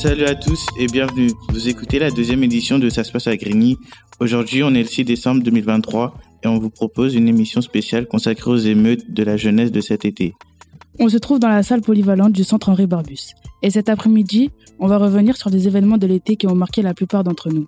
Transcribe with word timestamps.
Salut 0.00 0.24
à 0.24 0.34
tous 0.34 0.64
et 0.78 0.86
bienvenue. 0.86 1.30
Vous 1.50 1.68
écoutez 1.68 1.98
la 1.98 2.10
deuxième 2.10 2.42
édition 2.42 2.78
de 2.78 2.88
Ça 2.88 3.04
se 3.04 3.12
passe 3.12 3.26
à 3.26 3.36
Grigny. 3.36 3.76
Aujourd'hui, 4.18 4.62
on 4.62 4.72
est 4.72 4.80
le 4.80 4.88
6 4.88 5.04
décembre 5.04 5.42
2023 5.42 6.14
et 6.42 6.48
on 6.48 6.58
vous 6.58 6.70
propose 6.70 7.14
une 7.14 7.28
émission 7.28 7.60
spéciale 7.60 8.06
consacrée 8.06 8.50
aux 8.50 8.56
émeutes 8.56 9.12
de 9.12 9.22
la 9.22 9.36
jeunesse 9.36 9.70
de 9.70 9.82
cet 9.82 10.06
été. 10.06 10.32
On 10.98 11.10
se 11.10 11.18
trouve 11.18 11.38
dans 11.38 11.50
la 11.50 11.62
salle 11.62 11.82
polyvalente 11.82 12.32
du 12.32 12.44
centre 12.44 12.70
Henri 12.70 12.86
Barbus. 12.86 13.34
Et 13.62 13.70
cet 13.70 13.88
après-midi, 13.88 14.50
on 14.78 14.86
va 14.86 14.96
revenir 14.96 15.36
sur 15.36 15.50
les 15.50 15.66
événements 15.66 15.98
de 15.98 16.06
l'été 16.06 16.36
qui 16.36 16.46
ont 16.46 16.54
marqué 16.54 16.80
la 16.80 16.94
plupart 16.94 17.24
d'entre 17.24 17.50
nous. 17.50 17.66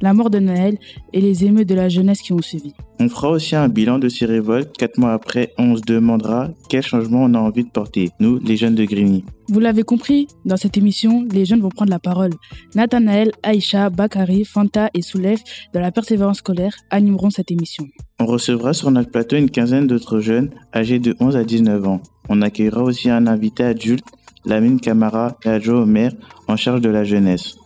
La 0.00 0.14
mort 0.14 0.30
de 0.30 0.38
Noël 0.38 0.78
et 1.12 1.20
les 1.20 1.44
émeutes 1.44 1.68
de 1.68 1.74
la 1.74 1.90
jeunesse 1.90 2.22
qui 2.22 2.32
ont 2.32 2.40
suivi. 2.40 2.72
On 3.00 3.08
fera 3.08 3.30
aussi 3.30 3.54
un 3.54 3.68
bilan 3.68 3.98
de 3.98 4.08
ces 4.08 4.24
révoltes. 4.24 4.74
Quatre 4.76 4.98
mois 4.98 5.12
après, 5.12 5.52
on 5.58 5.76
se 5.76 5.82
demandera 5.82 6.48
quel 6.70 6.82
changement 6.82 7.24
on 7.24 7.34
a 7.34 7.38
envie 7.38 7.64
de 7.64 7.68
porter, 7.68 8.10
nous, 8.20 8.38
les 8.38 8.56
jeunes 8.56 8.74
de 8.74 8.84
Grigny. 8.84 9.24
Vous 9.48 9.60
l'avez 9.60 9.82
compris, 9.82 10.26
dans 10.46 10.56
cette 10.56 10.78
émission, 10.78 11.26
les 11.30 11.44
jeunes 11.44 11.60
vont 11.60 11.68
prendre 11.68 11.90
la 11.90 11.98
parole. 11.98 12.32
Nathanaël, 12.74 13.32
Aïcha, 13.42 13.90
Bakari, 13.90 14.44
Fanta 14.44 14.88
et 14.94 15.02
Soulef 15.02 15.42
de 15.74 15.78
la 15.78 15.92
Persévérance 15.92 16.38
scolaire 16.38 16.74
animeront 16.90 17.28
cette 17.28 17.50
émission. 17.50 17.86
On 18.20 18.26
recevra 18.26 18.72
sur 18.72 18.90
notre 18.90 19.10
plateau 19.10 19.36
une 19.36 19.50
quinzaine 19.50 19.86
d'autres 19.86 20.20
jeunes 20.20 20.50
âgés 20.74 20.98
de 20.98 21.14
11 21.20 21.36
à 21.36 21.44
19 21.44 21.86
ans. 21.86 22.00
On 22.30 22.40
accueillera 22.40 22.82
aussi 22.82 23.10
un 23.10 23.26
invité 23.26 23.64
adulte, 23.64 24.06
Lamine 24.46 24.78
Camara 24.78 25.38
et 25.44 25.48
Adjo 25.48 25.82
Omer, 25.82 26.12
en 26.48 26.56
charge 26.56 26.80
de 26.80 26.90
la 26.90 27.04
jeunesse. 27.04 27.56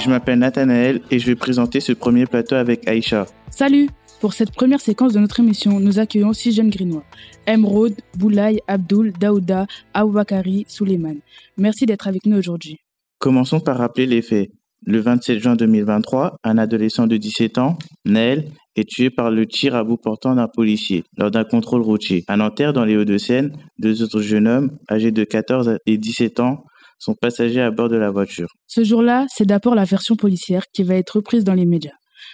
Je 0.00 0.08
m'appelle 0.08 0.38
Nathanaël 0.38 1.02
et 1.10 1.18
je 1.18 1.26
vais 1.26 1.34
présenter 1.36 1.80
ce 1.80 1.92
premier 1.92 2.26
plateau 2.26 2.56
avec 2.56 2.88
Aïcha. 2.88 3.26
Salut 3.50 3.88
Pour 4.20 4.32
cette 4.32 4.50
première 4.50 4.80
séquence 4.80 5.12
de 5.12 5.18
notre 5.20 5.40
émission, 5.40 5.78
nous 5.78 5.98
accueillons 5.98 6.32
six 6.32 6.52
jeunes 6.52 6.70
grinois. 6.70 7.04
Emeraude, 7.46 7.94
Boulaye, 8.18 8.60
Abdul, 8.66 9.12
Daouda, 9.12 9.66
Aoubakari, 9.94 10.64
Suleiman. 10.68 11.16
Merci 11.56 11.86
d'être 11.86 12.08
avec 12.08 12.26
nous 12.26 12.36
aujourd'hui. 12.36 12.80
Commençons 13.18 13.60
par 13.60 13.78
rappeler 13.78 14.06
les 14.06 14.22
faits. 14.22 14.50
Le 14.86 15.00
27 15.00 15.38
juin 15.40 15.56
2023, 15.56 16.36
un 16.42 16.58
adolescent 16.58 17.06
de 17.06 17.16
17 17.16 17.58
ans, 17.58 17.76
Naël, 18.06 18.50
est 18.76 18.88
tué 18.88 19.10
par 19.10 19.30
le 19.30 19.46
tir 19.46 19.74
à 19.74 19.84
bout 19.84 19.98
portant 19.98 20.34
d'un 20.34 20.48
policier 20.48 21.04
lors 21.18 21.30
d'un 21.30 21.44
contrôle 21.44 21.82
routier. 21.82 22.24
À 22.28 22.36
Nanterre, 22.36 22.72
dans 22.72 22.84
les 22.84 22.96
Hauts-de-Seine, 22.96 23.52
deux 23.78 24.02
autres 24.02 24.22
jeunes 24.22 24.48
hommes, 24.48 24.70
âgés 24.90 25.12
de 25.12 25.24
14 25.24 25.76
et 25.84 25.98
17 25.98 26.40
ans, 26.40 26.64
sont 26.98 27.14
passagers 27.14 27.60
à 27.60 27.70
bord 27.70 27.88
de 27.88 27.96
la 27.96 28.10
voiture. 28.10 28.48
Ce 28.66 28.82
jour-là, 28.84 29.26
c'est 29.28 29.46
d'abord 29.46 29.74
la 29.74 29.84
version 29.84 30.16
policière 30.16 30.64
qui 30.72 30.82
va 30.82 30.94
être 30.94 31.16
reprise 31.16 31.44
dans 31.44 31.54
les 31.54 31.66
médias. 31.66 31.92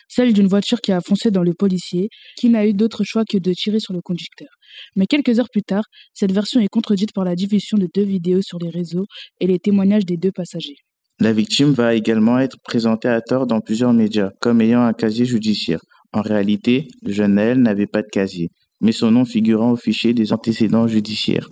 Celle 0.09 0.33
d'une 0.33 0.47
voiture 0.47 0.81
qui 0.81 0.93
a 0.93 1.01
foncé 1.01 1.31
dans 1.31 1.43
le 1.43 1.55
policier, 1.55 2.09
qui 2.37 2.49
n'a 2.49 2.67
eu 2.67 2.75
d'autre 2.75 3.03
choix 3.05 3.25
que 3.25 3.39
de 3.39 3.53
tirer 3.53 3.81
sur 3.81 3.93
le 3.93 4.01
conducteur. 4.03 4.49
Mais 4.95 5.07
quelques 5.07 5.39
heures 5.41 5.51
plus 5.51 5.63
tard, 5.63 5.85
cette 6.15 6.33
version 6.33 6.61
est 6.61 6.69
contredite 6.69 7.13
par 7.13 7.25
la 7.25 7.35
diffusion 7.35 7.77
de 7.77 7.89
deux 7.93 8.05
vidéos 8.05 8.43
sur 8.43 8.59
les 8.59 8.71
réseaux 8.71 9.07
et 9.41 9.47
les 9.47 9.59
témoignages 9.59 10.05
des 10.05 10.17
deux 10.17 10.33
passagers. 10.33 10.77
La 11.19 11.33
victime 11.33 11.73
va 11.73 11.95
également 11.95 12.39
être 12.39 12.59
présentée 12.63 13.09
à 13.09 13.23
tort 13.23 13.47
dans 13.47 13.61
plusieurs 13.61 13.95
médias, 13.95 14.31
comme 14.39 14.61
ayant 14.61 14.83
un 14.83 14.93
casier 14.93 15.25
judiciaire. 15.25 15.81
En 16.13 16.21
réalité, 16.21 16.89
le 17.03 17.13
jeune 17.13 17.35
Naël 17.35 17.61
n'avait 17.61 17.87
pas 17.87 18.03
de 18.03 18.09
casier, 18.09 18.51
mais 18.83 18.93
son 18.93 19.11
nom 19.11 19.25
figurant 19.25 19.73
au 19.73 19.77
fichier 19.77 20.13
des 20.13 20.35
antécédents 20.35 20.87
judiciaires. 20.87 21.49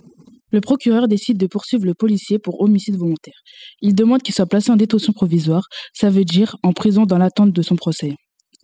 Le 0.51 0.61
procureur 0.61 1.07
décide 1.07 1.37
de 1.37 1.47
poursuivre 1.47 1.85
le 1.85 1.95
policier 1.95 2.37
pour 2.37 2.61
homicide 2.61 2.95
volontaire. 2.95 3.41
Il 3.81 3.95
demande 3.95 4.21
qu'il 4.21 4.35
soit 4.35 4.45
placé 4.45 4.71
en 4.71 4.75
détention 4.75 5.13
provisoire, 5.13 5.67
ça 5.93 6.11
veut 6.11 6.25
dire 6.25 6.55
en 6.61 6.71
prison 6.71 7.05
dans 7.05 7.17
l'attente 7.17 7.51
de 7.51 7.61
son 7.63 7.75
procès. 7.75 8.15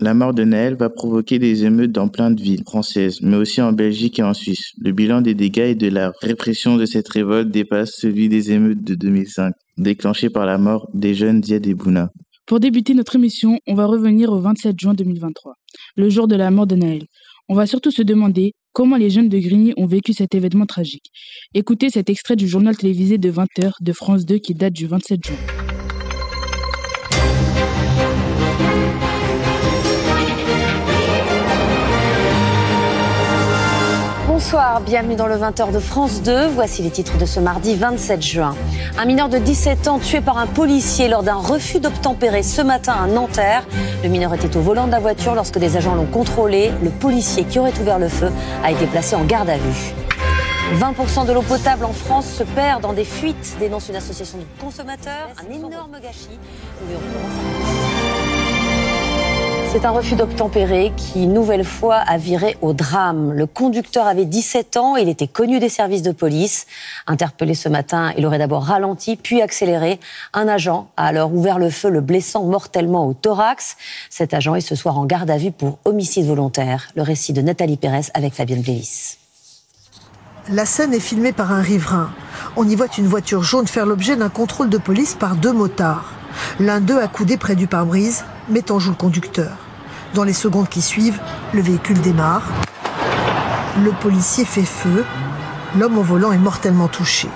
La 0.04 0.16
mort 0.16 0.34
de 0.34 0.44
Naël 0.44 0.74
va 0.74 0.90
provoquer 0.90 1.38
des 1.38 1.64
émeutes 1.64 1.92
dans 1.92 2.08
plein 2.08 2.32
de 2.32 2.42
villes 2.42 2.64
françaises, 2.64 3.20
mais 3.22 3.38
aussi 3.38 3.62
en 3.62 3.72
Belgique 3.72 4.18
et 4.18 4.24
en 4.24 4.34
Suisse. 4.34 4.72
Le 4.80 4.92
bilan 4.94 5.22
des 5.22 5.36
dégâts 5.36 5.60
et 5.60 5.76
de 5.76 5.90
la 5.90 6.12
répression 6.22 6.76
de 6.76 6.88
cette 6.88 7.08
révolte 7.08 7.52
dépasse 7.52 7.92
celui 8.00 8.28
des 8.28 8.52
émeutes 8.52 8.84
de 8.84 8.96
2005, 8.96 9.54
déclenchées 9.78 10.32
par 10.32 10.48
la 10.48 10.58
mort 10.58 10.90
des 10.96 11.14
jeunes 11.14 11.44
Ziad 11.44 11.68
et 11.68 11.76
Bouna. 11.76 12.10
Pour 12.48 12.60
débuter 12.60 12.96
notre 12.96 13.16
émission, 13.16 13.60
on 13.68 13.76
va 13.76 13.86
revenir 13.86 14.32
au 14.32 14.40
27 14.40 14.76
juin 14.80 14.96
2023, 14.96 15.54
le 15.98 16.10
jour 16.10 16.28
de 16.28 16.36
la 16.36 16.50
mort 16.50 16.66
de 16.66 16.76
Naël. 16.76 17.06
On 17.48 17.54
va 17.54 17.68
surtout 17.68 17.92
se 17.92 18.02
demander 18.02 18.54
comment 18.74 18.98
les 18.98 19.12
jeunes 19.12 19.30
de 19.30 19.38
Grigny 19.38 19.74
ont 19.78 19.86
vécu 19.86 20.14
cet 20.14 20.34
événement 20.34 20.66
tragique. 20.66 21.12
Écoutez 21.54 21.92
cet 21.92 22.10
extrait 22.10 22.36
du 22.36 22.48
journal 22.48 22.76
télévisé 22.76 23.20
de 23.20 23.32
20h 23.32 23.74
de 23.80 23.94
France 23.94 24.26
2 24.26 24.40
qui 24.40 24.56
date 24.56 24.74
du 24.74 24.88
27 24.88 25.24
juin. 25.24 25.61
Bonsoir, 34.44 34.82
bienvenue 34.82 35.16
dans 35.16 35.28
le 35.28 35.36
20h 35.36 35.72
de 35.72 35.78
France 35.78 36.24
2. 36.24 36.48
Voici 36.48 36.82
les 36.82 36.90
titres 36.90 37.16
de 37.20 37.26
ce 37.28 37.40
mardi 37.40 37.76
27 37.76 38.24
juin. 38.24 38.56
Un 38.98 39.06
mineur 39.06 39.30
de 39.30 39.38
17 39.38 39.88
ans 39.88 40.00
tué 40.00 40.20
par 40.20 40.40
un 40.40 40.48
policier 40.48 41.08
lors 41.08 41.22
d'un 41.22 41.36
refus 41.36 41.80
d'obtempérer 41.80 42.42
ce 42.42 42.64
matin 42.64 42.96
à 43.04 43.06
Nanterre. 43.06 43.64
Le 44.04 44.10
mineur 44.10 44.34
était 44.34 44.58
au 44.58 44.62
volant 44.62 44.88
de 44.88 44.92
la 44.92 45.00
voiture 45.00 45.36
lorsque 45.36 45.60
des 45.60 45.78
agents 45.78 45.94
l'ont 45.94 46.08
contrôlé. 46.08 46.72
Le 46.82 46.90
policier 46.90 47.44
qui 47.44 47.60
aurait 47.60 47.80
ouvert 47.80 48.00
le 48.00 48.10
feu 48.10 48.32
a 48.64 48.72
été 48.72 48.88
placé 48.88 49.16
en 49.16 49.26
garde 49.26 49.48
à 49.48 49.58
vue. 49.58 49.94
20% 50.80 51.28
de 51.28 51.34
l'eau 51.34 51.44
potable 51.44 51.86
en 51.86 51.94
France 51.94 52.26
se 52.26 52.44
perd 52.44 52.82
dans 52.82 52.94
des 52.94 53.06
fuites, 53.06 53.58
dénonce 53.60 53.90
une 53.90 53.98
association 53.98 54.40
de 54.40 54.46
consommateurs. 54.60 55.30
Un 55.48 55.54
énorme 55.54 55.98
gâchis. 56.02 56.40
C'est 59.72 59.86
un 59.86 59.92
refus 59.92 60.16
d'obtempérer 60.16 60.92
qui, 60.98 61.28
nouvelle 61.28 61.64
fois, 61.64 61.96
a 61.96 62.18
viré 62.18 62.58
au 62.62 62.74
drame. 62.74 63.32
Le 63.32 63.46
conducteur 63.46 64.06
avait 64.06 64.26
17 64.26 64.76
ans, 64.76 64.98
il 64.98 65.08
était 65.08 65.30
connu 65.30 65.62
des 65.62 65.70
services 65.70 66.02
de 66.02 66.12
police. 66.12 66.68
Interpellé 67.08 67.54
ce 67.54 67.70
matin, 67.70 68.12
il 68.18 68.26
aurait 68.26 68.38
d'abord 68.38 68.64
ralenti, 68.64 69.16
puis 69.16 69.42
accéléré. 69.42 70.02
Un 70.34 70.50
agent 70.50 70.90
a 70.98 71.06
alors 71.06 71.34
ouvert 71.34 71.58
le 71.58 71.70
feu, 71.70 71.90
le 71.90 72.02
blessant 72.02 72.44
mortellement 72.44 73.08
au 73.08 73.14
thorax. 73.14 73.78
Cet 74.10 74.34
agent 74.34 74.56
est 74.56 74.62
ce 74.62 74.76
soir 74.76 75.00
en 75.00 75.06
garde 75.06 75.32
à 75.32 75.38
vue 75.38 75.54
pour 75.54 75.80
homicide 75.86 76.26
volontaire. 76.26 76.90
Le 76.98 77.04
récit 77.04 77.32
de 77.32 77.42
Nathalie 77.42 77.78
Pérez 77.78 78.12
avec 78.14 78.34
Fabienne 78.34 78.62
Blévis. 78.62 79.20
La 80.50 80.66
scène 80.66 80.94
est 80.94 81.00
filmée 81.00 81.32
par 81.32 81.54
un 81.54 81.62
riverain. 81.62 82.12
On 82.58 82.68
y 82.68 82.76
voit 82.76 82.88
une 82.98 83.08
voiture 83.08 83.42
jaune 83.42 83.68
faire 83.68 83.86
l'objet 83.86 84.18
d'un 84.18 84.28
contrôle 84.28 84.70
de 84.70 84.78
police 84.78 85.14
par 85.14 85.38
deux 85.38 85.54
motards. 85.54 86.12
L'un 86.60 86.82
d'eux 86.82 87.00
accoudé 87.00 87.38
près 87.38 87.56
du 87.56 87.68
pare-brise, 87.68 88.26
met 88.50 88.72
en 88.72 88.80
joue 88.80 88.92
le 88.92 88.96
conducteur. 88.96 89.52
Dans 90.14 90.24
les 90.24 90.34
secondes 90.34 90.70
qui 90.70 90.82
suivent, 90.82 91.20
le 91.54 91.62
véhicule 91.62 92.00
démarre. 92.02 92.44
Le 93.84 93.92
policier 93.92 94.46
fait 94.46 94.64
feu. 94.64 95.06
L'homme 95.78 95.98
au 95.98 96.04
volant 96.04 96.32
est 96.32 96.38
mortellement 96.38 96.88
touché. 96.88 97.30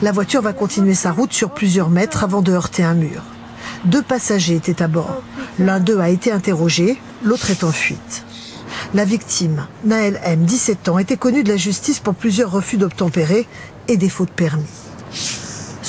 La 0.00 0.10
voiture 0.10 0.42
va 0.42 0.52
continuer 0.52 0.94
sa 0.94 1.12
route 1.12 1.32
sur 1.32 1.50
plusieurs 1.50 1.90
mètres 1.90 2.24
avant 2.24 2.42
de 2.42 2.52
heurter 2.52 2.82
un 2.82 2.94
mur. 2.94 3.22
Deux 3.84 4.02
passagers 4.02 4.56
étaient 4.56 4.82
à 4.82 4.88
bord. 4.88 5.22
L'un 5.58 5.80
d'eux 5.80 6.00
a 6.00 6.08
été 6.08 6.32
interrogé, 6.32 7.00
l'autre 7.22 7.50
est 7.50 7.64
en 7.64 7.72
fuite. 7.72 8.24
La 8.94 9.04
victime, 9.04 9.66
Naël 9.84 10.20
M, 10.24 10.44
17 10.44 10.88
ans, 10.88 10.98
était 10.98 11.16
connue 11.16 11.44
de 11.44 11.50
la 11.50 11.56
justice 11.56 12.00
pour 12.00 12.14
plusieurs 12.14 12.50
refus 12.50 12.76
d'obtempérer 12.76 13.46
et 13.88 13.96
défaut 13.96 14.24
de 14.24 14.30
permis. 14.30 14.64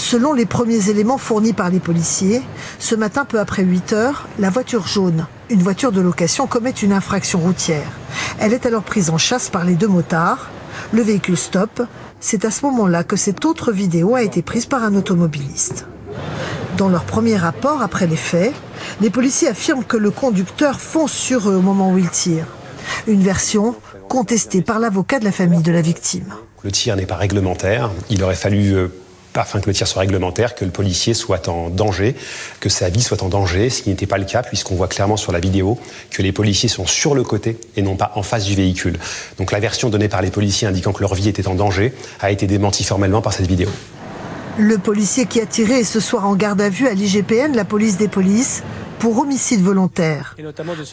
Selon 0.03 0.33
les 0.33 0.45
premiers 0.45 0.89
éléments 0.89 1.17
fournis 1.17 1.53
par 1.53 1.69
les 1.69 1.79
policiers, 1.79 2.41
ce 2.77 2.93
matin, 2.93 3.23
peu 3.23 3.39
après 3.39 3.63
8 3.63 3.93
heures, 3.93 4.27
la 4.37 4.49
voiture 4.49 4.85
jaune, 4.85 5.27
une 5.49 5.63
voiture 5.63 5.93
de 5.93 6.01
location, 6.01 6.45
commet 6.45 6.71
une 6.71 6.91
infraction 6.91 7.39
routière. 7.39 7.89
Elle 8.37 8.51
est 8.51 8.65
alors 8.65 8.83
prise 8.83 9.09
en 9.09 9.17
chasse 9.17 9.49
par 9.49 9.63
les 9.63 9.75
deux 9.75 9.87
motards. 9.87 10.49
Le 10.91 11.01
véhicule 11.01 11.37
stoppe. 11.37 11.83
C'est 12.19 12.43
à 12.43 12.51
ce 12.51 12.65
moment-là 12.65 13.05
que 13.05 13.15
cette 13.15 13.45
autre 13.45 13.71
vidéo 13.71 14.15
a 14.15 14.23
été 14.23 14.41
prise 14.41 14.65
par 14.65 14.83
un 14.83 14.93
automobiliste. 14.93 15.85
Dans 16.77 16.89
leur 16.89 17.05
premier 17.05 17.37
rapport 17.37 17.81
après 17.81 18.05
les 18.05 18.17
faits, 18.17 18.53
les 18.99 19.09
policiers 19.09 19.47
affirment 19.47 19.85
que 19.85 19.95
le 19.95 20.11
conducteur 20.11 20.81
fonce 20.81 21.13
sur 21.13 21.49
eux 21.49 21.55
au 21.55 21.61
moment 21.61 21.93
où 21.93 21.97
il 21.97 22.09
tire. 22.09 22.47
Une 23.07 23.21
version 23.21 23.73
contestée 24.09 24.63
par 24.63 24.79
l'avocat 24.79 25.19
de 25.19 25.25
la 25.25 25.31
famille 25.31 25.63
de 25.63 25.71
la 25.71 25.81
victime. 25.81 26.33
Le 26.63 26.71
tir 26.71 26.97
n'est 26.97 27.05
pas 27.05 27.15
réglementaire. 27.15 27.89
Il 28.09 28.21
aurait 28.21 28.35
fallu, 28.35 28.73
euh, 28.73 28.87
afin 29.41 29.59
que 29.59 29.67
le 29.67 29.73
tir 29.73 29.87
soit 29.87 30.01
réglementaire, 30.01 30.55
que 30.55 30.65
le 30.65 30.71
policier 30.71 31.13
soit 31.13 31.47
en 31.47 31.69
danger, 31.69 32.15
que 32.59 32.69
sa 32.69 32.89
vie 32.89 33.01
soit 33.01 33.23
en 33.23 33.29
danger, 33.29 33.69
ce 33.69 33.81
qui 33.81 33.89
n'était 33.89 34.05
pas 34.05 34.17
le 34.17 34.25
cas, 34.25 34.43
puisqu'on 34.43 34.75
voit 34.75 34.87
clairement 34.87 35.17
sur 35.17 35.31
la 35.31 35.39
vidéo 35.39 35.79
que 36.11 36.21
les 36.21 36.31
policiers 36.31 36.69
sont 36.69 36.85
sur 36.85 37.15
le 37.15 37.23
côté 37.23 37.57
et 37.75 37.81
non 37.81 37.95
pas 37.95 38.11
en 38.15 38.23
face 38.23 38.45
du 38.45 38.55
véhicule. 38.55 38.99
Donc 39.37 39.51
la 39.51 39.59
version 39.59 39.89
donnée 39.89 40.09
par 40.09 40.21
les 40.21 40.31
policiers 40.31 40.67
indiquant 40.67 40.93
que 40.93 41.01
leur 41.01 41.15
vie 41.15 41.29
était 41.29 41.47
en 41.47 41.55
danger 41.55 41.93
a 42.19 42.31
été 42.31 42.47
démentie 42.47 42.83
formellement 42.83 43.21
par 43.21 43.33
cette 43.33 43.47
vidéo. 43.47 43.69
Le 44.57 44.77
policier 44.77 45.25
qui 45.25 45.41
a 45.41 45.47
tiré 45.47 45.79
est 45.79 45.83
ce 45.83 45.99
soir 45.99 46.27
en 46.27 46.35
garde 46.35 46.61
à 46.61 46.69
vue 46.69 46.87
à 46.87 46.93
l'IGPN, 46.93 47.55
la 47.55 47.65
police 47.65 47.97
des 47.97 48.07
polices, 48.07 48.61
pour 48.99 49.19
homicide 49.19 49.61
volontaire. 49.61 50.35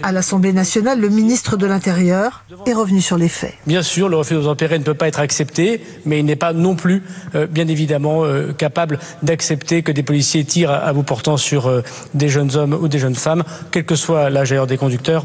À 0.03 0.13
l'Assemblée 0.13 0.53
nationale, 0.53 1.01
le 1.01 1.09
ministre 1.09 1.57
de 1.57 1.67
l'Intérieur 1.67 2.45
est 2.67 2.73
revenu 2.73 3.01
sur 3.01 3.17
les 3.17 3.29
faits. 3.29 3.55
Bien 3.67 3.83
sûr, 3.83 4.09
le 4.09 4.17
refus 4.17 4.35
d'obtempérer 4.35 4.79
ne 4.79 4.85
peut 4.85 4.95
pas 4.95 5.09
être 5.09 5.21
accepté, 5.21 5.81
mais 6.05 6.19
il 6.19 6.25
n'est 6.25 6.37
pas 6.37 6.53
non 6.53 6.75
plus, 6.75 7.03
euh, 7.35 7.47
bien 7.47 7.69
évidemment, 7.69 8.25
euh, 8.25 8.53
capable 8.53 8.99
d'accepter 9.23 9.83
que 9.83 9.93
des 9.93 10.03
policiers 10.03 10.45
tirent 10.45 10.71
à 10.71 10.93
bout 10.93 11.03
portant 11.03 11.37
sur 11.37 11.69
euh, 11.69 11.83
des 12.15 12.29
jeunes 12.29 12.57
hommes 12.57 12.75
ou 12.75 12.89
des 12.89 12.99
jeunes 12.99 13.15
femmes, 13.15 13.45
quel 13.71 13.85
que 13.85 13.95
soit 13.95 14.31
l'âge 14.31 14.51
d'ailleurs 14.51 14.67
des 14.67 14.77
conducteurs. 14.77 15.25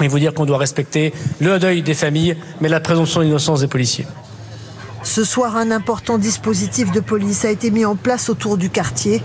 Il 0.00 0.08
vous 0.08 0.18
dire 0.18 0.32
qu'on 0.32 0.46
doit 0.46 0.58
respecter 0.58 1.12
le 1.40 1.58
deuil 1.58 1.82
des 1.82 1.94
familles, 1.94 2.36
mais 2.60 2.68
la 2.68 2.80
présomption 2.80 3.20
d'innocence 3.20 3.60
des 3.60 3.66
policiers. 3.66 4.06
Ce 5.02 5.24
soir, 5.24 5.56
un 5.56 5.70
important 5.70 6.18
dispositif 6.18 6.92
de 6.92 7.00
police 7.00 7.44
a 7.44 7.50
été 7.50 7.70
mis 7.70 7.84
en 7.84 7.96
place 7.96 8.28
autour 8.28 8.58
du 8.58 8.70
quartier 8.70 9.22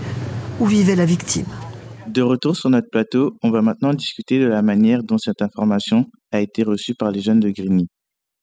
où 0.58 0.66
vivait 0.66 0.96
la 0.96 1.04
victime. 1.04 1.46
De 2.14 2.22
retour 2.22 2.54
sur 2.54 2.70
notre 2.70 2.88
plateau, 2.90 3.36
on 3.42 3.50
va 3.50 3.60
maintenant 3.60 3.92
discuter 3.92 4.38
de 4.38 4.46
la 4.46 4.62
manière 4.62 5.02
dont 5.02 5.18
cette 5.18 5.42
information 5.42 6.04
a 6.30 6.40
été 6.40 6.62
reçue 6.62 6.94
par 6.94 7.10
les 7.10 7.20
jeunes 7.20 7.40
de 7.40 7.50
Grigny. 7.50 7.88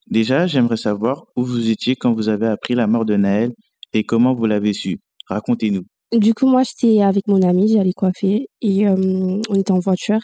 Déjà, 0.07 0.45
j'aimerais 0.45 0.75
savoir 0.75 1.23
où 1.38 1.45
vous 1.45 1.69
étiez 1.69 1.95
quand 1.95 2.13
vous 2.13 2.27
avez 2.27 2.47
appris 2.47 2.75
la 2.75 2.88
mort 2.88 3.06
de 3.06 3.15
Naël 3.15 3.53
et 3.94 4.03
comment 4.03 4.33
vous 4.33 4.45
l'avez 4.45 4.73
su. 4.73 5.00
Racontez-nous. 5.27 5.83
Du 6.12 6.33
coup, 6.33 6.47
moi, 6.47 6.63
j'étais 6.63 7.01
avec 7.01 7.29
mon 7.29 7.41
ami, 7.44 7.71
j'allais 7.71 7.94
coiffer 7.94 8.47
et 8.59 8.89
euh, 8.89 9.39
on 9.47 9.56
était 9.56 9.71
en 9.71 9.79
voiture. 9.79 10.19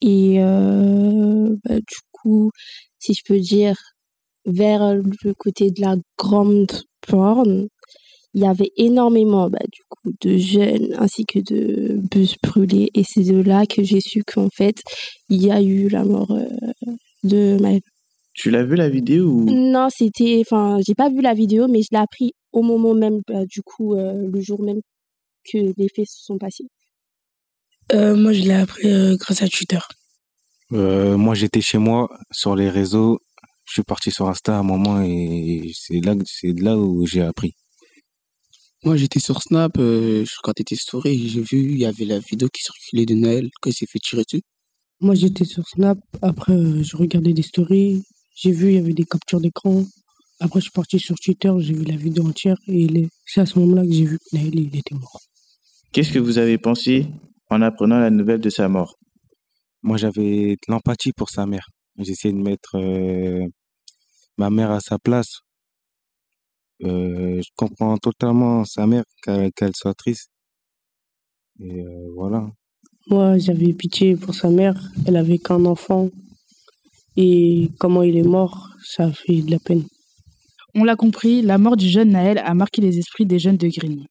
Et 0.00 0.42
euh, 0.42 1.54
bah, 1.62 1.76
du 1.76 1.96
coup, 2.10 2.50
si 2.98 3.14
je 3.14 3.22
peux 3.24 3.38
dire, 3.38 3.76
vers 4.46 4.96
le 4.96 5.34
côté 5.34 5.70
de 5.70 5.80
la 5.80 5.94
grande 6.18 6.72
porne, 7.06 7.68
il 8.34 8.42
y 8.42 8.46
avait 8.46 8.70
énormément 8.76 9.50
bah, 9.50 9.58
du 9.70 9.82
coup 9.88 10.12
de 10.20 10.36
jeunes 10.36 10.94
ainsi 10.98 11.24
que 11.26 11.40
de 11.40 11.96
bus 11.96 12.36
brûlés 12.42 12.90
et 12.94 13.02
c'est 13.04 13.24
de 13.24 13.40
là 13.40 13.66
que 13.66 13.82
j'ai 13.82 14.00
su 14.00 14.22
qu'en 14.22 14.48
fait 14.50 14.82
il 15.28 15.44
y 15.44 15.50
a 15.50 15.60
eu 15.60 15.88
la 15.88 16.04
mort 16.04 16.30
euh, 16.30 16.46
de 17.24 17.60
Maëlle. 17.60 17.82
Tu 18.34 18.50
l'as 18.50 18.62
vu 18.62 18.76
la 18.76 18.88
vidéo 18.88 19.26
ou? 19.26 19.44
Non, 19.44 19.88
c'était 19.90 20.42
enfin 20.46 20.78
j'ai 20.86 20.94
pas 20.94 21.10
vu 21.10 21.20
la 21.20 21.34
vidéo 21.34 21.66
mais 21.66 21.82
je 21.82 21.88
l'ai 21.92 21.98
appris 21.98 22.32
au 22.52 22.62
moment 22.62 22.94
même 22.94 23.20
bah, 23.26 23.44
du 23.46 23.62
coup 23.62 23.94
euh, 23.94 24.28
le 24.32 24.40
jour 24.40 24.62
même 24.62 24.80
que 25.50 25.58
les 25.58 25.88
faits 25.94 26.06
se 26.06 26.24
sont 26.24 26.38
passés. 26.38 26.66
Euh, 27.92 28.14
moi 28.14 28.32
je 28.32 28.42
l'ai 28.42 28.52
appris 28.52 28.88
grâce 29.16 29.42
à 29.42 29.48
Twitter. 29.48 29.80
moi 30.70 31.34
j'étais 31.34 31.60
chez 31.60 31.78
moi 31.78 32.08
sur 32.30 32.54
les 32.54 32.70
réseaux, 32.70 33.18
je 33.64 33.72
suis 33.72 33.82
parti 33.82 34.12
sur 34.12 34.28
Insta 34.28 34.54
à 34.54 34.60
un 34.60 34.62
moment 34.62 35.02
et 35.02 35.72
c'est 35.74 36.00
là 36.00 36.14
c'est 36.24 36.52
là 36.60 36.76
où 36.78 37.04
j'ai 37.06 37.22
appris. 37.22 37.56
Moi, 38.82 38.96
j'étais 38.96 39.20
sur 39.20 39.42
Snap, 39.42 39.76
euh, 39.78 40.24
quand 40.42 40.54
t'étais 40.54 40.74
story, 40.74 41.28
j'ai 41.28 41.42
vu, 41.42 41.72
il 41.72 41.78
y 41.78 41.84
avait 41.84 42.06
la 42.06 42.18
vidéo 42.18 42.48
qui 42.48 42.62
circulait 42.62 43.04
de 43.04 43.12
Naël 43.12 43.50
quand 43.60 43.68
il 43.68 43.74
s'est 43.74 43.86
fait 43.86 43.98
tirer 43.98 44.22
dessus. 44.22 44.42
Moi, 45.00 45.14
j'étais 45.14 45.44
sur 45.44 45.68
Snap, 45.68 45.98
après, 46.22 46.54
euh, 46.54 46.82
je 46.82 46.96
regardais 46.96 47.34
des 47.34 47.42
stories, 47.42 48.02
j'ai 48.34 48.52
vu, 48.52 48.68
il 48.68 48.74
y 48.76 48.78
avait 48.78 48.94
des 48.94 49.04
captures 49.04 49.40
d'écran. 49.40 49.84
Après, 50.40 50.60
je 50.60 50.64
suis 50.64 50.72
parti 50.72 50.98
sur 50.98 51.16
Twitter, 51.16 51.52
j'ai 51.58 51.74
vu 51.74 51.84
la 51.84 51.96
vidéo 51.96 52.26
entière 52.26 52.56
et 52.68 52.86
c'est 53.26 53.42
à 53.42 53.46
ce 53.46 53.58
moment-là 53.58 53.84
que 53.84 53.92
j'ai 53.92 54.06
vu 54.06 54.18
que 54.18 54.36
Naël, 54.36 54.58
il 54.58 54.74
était 54.74 54.94
mort. 54.94 55.20
Qu'est-ce 55.92 56.12
que 56.12 56.18
vous 56.18 56.38
avez 56.38 56.56
pensé 56.56 57.06
en 57.50 57.60
apprenant 57.60 57.98
la 57.98 58.08
nouvelle 58.08 58.40
de 58.40 58.48
sa 58.48 58.66
mort? 58.70 58.96
Moi, 59.82 59.98
j'avais 59.98 60.52
de 60.52 60.72
l'empathie 60.72 61.12
pour 61.12 61.28
sa 61.28 61.44
mère. 61.44 61.66
J'essayais 61.98 62.32
de 62.32 62.38
mettre 62.38 62.76
euh, 62.76 63.46
ma 64.38 64.48
mère 64.48 64.70
à 64.70 64.80
sa 64.80 64.98
place 64.98 65.40
euh, 66.82 67.40
je 67.42 67.48
comprends 67.56 67.96
totalement 67.98 68.64
sa 68.64 68.86
mère 68.86 69.04
qu'elle 69.22 69.72
soit 69.74 69.94
triste. 69.94 70.30
Et 71.60 71.82
euh, 71.82 72.08
voilà. 72.14 72.48
Moi, 73.08 73.38
j'avais 73.38 73.72
pitié 73.72 74.16
pour 74.16 74.34
sa 74.34 74.48
mère. 74.48 74.80
Elle 75.06 75.16
avait 75.16 75.38
qu'un 75.38 75.64
enfant. 75.66 76.08
Et 77.16 77.70
comment 77.78 78.02
il 78.02 78.16
est 78.16 78.22
mort, 78.22 78.68
ça 78.82 79.12
fait 79.12 79.42
de 79.42 79.50
la 79.50 79.58
peine. 79.58 79.84
On 80.74 80.84
l'a 80.84 80.96
compris, 80.96 81.42
la 81.42 81.58
mort 81.58 81.76
du 81.76 81.88
jeune 81.88 82.10
Naël 82.10 82.38
a 82.38 82.54
marqué 82.54 82.80
les 82.80 82.98
esprits 82.98 83.26
des 83.26 83.38
jeunes 83.38 83.56
de 83.56 83.68
Grigny. 83.68 84.06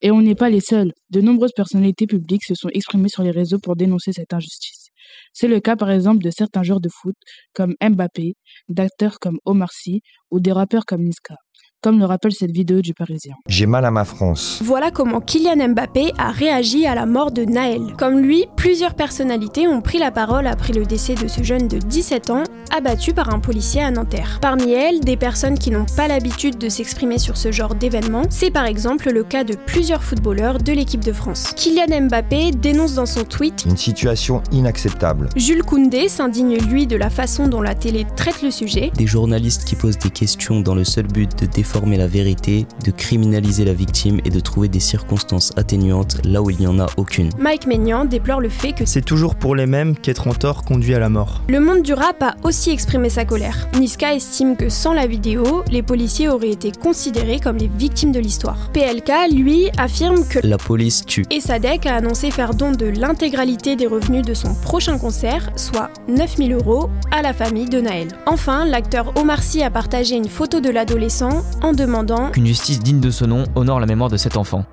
Et 0.00 0.12
on 0.12 0.22
n'est 0.22 0.36
pas 0.36 0.48
les 0.48 0.60
seuls. 0.60 0.92
De 1.10 1.20
nombreuses 1.20 1.52
personnalités 1.52 2.06
publiques 2.06 2.44
se 2.44 2.54
sont 2.54 2.68
exprimées 2.72 3.08
sur 3.08 3.24
les 3.24 3.32
réseaux 3.32 3.58
pour 3.58 3.74
dénoncer 3.74 4.12
cette 4.12 4.32
injustice. 4.32 4.86
C'est 5.32 5.48
le 5.48 5.58
cas 5.58 5.74
par 5.74 5.90
exemple 5.90 6.22
de 6.22 6.30
certains 6.30 6.62
joueurs 6.62 6.80
de 6.80 6.88
foot 6.88 7.16
comme 7.52 7.74
Mbappé, 7.82 8.34
d'acteurs 8.68 9.18
comme 9.18 9.38
Omar 9.44 9.72
Sy 9.72 10.02
ou 10.30 10.38
des 10.38 10.52
rappeurs 10.52 10.84
comme 10.86 11.02
Niska 11.02 11.34
comme 11.80 12.00
le 12.00 12.06
rappelle 12.06 12.32
cette 12.32 12.50
vidéo 12.50 12.80
du 12.80 12.92
Parisien. 12.92 13.34
J'ai 13.46 13.66
mal 13.66 13.84
à 13.84 13.92
ma 13.92 14.04
France. 14.04 14.58
Voilà 14.64 14.90
comment 14.90 15.20
Kylian 15.20 15.68
Mbappé 15.68 16.12
a 16.18 16.30
réagi 16.30 16.86
à 16.86 16.94
la 16.96 17.06
mort 17.06 17.30
de 17.30 17.44
Naël. 17.44 17.94
Comme 17.96 18.18
lui, 18.18 18.46
plusieurs 18.56 18.94
personnalités 18.94 19.68
ont 19.68 19.80
pris 19.80 19.98
la 19.98 20.10
parole 20.10 20.48
après 20.48 20.72
le 20.72 20.84
décès 20.84 21.14
de 21.14 21.28
ce 21.28 21.42
jeune 21.44 21.68
de 21.68 21.78
17 21.78 22.30
ans, 22.30 22.42
abattu 22.76 23.12
par 23.12 23.32
un 23.32 23.38
policier 23.38 23.80
à 23.82 23.92
Nanterre. 23.92 24.38
Parmi 24.42 24.72
elles, 24.72 25.00
des 25.00 25.16
personnes 25.16 25.56
qui 25.56 25.70
n'ont 25.70 25.86
pas 25.96 26.08
l'habitude 26.08 26.58
de 26.58 26.68
s'exprimer 26.68 27.18
sur 27.18 27.36
ce 27.36 27.52
genre 27.52 27.76
d'événement, 27.76 28.22
c'est 28.28 28.50
par 28.50 28.66
exemple 28.66 29.10
le 29.12 29.22
cas 29.22 29.44
de 29.44 29.54
plusieurs 29.54 30.02
footballeurs 30.02 30.58
de 30.58 30.72
l'équipe 30.72 31.04
de 31.04 31.12
France. 31.12 31.52
Kylian 31.54 32.08
Mbappé 32.08 32.50
dénonce 32.50 32.94
dans 32.94 33.06
son 33.06 33.22
tweet 33.22 33.64
Une 33.66 33.76
situation 33.76 34.42
inacceptable. 34.50 35.28
Jules 35.36 35.62
Koundé 35.62 36.08
s'indigne 36.08 36.58
lui 36.58 36.88
de 36.88 36.96
la 36.96 37.08
façon 37.08 37.46
dont 37.46 37.62
la 37.62 37.76
télé 37.76 38.04
traite 38.16 38.42
le 38.42 38.50
sujet. 38.50 38.90
Des 38.96 39.06
journalistes 39.06 39.64
qui 39.64 39.76
posent 39.76 39.98
des 39.98 40.10
questions 40.10 40.60
dans 40.60 40.74
le 40.74 40.84
seul 40.84 41.06
but 41.06 41.38
de 41.38 41.46
défendre 41.46 41.67
déformer 41.68 41.98
la 41.98 42.06
vérité, 42.06 42.66
de 42.82 42.90
criminaliser 42.90 43.66
la 43.66 43.74
victime 43.74 44.20
et 44.24 44.30
de 44.30 44.40
trouver 44.40 44.68
des 44.68 44.80
circonstances 44.80 45.52
atténuantes 45.58 46.16
là 46.24 46.40
où 46.40 46.48
il 46.48 46.58
n'y 46.58 46.66
en 46.66 46.80
a 46.80 46.86
aucune. 46.96 47.28
Mike 47.38 47.66
Maignan 47.66 48.06
déplore 48.06 48.40
le 48.40 48.48
fait 48.48 48.72
que 48.72 48.86
c'est 48.86 49.02
toujours 49.02 49.34
pour 49.34 49.54
les 49.54 49.66
mêmes 49.66 49.94
qu'être 49.94 50.28
en 50.28 50.32
tort 50.32 50.64
conduit 50.64 50.94
à 50.94 50.98
la 50.98 51.10
mort. 51.10 51.42
Le 51.46 51.60
monde 51.60 51.82
du 51.82 51.92
rap 51.92 52.22
a 52.22 52.36
aussi 52.42 52.70
exprimé 52.70 53.10
sa 53.10 53.26
colère. 53.26 53.68
Niska 53.78 54.14
estime 54.14 54.56
que 54.56 54.70
sans 54.70 54.94
la 54.94 55.06
vidéo, 55.06 55.62
les 55.70 55.82
policiers 55.82 56.30
auraient 56.30 56.48
été 56.48 56.72
considérés 56.72 57.38
comme 57.38 57.58
les 57.58 57.68
victimes 57.68 58.12
de 58.12 58.18
l'histoire. 58.18 58.70
PLK, 58.72 59.34
lui, 59.34 59.68
affirme 59.76 60.26
que 60.26 60.38
la 60.42 60.56
police 60.56 61.04
tue. 61.04 61.26
Et 61.30 61.40
Sadek 61.40 61.84
a 61.84 61.96
annoncé 61.96 62.30
faire 62.30 62.54
don 62.54 62.72
de 62.72 62.86
l'intégralité 62.86 63.76
des 63.76 63.86
revenus 63.86 64.24
de 64.24 64.32
son 64.32 64.54
prochain 64.54 64.96
concert, 64.96 65.50
soit 65.56 65.90
9000 66.08 66.54
euros, 66.54 66.88
à 67.10 67.20
la 67.20 67.34
famille 67.34 67.68
de 67.68 67.82
Naël. 67.82 68.08
Enfin, 68.24 68.64
l'acteur 68.64 69.12
Omar 69.18 69.42
Sy 69.42 69.62
a 69.62 69.70
partagé 69.70 70.16
une 70.16 70.30
photo 70.30 70.60
de 70.60 70.70
l'adolescent 70.70 71.42
en 71.62 71.72
demandant 71.72 72.30
qu'une 72.30 72.46
justice 72.46 72.80
digne 72.80 73.00
de 73.00 73.10
ce 73.10 73.24
nom 73.24 73.44
honore 73.54 73.80
la 73.80 73.86
mémoire 73.86 74.10
de 74.10 74.16
cet 74.16 74.36
enfant. 74.36 74.64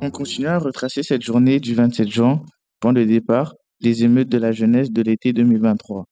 On 0.00 0.10
continue 0.10 0.46
à 0.46 0.58
retracer 0.58 1.02
cette 1.02 1.22
journée 1.22 1.60
du 1.60 1.74
27 1.74 2.08
juin, 2.08 2.42
point 2.80 2.92
de 2.92 3.04
départ, 3.04 3.54
des 3.80 4.04
émeutes 4.04 4.28
de 4.28 4.38
la 4.38 4.52
jeunesse 4.52 4.90
de 4.90 5.02
l'été 5.02 5.32
2023. 5.32 6.04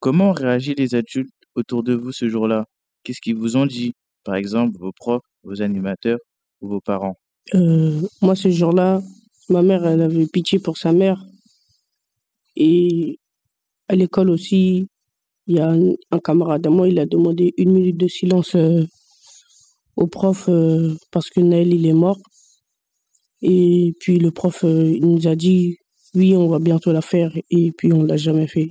Comment 0.00 0.30
ont 0.30 0.32
réagi 0.32 0.74
les 0.76 0.94
adultes 0.94 1.30
autour 1.54 1.82
de 1.82 1.94
vous 1.94 2.12
ce 2.12 2.28
jour-là? 2.28 2.64
Qu'est-ce 3.04 3.20
qu'ils 3.20 3.36
vous 3.36 3.56
ont 3.56 3.66
dit? 3.66 3.92
Par 4.24 4.34
exemple, 4.34 4.76
vos 4.78 4.92
profs, 4.92 5.22
vos 5.42 5.62
animateurs 5.62 6.18
ou 6.60 6.68
vos 6.68 6.80
parents? 6.80 7.16
Euh, 7.54 8.00
Moi, 8.22 8.34
ce 8.34 8.50
jour-là, 8.50 9.00
ma 9.48 9.62
mère, 9.62 9.86
elle 9.86 10.02
avait 10.02 10.26
pitié 10.26 10.58
pour 10.58 10.78
sa 10.78 10.92
mère. 10.92 11.24
Et 12.56 13.18
à 13.88 13.96
l'école 13.96 14.30
aussi, 14.30 14.86
il 15.50 15.56
y 15.56 15.60
a 15.60 15.68
un, 15.68 16.18
camarade 16.20 16.64
à 16.64 16.70
moi, 16.70 16.88
il 16.88 17.00
a 17.00 17.06
demandé 17.06 17.52
une 17.56 17.72
minute 17.72 17.96
de 17.96 18.06
silence 18.06 18.54
euh, 18.54 18.84
au 19.96 20.06
prof 20.06 20.44
euh, 20.48 20.94
parce 21.10 21.28
que 21.28 21.40
Naël, 21.40 21.74
il 21.74 21.86
est 21.86 21.92
mort. 21.92 22.20
Et 23.42 23.92
puis 23.98 24.20
le 24.20 24.30
prof, 24.30 24.62
euh, 24.62 24.92
il 24.94 25.04
nous 25.04 25.26
a 25.26 25.34
dit, 25.34 25.78
oui, 26.14 26.36
on 26.36 26.46
va 26.46 26.60
bientôt 26.60 26.92
la 26.92 27.02
faire. 27.02 27.32
Et 27.50 27.72
puis 27.76 27.92
on 27.92 28.04
l'a 28.04 28.16
jamais 28.16 28.46
fait. 28.46 28.68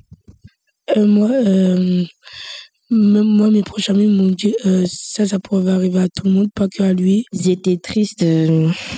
moi, 0.96 1.30
même 2.92 3.28
moi, 3.28 3.52
mes 3.52 3.62
proches 3.62 3.90
amis 3.90 4.08
m'ont 4.08 4.32
dit 4.32 4.56
ça, 4.88 5.26
ça 5.26 5.38
pourrait 5.38 5.74
arriver 5.74 6.00
à 6.00 6.08
tout 6.08 6.28
le 6.28 6.32
monde, 6.32 6.48
pas 6.56 6.70
qu'à 6.70 6.94
lui. 6.94 7.26
J'étais 7.34 7.76
triste 7.76 8.26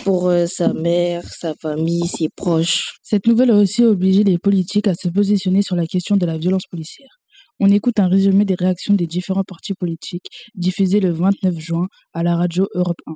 pour 0.03 0.31
sa 0.45 0.71
mère, 0.73 1.23
sa 1.27 1.55
famille, 1.59 2.07
ses 2.07 2.29
proches. 2.29 2.99
Cette 3.01 3.25
nouvelle 3.25 3.49
a 3.49 3.55
aussi 3.55 3.83
obligé 3.83 4.23
les 4.23 4.37
politiques 4.37 4.87
à 4.87 4.93
se 4.93 5.09
positionner 5.09 5.63
sur 5.63 5.75
la 5.75 5.87
question 5.87 6.15
de 6.15 6.27
la 6.27 6.37
violence 6.37 6.67
policière. 6.69 7.20
On 7.63 7.67
écoute 7.69 7.99
un 7.99 8.07
résumé 8.07 8.43
des 8.43 8.55
réactions 8.55 8.95
des 8.95 9.05
différents 9.05 9.43
partis 9.43 9.75
politiques 9.75 10.25
diffusé 10.55 10.99
le 10.99 11.11
29 11.11 11.59
juin 11.59 11.87
à 12.11 12.23
la 12.23 12.35
radio 12.35 12.67
Europe 12.73 12.99
1. 13.05 13.13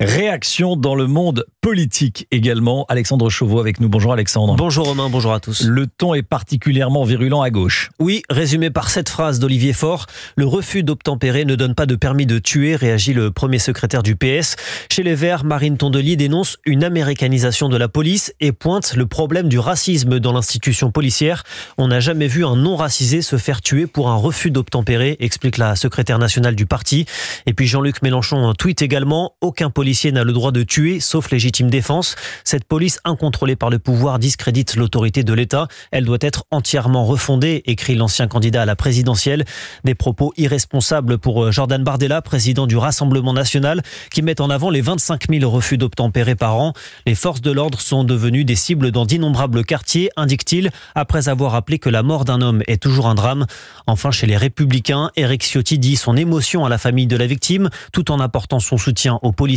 Réaction 0.00 0.76
dans 0.76 0.94
le 0.94 1.06
monde 1.06 1.44
politique 1.60 2.26
également. 2.30 2.86
Alexandre 2.88 3.28
Chauveau 3.28 3.60
avec 3.60 3.80
nous. 3.80 3.88
Bonjour 3.88 4.12
Alexandre. 4.12 4.56
Bonjour 4.56 4.86
Romain, 4.86 5.10
bonjour 5.10 5.32
à 5.32 5.40
tous. 5.40 5.64
Le 5.64 5.86
ton 5.86 6.14
est 6.14 6.22
particulièrement 6.22 7.04
virulent 7.04 7.42
à 7.42 7.50
gauche. 7.50 7.90
Oui, 7.98 8.22
résumé 8.30 8.70
par 8.70 8.88
cette 8.88 9.10
phrase 9.10 9.38
d'Olivier 9.38 9.74
Faure. 9.74 10.06
Le 10.36 10.46
refus 10.46 10.82
d'obtempérer 10.82 11.44
ne 11.44 11.54
donne 11.54 11.74
pas 11.74 11.84
de 11.84 11.96
permis 11.96 12.24
de 12.24 12.38
tuer, 12.38 12.76
réagit 12.76 13.12
le 13.12 13.30
premier 13.30 13.58
secrétaire 13.58 14.02
du 14.02 14.16
PS. 14.16 14.56
Chez 14.90 15.02
les 15.02 15.14
Verts, 15.14 15.44
Marine 15.44 15.76
Tondelier 15.76 16.16
dénonce 16.16 16.56
une 16.64 16.82
américanisation 16.82 17.68
de 17.68 17.76
la 17.76 17.88
police 17.88 18.32
et 18.40 18.52
pointe 18.52 18.96
le 18.96 19.06
problème 19.06 19.48
du 19.48 19.58
racisme 19.58 20.18
dans 20.18 20.32
l'institution 20.32 20.90
policière. 20.90 21.44
On 21.76 21.88
n'a 21.88 22.00
jamais 22.00 22.26
vu 22.26 22.46
un 22.46 22.56
non-racisé 22.56 23.20
se 23.20 23.36
faire 23.36 23.60
tuer 23.60 23.86
pour 23.86 24.08
un 24.08 24.16
refus 24.16 24.50
d'obtempérer, 24.50 25.16
explique 25.20 25.58
la 25.58 25.76
secrétaire 25.76 26.18
nationale 26.18 26.54
du 26.54 26.64
parti. 26.64 27.04
Et 27.44 27.52
puis 27.52 27.66
Jean-Luc 27.66 28.00
Mélenchon 28.00 28.54
tweet 28.54 28.80
également 28.80 29.34
aucun 29.42 29.59
policier 29.68 30.12
n'a 30.12 30.24
le 30.24 30.32
droit 30.32 30.52
de 30.52 30.62
tuer, 30.62 31.00
sauf 31.00 31.30
légitime 31.30 31.68
défense. 31.68 32.16
Cette 32.44 32.64
police 32.64 32.98
incontrôlée 33.04 33.56
par 33.56 33.68
le 33.68 33.78
pouvoir 33.78 34.18
discrédite 34.18 34.76
l'autorité 34.76 35.22
de 35.22 35.34
l'État. 35.34 35.68
Elle 35.90 36.06
doit 36.06 36.18
être 36.22 36.44
entièrement 36.50 37.04
refondée, 37.04 37.62
écrit 37.66 37.94
l'ancien 37.94 38.26
candidat 38.26 38.62
à 38.62 38.64
la 38.64 38.76
présidentielle. 38.76 39.44
Des 39.84 39.94
propos 39.94 40.32
irresponsables 40.38 41.18
pour 41.18 41.44
euh, 41.44 41.52
Jordan 41.52 41.84
Bardella, 41.84 42.22
président 42.22 42.66
du 42.66 42.78
Rassemblement 42.78 43.34
national, 43.34 43.82
qui 44.10 44.22
met 44.22 44.40
en 44.40 44.48
avant 44.48 44.70
les 44.70 44.80
25 44.80 45.26
000 45.30 45.50
refus 45.50 45.76
d'obtempérer 45.76 46.36
par 46.36 46.56
an. 46.56 46.72
Les 47.06 47.14
forces 47.14 47.42
de 47.42 47.50
l'ordre 47.50 47.80
sont 47.80 48.04
devenues 48.04 48.44
des 48.44 48.56
cibles 48.56 48.90
dans 48.90 49.04
d'innombrables 49.04 49.64
quartiers, 49.64 50.08
indique-t-il, 50.16 50.70
après 50.94 51.28
avoir 51.28 51.52
rappelé 51.52 51.78
que 51.78 51.90
la 51.90 52.02
mort 52.02 52.24
d'un 52.24 52.40
homme 52.40 52.62
est 52.66 52.82
toujours 52.82 53.08
un 53.08 53.14
drame. 53.14 53.46
Enfin, 53.86 54.10
chez 54.10 54.26
les 54.26 54.36
Républicains, 54.38 55.10
Eric 55.16 55.42
Ciotti 55.42 55.78
dit 55.78 55.96
son 55.96 56.16
émotion 56.16 56.64
à 56.64 56.68
la 56.70 56.78
famille 56.78 57.06
de 57.06 57.16
la 57.16 57.26
victime, 57.26 57.68
tout 57.92 58.10
en 58.10 58.20
apportant 58.20 58.60
son 58.60 58.78
soutien 58.78 59.18
aux 59.22 59.32
policiers. 59.32 59.49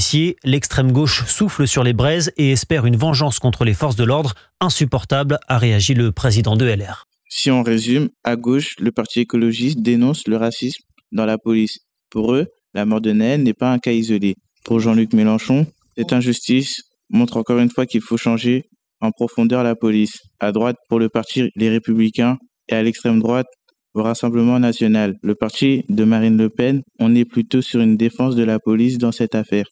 L'extrême 0.44 0.92
gauche 0.92 1.26
souffle 1.28 1.68
sur 1.68 1.84
les 1.84 1.94
braises 1.94 2.32
et 2.38 2.52
espère 2.52 2.86
une 2.86 2.96
vengeance 2.96 3.40
contre 3.40 3.64
les 3.64 3.74
forces 3.74 3.96
de 3.96 4.04
l'ordre. 4.04 4.34
Insupportable, 4.60 5.38
a 5.48 5.58
réagi 5.58 5.94
le 5.94 6.12
président 6.12 6.56
de 6.56 6.66
LR. 6.66 7.06
Si 7.30 7.52
on 7.52 7.64
résume, 7.64 8.10
à 8.24 8.36
gauche, 8.36 8.76
le 8.80 8.92
Parti 8.92 9.20
écologiste 9.20 9.82
dénonce 9.82 10.28
le 10.28 10.38
racisme 10.38 10.84
dans 11.12 11.26
la 11.26 11.38
police. 11.38 11.80
Pour 12.10 12.34
eux, 12.34 12.48
la 12.74 12.86
mort 12.86 13.02
de 13.02 13.12
Naël 13.12 13.44
n'est 13.44 13.54
pas 13.54 13.72
un 13.72 13.80
cas 13.80 13.92
isolé. 13.92 14.36
Pour 14.64 14.80
Jean-Luc 14.80 15.14
Mélenchon, 15.14 15.68
cette 15.98 16.14
injustice 16.14 16.82
montre 17.10 17.38
encore 17.38 17.60
une 17.60 17.70
fois 17.70 17.86
qu'il 17.86 18.02
faut 18.02 18.18
changer 18.18 18.64
en 19.00 19.12
profondeur 19.12 19.64
la 19.64 19.76
police. 19.76 20.22
À 20.40 20.52
droite, 20.52 20.78
pour 20.90 21.00
le 21.00 21.10
parti 21.10 21.52
Les 21.56 21.70
Républicains, 21.70 22.38
et 22.70 22.76
à 22.76 22.82
l'extrême 22.82 23.20
droite, 23.20 23.48
au 23.94 24.02
Rassemblement 24.02 24.60
national. 24.60 25.16
Le 25.22 25.36
parti 25.36 25.84
de 25.90 26.04
Marine 26.04 26.38
Le 26.38 26.50
Pen, 26.50 26.82
on 27.00 27.14
est 27.14 27.26
plutôt 27.26 27.62
sur 27.62 27.82
une 27.82 27.98
défense 27.98 28.36
de 28.36 28.44
la 28.44 28.60
police 28.60 28.98
dans 28.98 29.12
cette 29.12 29.36
affaire. 29.36 29.66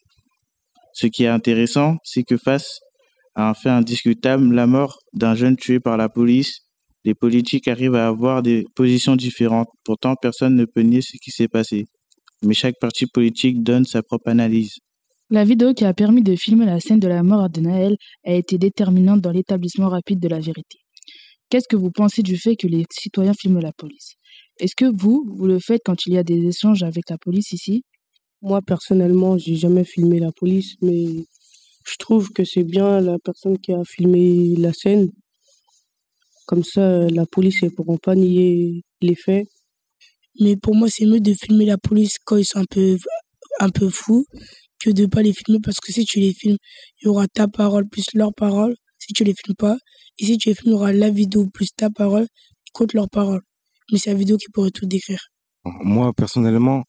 Ce 0.93 1.07
qui 1.07 1.24
est 1.24 1.27
intéressant, 1.27 1.98
c'est 2.03 2.24
que 2.24 2.38
face 2.38 2.79
à 3.36 3.50
un 3.50 3.53
fait 3.53 3.69
indiscutable, 3.69 4.53
la 4.53 4.67
mort 4.67 5.00
d'un 5.13 5.36
jeune 5.36 5.55
tué 5.55 5.79
par 5.79 5.98
la 5.98 6.10
police, 6.10 6.62
les 7.03 7.15
politiques 7.15 7.67
arrivent 7.67 7.95
à 7.95 8.07
avoir 8.07 8.43
des 8.43 8.65
positions 8.75 9.15
différentes. 9.15 9.67
Pourtant, 9.83 10.15
personne 10.15 10.55
ne 10.55 10.65
peut 10.65 10.81
nier 10.81 11.01
ce 11.01 11.17
qui 11.21 11.31
s'est 11.31 11.48
passé. 11.48 11.86
Mais 12.43 12.53
chaque 12.53 12.75
parti 12.79 13.05
politique 13.07 13.63
donne 13.63 13.86
sa 13.86 14.03
propre 14.03 14.29
analyse. 14.29 14.77
La 15.29 15.45
vidéo 15.45 15.74
qui 15.74 15.86
a 15.86 15.93
permis 15.93 16.24
de 16.24 16.36
filmer 16.36 16.65
la 16.65 16.79
scène 16.79 17.00
de 17.00 17.07
la 17.07 17.24
mort 17.24 17.50
de 17.50 17.62
Naël 17.62 17.95
a 18.25 18.33
été 18.33 18.57
déterminante 18.57 19.21
dans 19.21 19.31
l'établissement 19.31 19.88
rapide 19.88 20.19
de 20.19 20.27
la 20.27 20.39
vérité. 20.39 20.79
Qu'est-ce 21.50 21.67
que 21.69 21.75
vous 21.75 21.91
pensez 21.91 22.21
du 22.21 22.38
fait 22.38 22.55
que 22.55 22.67
les 22.67 22.86
citoyens 22.91 23.33
filment 23.33 23.62
la 23.62 23.71
police? 23.71 24.15
Est-ce 24.60 24.75
que 24.75 24.86
vous, 24.86 25.25
vous 25.27 25.48
le 25.48 25.60
faites 25.60 25.81
quand 25.86 26.05
il 26.05 26.13
y 26.13 26.17
a 26.17 26.24
des 26.24 26.48
échanges 26.48 26.83
avec 26.83 27.10
la 27.10 27.17
police 27.17 27.51
ici? 27.51 27.83
Moi, 28.41 28.62
personnellement, 28.62 29.38
j'ai 29.38 29.55
jamais 29.55 29.83
filmé 29.83 30.19
la 30.19 30.31
police, 30.31 30.75
mais 30.81 31.05
je 31.86 31.95
trouve 32.00 32.31
que 32.31 32.43
c'est 32.43 32.63
bien 32.63 33.00
la 33.00 33.19
personne 33.19 33.57
qui 33.60 33.71
a 33.71 33.83
filmé 33.83 34.55
la 34.57 34.74
scène. 34.74 35.12
Comme 36.48 36.63
ça, 36.63 37.07
la 37.10 37.25
police 37.25 37.62
ne 37.62 37.69
pourront 37.69 37.98
pas 37.98 38.15
nier 38.15 38.83
les 39.01 39.15
faits. 39.15 39.48
Mais 40.39 40.55
pour 40.55 40.75
moi, 40.75 40.88
c'est 40.89 41.05
mieux 41.05 41.19
de 41.19 41.33
filmer 41.33 41.65
la 41.65 41.77
police 41.77 42.17
quand 42.25 42.38
ils 42.38 42.45
sont 42.45 42.60
un 42.60 42.65
peu, 42.65 42.98
un 43.60 43.69
peu 43.69 43.89
fous 43.89 44.25
que 44.79 44.89
de 44.89 45.03
ne 45.03 45.07
pas 45.07 45.21
les 45.21 45.33
filmer 45.33 45.60
parce 45.63 45.79
que 45.79 45.91
si 45.91 46.05
tu 46.05 46.19
les 46.19 46.33
filmes, 46.33 46.57
il 47.01 47.05
y 47.05 47.07
aura 47.07 47.27
ta 47.27 47.48
parole 47.48 47.88
plus 47.88 48.05
leur 48.13 48.33
parole. 48.33 48.75
Si 48.98 49.13
tu 49.13 49.24
les 49.24 49.33
filmes 49.33 49.55
pas, 49.55 49.77
et 50.19 50.25
si 50.25 50.38
tu 50.38 50.50
les 50.50 50.55
filmes, 50.55 50.71
il 50.71 50.74
y 50.74 50.75
aura 50.75 50.93
la 50.93 51.10
vidéo 51.10 51.48
plus 51.53 51.69
ta 51.75 51.89
parole 51.89 52.27
contre 52.74 52.95
leur 52.95 53.10
parole. 53.10 53.41
Mais 53.91 54.00
c'est 54.00 54.12
la 54.12 54.15
vidéo 54.17 54.38
qui 54.38 54.48
pourrait 54.51 54.71
tout 54.71 54.86
décrire. 54.86 55.27
Moi, 55.63 56.12
personnellement, 56.13 56.83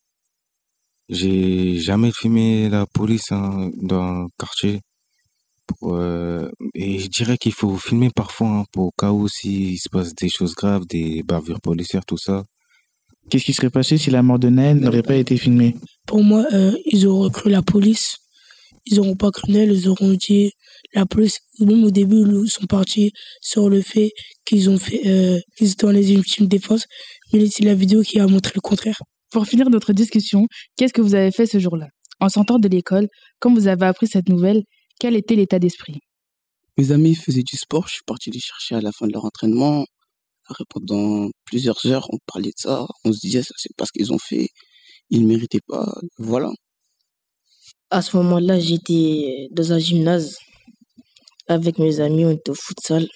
j'ai 1.12 1.78
jamais 1.78 2.10
filmé 2.10 2.70
la 2.70 2.86
police 2.86 3.32
hein, 3.32 3.70
dans 3.76 4.22
le 4.22 4.28
quartier. 4.38 4.80
Pour, 5.66 5.94
euh, 5.96 6.48
et 6.74 6.98
je 6.98 7.08
dirais 7.08 7.36
qu'il 7.36 7.52
faut 7.52 7.76
filmer 7.76 8.08
parfois 8.14 8.48
hein, 8.48 8.64
pour 8.72 8.86
au 8.86 8.90
cas 8.98 9.12
où 9.12 9.28
s'il 9.28 9.78
se 9.78 9.90
passe 9.90 10.14
des 10.14 10.30
choses 10.30 10.54
graves, 10.54 10.86
des 10.86 11.22
bavures 11.22 11.60
policières, 11.60 12.04
tout 12.06 12.16
ça. 12.16 12.44
Qu'est-ce 13.28 13.44
qui 13.44 13.52
serait 13.52 13.70
passé 13.70 13.98
si 13.98 14.10
la 14.10 14.22
mort 14.22 14.38
de 14.38 14.48
Naël 14.48 14.78
n'aurait 14.78 15.02
pas 15.02 15.14
été 15.14 15.36
filmée? 15.36 15.76
Pour 16.06 16.24
moi, 16.24 16.46
euh, 16.52 16.72
ils 16.86 17.06
auraient 17.06 17.30
cru 17.30 17.50
la 17.50 17.62
police. 17.62 18.16
Ils 18.86 18.96
n'auront 18.96 19.14
pas 19.14 19.30
cru 19.30 19.52
Naël, 19.52 19.70
ils 19.70 19.88
auront 19.88 20.14
dit 20.14 20.50
la 20.94 21.04
police, 21.04 21.40
même 21.60 21.84
au 21.84 21.90
début, 21.90 22.24
ils 22.44 22.50
sont 22.50 22.66
partis 22.66 23.12
sur 23.40 23.68
le 23.68 23.82
fait 23.82 24.12
qu'ils 24.46 24.70
ont 24.70 24.78
fait, 24.78 25.02
euh, 25.06 25.38
qu'ils 25.56 25.72
étaient 25.72 25.86
dans 25.86 25.92
les 25.92 26.12
ultimes 26.12 26.46
défense. 26.48 26.86
Mais 27.32 27.46
c'est 27.48 27.64
la 27.64 27.74
vidéo 27.74 28.02
qui 28.02 28.18
a 28.18 28.26
montré 28.26 28.52
le 28.54 28.60
contraire. 28.62 28.98
Pour 29.32 29.46
finir 29.46 29.70
notre 29.70 29.92
discussion, 29.92 30.46
qu'est-ce 30.76 30.92
que 30.92 31.00
vous 31.00 31.14
avez 31.14 31.30
fait 31.32 31.46
ce 31.46 31.58
jour-là? 31.58 31.88
En 32.20 32.28
sortant 32.28 32.58
de 32.58 32.68
l'école, 32.68 33.08
quand 33.40 33.52
vous 33.52 33.66
avez 33.66 33.86
appris 33.86 34.06
cette 34.06 34.28
nouvelle, 34.28 34.62
quel 35.00 35.16
était 35.16 35.34
l'état 35.34 35.58
d'esprit? 35.58 35.98
Mes 36.76 36.92
amis 36.92 37.14
faisaient 37.14 37.42
du 37.42 37.56
sport, 37.56 37.88
je 37.88 37.94
suis 37.94 38.02
parti 38.06 38.30
les 38.30 38.40
chercher 38.40 38.74
à 38.74 38.80
la 38.80 38.92
fin 38.92 39.06
de 39.06 39.12
leur 39.12 39.24
entraînement. 39.24 39.86
Pendant 40.68 41.30
plusieurs 41.46 41.86
heures, 41.86 42.06
on 42.12 42.18
parlait 42.26 42.50
de 42.50 42.58
ça, 42.58 42.86
on 43.04 43.12
se 43.12 43.20
disait 43.20 43.42
ça 43.42 43.54
c'est 43.56 43.70
parce 43.78 43.90
qu'ils 43.90 44.12
ont 44.12 44.18
fait, 44.18 44.48
ils 45.08 45.22
ne 45.22 45.26
méritaient 45.26 45.62
pas, 45.66 45.90
voilà. 46.18 46.50
À 47.88 48.02
ce 48.02 48.18
moment-là, 48.18 48.60
j'étais 48.60 49.48
dans 49.52 49.72
un 49.72 49.78
gymnase 49.78 50.36
avec 51.48 51.78
mes 51.78 52.00
amis, 52.00 52.26
on 52.26 52.30
était 52.32 52.50
au 52.50 52.54
futsal. 52.54 53.08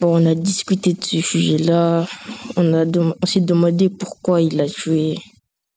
Bon, 0.00 0.20
on 0.22 0.26
a 0.26 0.34
discuté 0.34 0.92
de 0.92 1.02
ce 1.02 1.20
sujet-là. 1.20 2.06
On, 2.56 2.74
a 2.74 2.84
on 2.86 3.26
s'est 3.26 3.40
demandé 3.40 3.88
pourquoi 3.88 4.42
il 4.42 4.60
a 4.60 4.68
tué. 4.68 5.16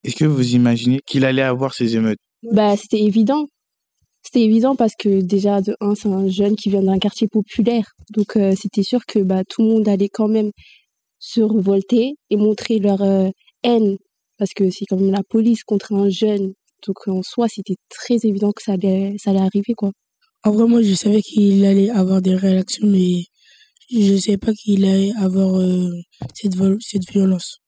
Est-ce 0.04 0.16
que 0.16 0.26
vous 0.26 0.56
imaginez 0.56 1.00
qu'il 1.06 1.26
allait 1.26 1.42
avoir 1.42 1.74
ces 1.74 1.96
émeutes? 1.96 2.20
Bah, 2.44 2.76
c'était 2.78 3.02
évident. 3.02 3.48
C'était 4.24 4.42
évident 4.42 4.76
parce 4.76 4.94
que 4.98 5.22
déjà, 5.22 5.62
de 5.62 5.76
un, 5.80 5.96
c'est 5.96 6.10
un 6.10 6.28
jeune 6.28 6.56
qui 6.56 6.70
vient 6.70 6.84
d'un 6.84 7.00
quartier 7.00 7.28
populaire. 7.28 7.94
Donc, 8.14 8.36
euh, 8.36 8.54
c'était 8.60 8.84
sûr 8.84 9.06
que 9.06 9.20
bah, 9.20 9.44
tout 9.48 9.62
le 9.62 9.70
monde 9.70 9.88
allait 9.88 10.10
quand 10.10 10.28
même 10.28 10.52
se 11.20 11.42
révolter 11.42 12.16
et 12.30 12.36
montrer 12.36 12.80
leur 12.80 13.02
euh, 13.02 13.30
haine. 13.64 13.98
Parce 14.38 14.52
que 14.54 14.70
c'est 14.70 14.86
quand 14.86 14.98
même 14.98 15.12
la 15.12 15.24
police 15.24 15.64
contre 15.64 15.94
un 15.94 16.10
jeune. 16.10 16.54
Donc, 16.86 17.08
en 17.08 17.24
soi, 17.24 17.48
c'était 17.48 17.78
très 17.90 18.16
évident 18.24 18.52
que 18.52 18.62
ça 18.62 18.74
allait, 18.74 19.16
ça 19.18 19.30
allait 19.30 19.40
arriver, 19.40 19.74
quoi. 19.76 19.92
En 20.44 20.52
vrai, 20.52 20.68
moi, 20.68 20.82
je 20.82 20.94
savais 20.94 21.22
qu'il 21.22 21.66
allait 21.66 21.90
avoir 21.90 22.22
des 22.22 22.36
réactions, 22.36 22.86
mais 22.86 23.24
je 23.90 24.14
ne 24.14 24.18
savais 24.18 24.38
pas 24.38 24.54
qu'il 24.54 24.86
allait 24.86 25.12
avoir 25.18 25.60
euh, 25.60 25.92
cette, 26.34 27.10
violence. 27.10 27.60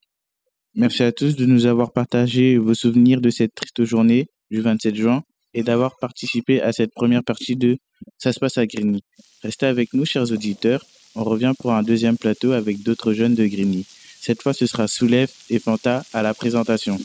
Merci 0.76 1.04
à 1.04 1.12
tous 1.12 1.36
de 1.36 1.46
nous 1.46 1.66
avoir 1.66 1.92
partagé 1.92 2.58
vos 2.58 2.74
souvenirs 2.74 3.22
de 3.22 3.30
cette 3.30 3.54
triste 3.56 3.84
journée 3.84 4.28
du 4.52 4.62
27 4.62 4.96
juin 4.96 5.24
et 5.54 5.64
d'avoir 5.64 5.98
participé 6.00 6.62
à 6.62 6.72
cette 6.72 6.94
première 6.94 7.24
partie 7.24 7.56
de 7.56 7.78
Ça 8.18 8.34
se 8.34 8.40
passe 8.40 8.58
à 8.58 8.66
Grigny. 8.66 9.02
Restez 9.42 9.66
avec 9.66 9.94
nous, 9.94 10.06
chers 10.06 10.32
auditeurs. 10.32 10.86
On 11.16 11.24
revient 11.24 11.54
pour 11.58 11.74
un 11.74 11.84
deuxième 11.84 12.18
plateau 12.18 12.52
avec 12.52 12.84
d'autres 12.84 13.14
jeunes 13.14 13.36
de 13.36 13.46
Grigny. 13.46 13.86
Cette 14.22 14.42
fois, 14.42 14.54
ce 14.54 14.68
sera 14.68 14.88
Soulève 14.88 15.32
et 15.50 15.60
Fanta 15.60 16.04
à 16.14 16.22
la 16.22 16.34
présentation. 16.34 17.00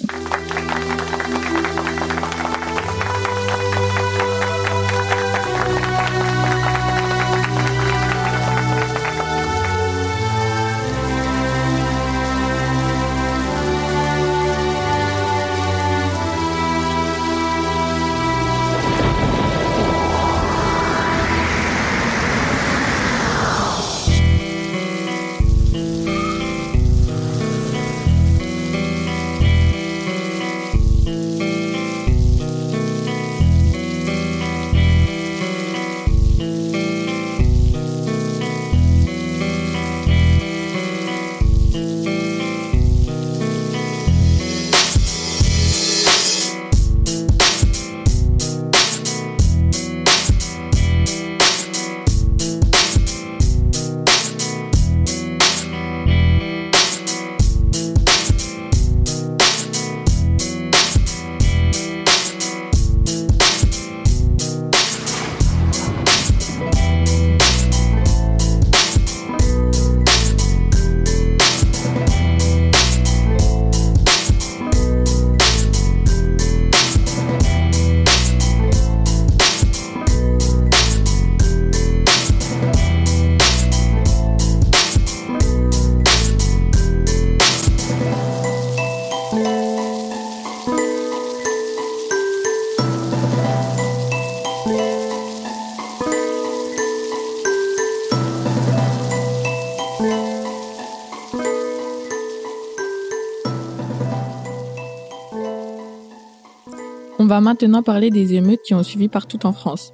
Va 107.35 107.41
maintenant 107.41 107.83
parler 107.83 108.11
des 108.11 108.35
émeutes 108.35 108.63
qui 108.65 108.75
ont 108.75 108.85
suivi 108.85 109.09
partout 109.09 109.45
en 109.45 109.53
France. 109.53 109.93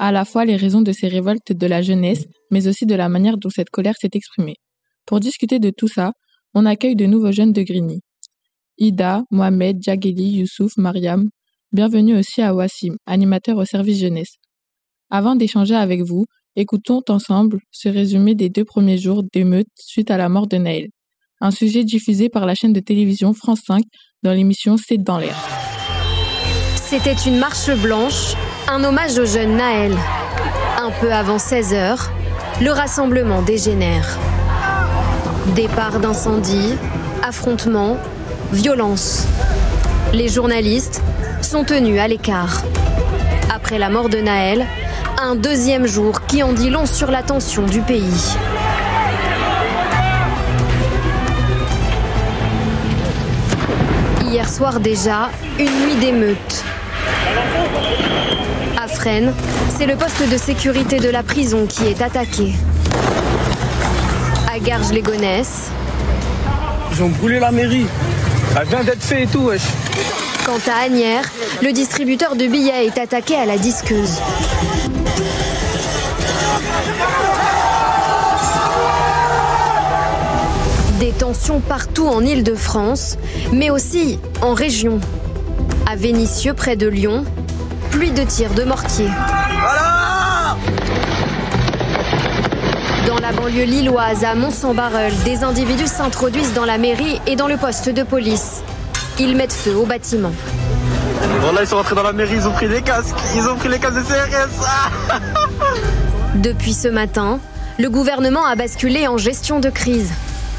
À 0.00 0.10
la 0.10 0.24
fois 0.24 0.44
les 0.44 0.56
raisons 0.56 0.82
de 0.82 0.90
ces 0.90 1.06
révoltes 1.06 1.52
de 1.52 1.66
la 1.68 1.82
jeunesse, 1.82 2.24
mais 2.50 2.66
aussi 2.66 2.84
de 2.84 2.96
la 2.96 3.08
manière 3.08 3.38
dont 3.38 3.48
cette 3.48 3.70
colère 3.70 3.94
s'est 3.96 4.10
exprimée. 4.12 4.56
Pour 5.06 5.20
discuter 5.20 5.60
de 5.60 5.70
tout 5.70 5.86
ça, 5.86 6.10
on 6.52 6.66
accueille 6.66 6.96
de 6.96 7.06
nouveaux 7.06 7.30
jeunes 7.30 7.52
de 7.52 7.62
Grigny. 7.62 8.00
Ida, 8.78 9.22
Mohamed, 9.30 9.80
Djageli, 9.80 10.38
Youssouf, 10.38 10.72
Mariam. 10.78 11.28
Bienvenue 11.70 12.18
aussi 12.18 12.42
à 12.42 12.52
Wassim, 12.52 12.96
animateur 13.06 13.56
au 13.58 13.64
service 13.64 14.00
jeunesse. 14.00 14.34
Avant 15.10 15.36
d'échanger 15.36 15.76
avec 15.76 16.02
vous, 16.02 16.24
écoutons 16.56 17.02
ensemble 17.08 17.60
ce 17.70 17.88
résumé 17.88 18.34
des 18.34 18.48
deux 18.48 18.64
premiers 18.64 18.98
jours 18.98 19.22
d'émeute 19.32 19.68
suite 19.76 20.10
à 20.10 20.16
la 20.16 20.28
mort 20.28 20.48
de 20.48 20.56
Naël. 20.56 20.88
Un 21.40 21.52
sujet 21.52 21.84
diffusé 21.84 22.28
par 22.28 22.46
la 22.46 22.56
chaîne 22.56 22.72
de 22.72 22.80
télévision 22.80 23.32
France 23.32 23.60
5 23.64 23.84
dans 24.24 24.32
l'émission 24.32 24.76
C'est 24.76 24.98
dans 24.98 25.18
l'air. 25.18 25.69
C'était 26.90 27.12
une 27.12 27.38
marche 27.38 27.70
blanche, 27.70 28.34
un 28.66 28.82
hommage 28.82 29.16
au 29.16 29.24
jeune 29.24 29.56
Naël. 29.56 29.96
Un 30.76 30.90
peu 31.00 31.12
avant 31.12 31.38
16 31.38 31.72
heures, 31.72 32.10
le 32.60 32.72
rassemblement 32.72 33.42
dégénère. 33.42 34.18
Départ 35.54 36.00
d'incendie, 36.00 36.74
affrontements, 37.22 37.96
violence. 38.50 39.28
Les 40.12 40.28
journalistes 40.28 41.00
sont 41.42 41.62
tenus 41.62 42.00
à 42.00 42.08
l'écart. 42.08 42.60
Après 43.54 43.78
la 43.78 43.88
mort 43.88 44.08
de 44.08 44.18
Naël, 44.18 44.66
un 45.22 45.36
deuxième 45.36 45.86
jour 45.86 46.26
qui 46.26 46.42
en 46.42 46.52
dit 46.52 46.70
long 46.70 46.86
sur 46.86 47.12
la 47.12 47.22
tension 47.22 47.66
du 47.66 47.82
pays. 47.82 48.34
Hier 54.28 54.50
soir 54.50 54.80
déjà, 54.80 55.30
une 55.56 55.86
nuit 55.86 55.94
d'émeute. 56.00 56.64
C'est 58.92 59.86
le 59.86 59.96
poste 59.96 60.28
de 60.30 60.36
sécurité 60.36 60.98
de 60.98 61.08
la 61.08 61.22
prison 61.22 61.66
qui 61.66 61.86
est 61.86 62.02
attaqué. 62.02 62.52
À 64.52 64.58
Garges-les-Gonesse. 64.58 65.70
Ils 66.92 67.02
ont 67.02 67.08
brûlé 67.08 67.40
la 67.40 67.50
mairie. 67.50 67.86
Elle 68.60 68.68
vient 68.68 68.84
d'être 68.84 69.02
fait 69.02 69.22
et 69.22 69.26
tout, 69.26 69.40
wesh. 69.40 69.62
Quant 70.44 70.58
à 70.70 70.84
Agnières, 70.84 71.24
le 71.62 71.72
distributeur 71.72 72.36
de 72.36 72.46
billets 72.46 72.86
est 72.86 72.98
attaqué 72.98 73.36
à 73.36 73.46
la 73.46 73.56
disqueuse. 73.56 74.20
Des 80.98 81.12
tensions 81.12 81.60
partout 81.60 82.06
en 82.06 82.22
Île-de-France, 82.22 83.16
mais 83.52 83.70
aussi 83.70 84.18
en 84.42 84.52
région. 84.52 85.00
À 85.90 85.96
Vénissieux, 85.96 86.54
près 86.54 86.76
de 86.76 86.86
Lyon, 86.86 87.24
pluie 87.90 88.12
de 88.12 88.22
tirs 88.22 88.54
de 88.54 88.62
mortier. 88.62 89.08
Dans 93.06 93.18
la 93.18 93.32
banlieue 93.32 93.64
lilloise, 93.64 94.22
à 94.24 94.34
Mont-Saint-Barreul, 94.34 95.12
des 95.24 95.42
individus 95.42 95.88
s'introduisent 95.88 96.54
dans 96.54 96.64
la 96.64 96.78
mairie 96.78 97.20
et 97.26 97.34
dans 97.34 97.48
le 97.48 97.56
poste 97.56 97.88
de 97.88 98.02
police. 98.04 98.62
Ils 99.18 99.36
mettent 99.36 99.52
feu 99.52 99.74
au 99.74 99.86
bâtiment. 99.86 100.32
Voilà, 101.40 101.62
ils 101.62 101.66
sont 101.66 101.76
rentrés 101.76 101.96
dans 101.96 102.04
la 102.04 102.12
mairie, 102.12 102.36
ils 102.36 102.46
ont 102.46 102.52
pris 102.52 102.68
des 102.68 102.80
casques. 102.80 103.16
Ils 103.34 103.48
ont 103.48 103.56
pris 103.56 103.68
les 103.68 103.78
casques 103.78 103.96
de 103.96 104.02
CRS. 104.02 105.20
Depuis 106.36 106.74
ce 106.74 106.88
matin, 106.88 107.40
le 107.78 107.90
gouvernement 107.90 108.46
a 108.46 108.54
basculé 108.54 109.08
en 109.08 109.18
gestion 109.18 109.58
de 109.58 109.68
crise. 109.68 110.12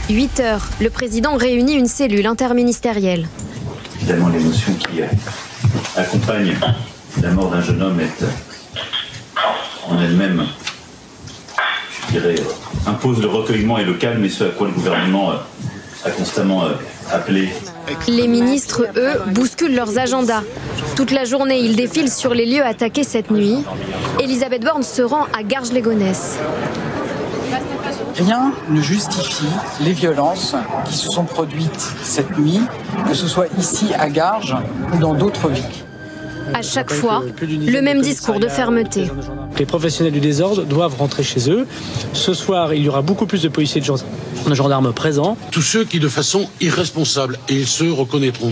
8 0.10 0.39
heures, 0.41 0.67
le 0.82 0.89
président 0.89 1.38
réunit 1.38 1.75
une 1.75 1.88
cellule 1.88 2.25
interministérielle. 2.25 3.27
Évidemment, 4.01 4.29
l'émotion 4.29 4.73
qui 4.73 5.01
accompagne 5.95 6.56
la 7.21 7.32
mort 7.32 7.50
d'un 7.50 7.62
jeune 7.62 7.82
homme 7.82 8.00
est 8.00 8.24
en 9.89 10.02
elle-même, 10.02 10.45
je 12.08 12.19
dirais, 12.19 12.36
impose 12.86 13.21
le 13.21 13.28
recueillement 13.28 13.78
et 13.78 13.84
le 13.84 13.93
calme, 13.93 14.24
et 14.24 14.30
ce 14.30 14.45
à 14.45 14.50
quoi 14.50 14.67
le 14.67 14.74
gouvernement 14.74 15.32
a 16.06 16.10
constamment 16.12 16.63
appelé. 17.12 17.50
Les 18.08 18.28
ministres, 18.28 18.88
eux, 18.95 19.21
bousculent 19.28 19.76
leurs 19.76 20.00
agendas. 20.00 20.43
Toute 20.95 21.12
la 21.12 21.26
journée, 21.26 21.60
ils 21.60 21.76
défilent 21.76 22.12
sur 22.12 22.34
les 22.34 22.45
lieux 22.45 22.65
attaqués 22.65 23.04
cette 23.04 23.32
nuit. 23.32 23.63
Elisabeth 24.19 24.63
Borne 24.63 24.84
se 24.84 25.02
rend 25.02 25.26
à 25.38 25.43
Garges-les-Gonesse. 25.43 26.38
Rien 28.15 28.54
ne 28.69 28.82
justifie 28.82 29.45
les 29.82 29.93
violences 29.93 30.56
qui 30.86 30.93
se 30.95 31.10
sont 31.10 31.24
produites 31.24 31.93
cette 32.04 32.38
nuit, 32.38 32.62
que 33.08 33.13
ce 33.13 33.28
soit 33.28 33.47
ici 33.58 33.93
à 33.97 34.10
Garges 34.10 34.56
ou 34.93 34.97
dans 34.97 35.13
d'autres 35.13 35.50
villes. 35.50 35.63
À 36.53 36.61
chaque 36.61 36.91
fois, 36.91 37.23
le 37.41 37.81
même 37.81 38.01
discours 38.01 38.39
de 38.39 38.47
fermeté. 38.47 39.07
Les 39.57 39.65
professionnels 39.65 40.13
du 40.13 40.19
désordre 40.19 40.63
doivent 40.63 40.95
rentrer 40.97 41.23
chez 41.23 41.49
eux. 41.49 41.67
Ce 42.13 42.33
soir, 42.33 42.73
il 42.73 42.83
y 42.83 42.89
aura 42.89 43.01
beaucoup 43.01 43.25
plus 43.25 43.43
de 43.43 43.49
policiers 43.49 43.81
et 43.81 44.49
de 44.49 44.55
gendarmes 44.55 44.93
présents. 44.93 45.37
Tous 45.51 45.61
ceux 45.61 45.85
qui, 45.85 45.99
de 45.99 46.09
façon 46.09 46.49
irresponsable, 46.59 47.37
et 47.47 47.55
ils 47.55 47.67
se 47.67 47.83
reconnaîtront, 47.83 48.51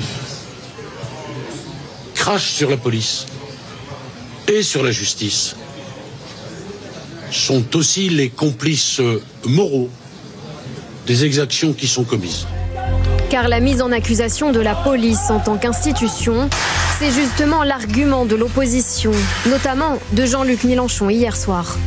crachent 2.15 2.51
sur 2.51 2.69
la 2.69 2.77
police 2.77 3.25
et 4.47 4.63
sur 4.63 4.83
la 4.83 4.91
justice, 4.91 5.55
sont 7.31 7.75
aussi 7.75 8.09
les 8.09 8.29
complices 8.29 9.01
moraux 9.45 9.89
des 11.05 11.25
exactions 11.25 11.73
qui 11.73 11.87
sont 11.87 12.03
commises. 12.03 12.45
Car 13.29 13.47
la 13.47 13.59
mise 13.59 13.81
en 13.81 13.91
accusation 13.91 14.51
de 14.51 14.59
la 14.59 14.73
police 14.73 15.29
en 15.29 15.39
tant 15.39 15.57
qu'institution, 15.57 16.49
c'est 16.99 17.11
justement 17.11 17.63
l'argument 17.63 18.25
de 18.25 18.35
l'opposition, 18.35 19.11
notamment 19.45 19.97
de 20.11 20.25
Jean-Luc 20.25 20.65
Mélenchon 20.65 21.09
hier 21.09 21.37
soir. 21.37 21.77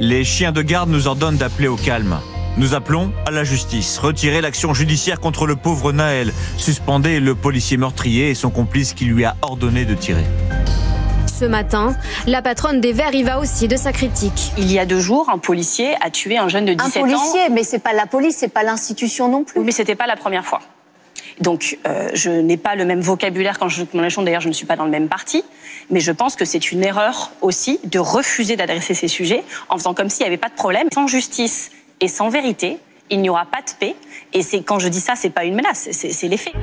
Les 0.00 0.24
chiens 0.24 0.50
de 0.50 0.60
garde 0.60 0.90
nous 0.90 1.06
ordonnent 1.06 1.36
d'appeler 1.36 1.68
au 1.68 1.76
calme. 1.76 2.18
Nous 2.56 2.74
appelons 2.74 3.12
à 3.26 3.30
la 3.30 3.44
justice. 3.44 3.98
Retirer 3.98 4.40
l'action 4.40 4.74
judiciaire 4.74 5.20
contre 5.20 5.46
le 5.46 5.54
pauvre 5.54 5.92
Naël. 5.92 6.32
Suspendez 6.56 7.20
le 7.20 7.36
policier 7.36 7.76
meurtrier 7.76 8.30
et 8.30 8.34
son 8.34 8.50
complice 8.50 8.92
qui 8.92 9.04
lui 9.04 9.24
a 9.24 9.36
ordonné 9.40 9.84
de 9.84 9.94
tirer. 9.94 10.24
Ce 11.28 11.44
matin, 11.44 11.94
la 12.26 12.42
patronne 12.42 12.80
des 12.80 12.92
Verts 12.92 13.14
y 13.14 13.22
va 13.22 13.38
aussi 13.38 13.68
de 13.68 13.76
sa 13.76 13.92
critique. 13.92 14.50
Il 14.58 14.72
y 14.72 14.80
a 14.80 14.84
deux 14.84 14.98
jours, 14.98 15.30
un 15.32 15.38
policier 15.38 15.94
a 16.00 16.10
tué 16.10 16.38
un 16.38 16.48
jeune 16.48 16.64
de 16.64 16.74
17 16.74 17.02
ans. 17.02 17.06
Un 17.06 17.08
policier, 17.08 17.48
mais 17.52 17.62
c'est 17.62 17.78
pas 17.78 17.92
la 17.92 18.06
police, 18.06 18.34
c'est 18.36 18.52
pas 18.52 18.64
l'institution 18.64 19.28
non 19.30 19.44
plus. 19.44 19.60
Oui, 19.60 19.64
mais 19.64 19.72
c'était 19.72 19.94
pas 19.94 20.08
la 20.08 20.16
première 20.16 20.44
fois. 20.44 20.60
Donc, 21.40 21.78
euh, 21.86 22.10
je 22.12 22.30
n'ai 22.30 22.56
pas 22.56 22.74
le 22.74 22.84
même 22.84 23.00
vocabulaire 23.00 23.58
quand 23.58 23.68
je 23.68 23.84
Mélenchon. 23.94 24.22
D'ailleurs, 24.22 24.42
je 24.42 24.48
ne 24.48 24.52
suis 24.52 24.66
pas 24.66 24.76
dans 24.76 24.84
le 24.84 24.90
même 24.90 25.08
parti. 25.08 25.42
Mais 25.90 26.00
je 26.00 26.12
pense 26.12 26.36
que 26.36 26.44
c'est 26.44 26.70
une 26.70 26.84
erreur 26.84 27.32
aussi 27.40 27.80
de 27.84 27.98
refuser 27.98 28.56
d'adresser 28.56 28.94
ces 28.94 29.08
sujets 29.08 29.42
en 29.68 29.78
faisant 29.78 29.94
comme 29.94 30.10
s'il 30.10 30.24
n'y 30.24 30.28
avait 30.28 30.36
pas 30.36 30.50
de 30.50 30.54
problème. 30.54 30.88
Sans 30.92 31.06
justice 31.06 31.70
et 32.00 32.08
sans 32.08 32.28
vérité, 32.28 32.78
il 33.10 33.20
n'y 33.22 33.30
aura 33.30 33.46
pas 33.46 33.60
de 33.62 33.72
paix. 33.78 33.96
Et 34.32 34.42
c'est 34.42 34.62
quand 34.62 34.78
je 34.78 34.88
dis 34.88 35.00
ça, 35.00 35.14
c'est 35.16 35.30
pas 35.30 35.44
une 35.44 35.54
menace, 35.54 35.88
c'est 35.90 36.28
les 36.28 36.36
faits. 36.36 36.54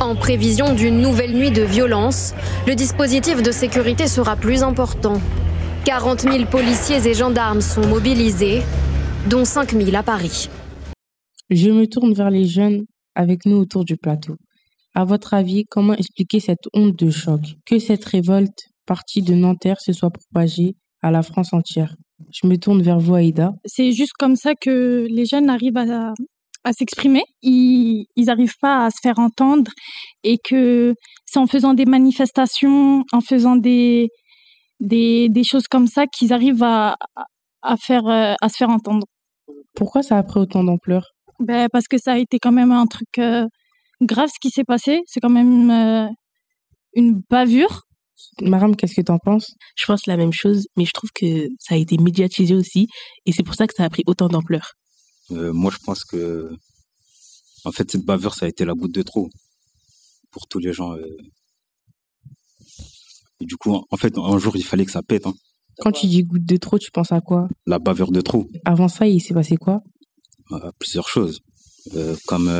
En 0.00 0.14
prévision 0.14 0.74
d'une 0.74 1.00
nouvelle 1.00 1.32
nuit 1.32 1.50
de 1.50 1.62
violence, 1.62 2.34
le 2.66 2.74
dispositif 2.74 3.42
de 3.42 3.50
sécurité 3.50 4.08
sera 4.08 4.36
plus 4.36 4.62
important. 4.62 5.20
40 5.86 6.22
000 6.22 6.44
policiers 6.46 7.06
et 7.06 7.14
gendarmes 7.14 7.60
sont 7.60 7.86
mobilisés, 7.86 8.62
dont 9.26 9.44
5 9.44 9.72
000 9.72 9.96
à 9.96 10.02
Paris. 10.02 10.50
Je 11.48 11.70
me 11.70 11.86
tourne 11.86 12.12
vers 12.12 12.30
les 12.30 12.44
jeunes 12.44 12.84
avec 13.16 13.46
nous 13.46 13.56
autour 13.56 13.84
du 13.84 13.96
plateau. 13.96 14.36
À 14.94 15.04
votre 15.04 15.34
avis, 15.34 15.64
comment 15.68 15.94
expliquer 15.94 16.38
cette 16.38 16.68
onde 16.72 16.94
de 16.94 17.10
choc? 17.10 17.40
Que 17.66 17.78
cette 17.78 18.04
révolte 18.04 18.60
partie 18.86 19.22
de 19.22 19.34
Nanterre 19.34 19.80
se 19.80 19.92
soit 19.92 20.10
propagée 20.10 20.76
à 21.02 21.10
la 21.10 21.22
France 21.22 21.52
entière? 21.52 21.96
Je 22.32 22.46
me 22.46 22.56
tourne 22.56 22.80
vers 22.82 22.98
vous, 22.98 23.14
Aïda. 23.14 23.52
C'est 23.64 23.92
juste 23.92 24.14
comme 24.18 24.36
ça 24.36 24.54
que 24.54 25.06
les 25.10 25.26
jeunes 25.26 25.50
arrivent 25.50 25.76
à, 25.76 26.14
à 26.64 26.72
s'exprimer. 26.72 27.22
Ils 27.42 28.06
n'arrivent 28.16 28.56
pas 28.60 28.86
à 28.86 28.90
se 28.90 28.98
faire 29.02 29.18
entendre 29.18 29.70
et 30.22 30.38
que 30.42 30.94
c'est 31.26 31.38
en 31.38 31.46
faisant 31.46 31.74
des 31.74 31.84
manifestations, 31.84 33.04
en 33.12 33.20
faisant 33.20 33.56
des, 33.56 34.08
des, 34.80 35.28
des 35.28 35.44
choses 35.44 35.68
comme 35.68 35.88
ça 35.88 36.06
qu'ils 36.06 36.32
arrivent 36.32 36.62
à, 36.62 36.96
à, 37.60 37.76
faire, 37.76 38.06
à 38.06 38.48
se 38.48 38.56
faire 38.56 38.70
entendre. 38.70 39.06
Pourquoi 39.74 40.02
ça 40.02 40.16
a 40.16 40.22
pris 40.22 40.40
autant 40.40 40.64
d'ampleur? 40.64 41.10
Ben, 41.40 41.68
Parce 41.72 41.88
que 41.88 41.98
ça 41.98 42.12
a 42.12 42.18
été 42.18 42.38
quand 42.38 42.52
même 42.52 42.72
un 42.72 42.86
truc 42.86 43.18
euh, 43.18 43.46
grave 44.02 44.28
ce 44.28 44.38
qui 44.40 44.50
s'est 44.50 44.64
passé. 44.64 45.02
C'est 45.06 45.20
quand 45.20 45.30
même 45.30 45.70
euh, 45.70 46.08
une 46.94 47.22
bavure. 47.30 47.82
Maram, 48.40 48.74
qu'est-ce 48.76 48.94
que 48.94 49.02
tu 49.02 49.12
en 49.12 49.18
penses? 49.18 49.54
Je 49.76 49.84
pense 49.86 50.06
la 50.06 50.16
même 50.16 50.32
chose, 50.32 50.66
mais 50.76 50.84
je 50.84 50.92
trouve 50.92 51.10
que 51.14 51.48
ça 51.58 51.74
a 51.74 51.78
été 51.78 51.98
médiatisé 51.98 52.54
aussi, 52.54 52.88
et 53.26 53.32
c'est 53.32 53.42
pour 53.42 53.54
ça 53.54 53.66
que 53.66 53.74
ça 53.74 53.84
a 53.84 53.90
pris 53.90 54.02
autant 54.06 54.28
d'ampleur. 54.28 54.72
Euh, 55.32 55.52
moi, 55.52 55.70
je 55.70 55.78
pense 55.84 56.04
que, 56.04 56.50
en 57.64 57.72
fait, 57.72 57.90
cette 57.90 58.04
bavure, 58.04 58.34
ça 58.34 58.46
a 58.46 58.48
été 58.48 58.64
la 58.64 58.74
goutte 58.74 58.94
de 58.94 59.02
trop 59.02 59.28
pour 60.30 60.46
tous 60.48 60.58
les 60.58 60.72
gens. 60.72 60.92
Euh. 60.92 61.16
Et 63.40 63.44
du 63.44 63.56
coup, 63.56 63.74
en 63.90 63.96
fait, 63.96 64.16
un 64.16 64.38
jour, 64.38 64.56
il 64.56 64.64
fallait 64.64 64.86
que 64.86 64.92
ça 64.92 65.02
pète. 65.02 65.26
Hein. 65.26 65.34
Quand 65.78 65.92
tu 65.92 66.06
dis 66.06 66.22
goutte 66.22 66.44
de 66.44 66.56
trop, 66.56 66.78
tu 66.78 66.90
penses 66.90 67.12
à 67.12 67.20
quoi? 67.20 67.48
La 67.66 67.78
bavure 67.78 68.12
de 68.12 68.22
trop. 68.22 68.48
Avant 68.64 68.88
ça, 68.88 69.06
il 69.06 69.20
s'est 69.20 69.34
passé 69.34 69.56
quoi? 69.56 69.82
Euh, 70.52 70.70
Plusieurs 70.78 71.08
choses. 71.08 71.40
comme 72.26 72.50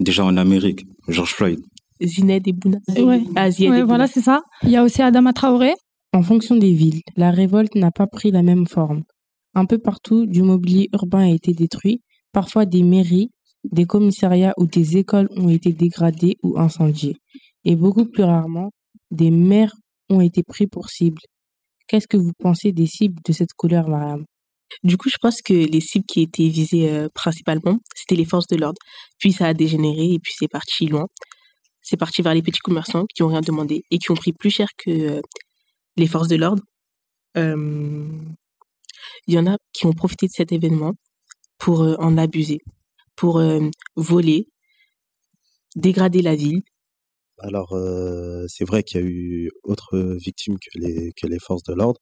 déjà 0.00 0.24
en 0.24 0.36
Amérique, 0.36 0.84
George 1.08 1.32
Floyd. 1.32 1.60
Zined 2.02 2.46
et 2.46 2.52
Bouna. 2.52 2.78
Ouais. 2.88 3.22
Ah, 3.36 3.48
Ouais, 3.48 3.78
et 3.78 3.82
voilà, 3.82 4.06
c'est 4.06 4.20
ça. 4.22 4.42
Il 4.62 4.70
y 4.70 4.76
a 4.76 4.82
aussi 4.82 5.02
Adama 5.02 5.32
Traoré. 5.32 5.74
En 6.12 6.22
fonction 6.22 6.56
des 6.56 6.72
villes, 6.74 7.00
la 7.16 7.30
révolte 7.30 7.74
n'a 7.74 7.90
pas 7.90 8.06
pris 8.06 8.30
la 8.30 8.42
même 8.42 8.66
forme. 8.66 9.02
Un 9.54 9.64
peu 9.64 9.78
partout, 9.78 10.26
du 10.26 10.42
mobilier 10.42 10.88
urbain 10.92 11.20
a 11.20 11.30
été 11.30 11.52
détruit, 11.52 12.02
parfois 12.32 12.66
des 12.66 12.82
mairies, 12.82 13.30
des 13.70 13.86
commissariats 13.86 14.52
ou 14.58 14.66
des 14.66 14.96
écoles 14.98 15.28
ont 15.36 15.48
été 15.48 15.72
dégradées 15.72 16.36
ou 16.42 16.58
incendiées. 16.58 17.16
Et 17.64 17.76
beaucoup 17.76 18.04
plus 18.04 18.24
rarement, 18.24 18.72
des 19.10 19.30
maires 19.30 19.74
ont 20.10 20.20
été 20.20 20.42
pris 20.42 20.66
pour 20.66 20.90
cible. 20.90 21.22
Qu'est-ce 21.86 22.08
que 22.08 22.16
vous 22.16 22.32
pensez 22.38 22.72
des 22.72 22.86
cibles 22.86 23.20
de 23.24 23.32
cette 23.32 23.52
couleur, 23.56 23.88
Mariam? 23.88 24.24
Du 24.82 24.96
coup, 24.96 25.08
je 25.08 25.16
pense 25.20 25.42
que 25.42 25.52
les 25.52 25.80
cibles 25.80 26.06
qui 26.06 26.22
étaient 26.22 26.48
visées 26.48 26.90
euh, 26.90 27.08
principalement, 27.14 27.78
c'était 27.94 28.16
les 28.16 28.24
forces 28.24 28.46
de 28.46 28.56
l'ordre. 28.56 28.78
Puis 29.18 29.32
ça 29.32 29.46
a 29.46 29.54
dégénéré 29.54 30.14
et 30.14 30.18
puis 30.18 30.32
c'est 30.36 30.48
parti 30.48 30.86
loin. 30.86 31.06
C'est 31.82 31.96
parti 31.96 32.22
vers 32.22 32.34
les 32.34 32.42
petits 32.42 32.60
commerçants 32.60 33.04
qui 33.14 33.22
ont 33.22 33.28
rien 33.28 33.40
demandé 33.40 33.82
et 33.90 33.98
qui 33.98 34.10
ont 34.10 34.14
pris 34.14 34.32
plus 34.32 34.50
cher 34.50 34.68
que 34.78 34.90
euh, 34.90 35.20
les 35.96 36.06
forces 36.06 36.28
de 36.28 36.36
l'ordre. 36.36 36.62
Il 37.34 39.34
y 39.34 39.38
en 39.38 39.46
a 39.46 39.56
qui 39.72 39.86
ont 39.86 39.92
profité 39.92 40.26
de 40.26 40.32
cet 40.32 40.52
événement 40.52 40.92
pour 41.58 41.82
euh, 41.82 41.94
en 41.98 42.18
abuser, 42.18 42.58
pour 43.16 43.42
voler, 43.96 44.48
dégrader 45.76 46.22
la 46.22 46.34
ville. 46.34 46.62
Alors, 47.38 47.74
c'est 48.48 48.64
vrai 48.64 48.82
qu'il 48.82 49.00
y 49.00 49.02
a 49.02 49.06
eu 49.06 49.50
autres 49.64 50.16
victimes 50.18 50.58
que 50.58 50.78
les, 50.78 51.12
que 51.16 51.26
les 51.26 51.38
forces 51.38 51.62
de 51.62 51.74
l'ordre. 51.74 52.00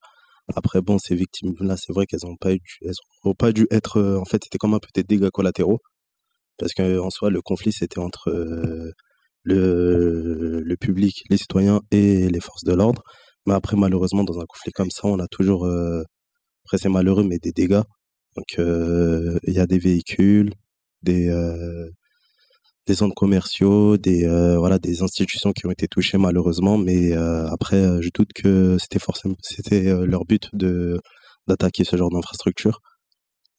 Après, 0.56 0.80
bon, 0.82 0.98
ces 0.98 1.14
victimes-là, 1.14 1.76
c'est 1.78 1.92
vrai 1.92 2.06
qu'elles 2.06 2.20
n'ont 2.24 2.36
pas, 2.36 2.52
elles 2.52 2.94
ont 3.24 3.34
pas 3.34 3.52
dû 3.52 3.66
être. 3.70 3.98
euh, 3.98 4.18
En 4.18 4.24
fait, 4.24 4.42
c'était 4.44 4.58
comme 4.58 4.74
un 4.74 4.78
peu 4.80 4.88
des 4.94 5.04
dégâts 5.04 5.30
collatéraux. 5.30 5.80
Parce 6.58 6.74
qu'en 6.74 7.10
soi, 7.10 7.30
le 7.30 7.42
conflit, 7.42 7.72
c'était 7.72 7.98
entre 8.00 8.30
euh, 8.30 8.92
le, 9.44 10.60
le 10.62 10.76
public, 10.76 11.24
les 11.30 11.38
citoyens 11.38 11.80
et 11.92 12.28
les 12.30 12.40
forces 12.40 12.64
de 12.64 12.74
l'ordre. 12.74 13.02
Mais 13.46 13.54
après, 13.54 13.76
malheureusement, 13.76 14.24
dans 14.24 14.40
un 14.40 14.46
conflit 14.46 14.72
comme 14.72 14.90
ça, 14.90 15.02
on 15.08 15.18
a 15.20 15.28
toujours. 15.28 15.66
euh, 15.66 16.02
après, 16.66 16.78
c'est 16.78 16.88
malheureux, 16.90 17.24
mais 17.24 17.38
des 17.38 17.52
dégâts. 17.52 17.82
Donc, 18.36 18.46
il 18.58 19.54
y 19.54 19.58
a 19.60 19.66
des 19.66 19.78
véhicules, 19.78 20.52
des. 21.02 21.30
Des 22.90 22.96
centres 22.96 23.14
commerciaux, 23.14 23.96
des 23.96 24.24
euh, 24.24 24.58
voilà, 24.58 24.80
des 24.80 25.02
institutions 25.02 25.52
qui 25.52 25.64
ont 25.66 25.70
été 25.70 25.86
touchées 25.86 26.18
malheureusement, 26.18 26.76
mais 26.76 27.12
euh, 27.12 27.46
après 27.48 27.76
euh, 27.76 28.00
je 28.02 28.10
doute 28.12 28.32
que 28.34 28.78
c'était 28.80 28.98
forcément 28.98 29.36
c'était 29.42 29.94
leur 30.06 30.24
but 30.24 30.48
de 30.52 30.98
d'attaquer 31.46 31.84
ce 31.84 31.96
genre 31.96 32.10
d'infrastructure. 32.10 32.80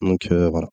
Donc 0.02 0.28
voilà. 0.30 0.68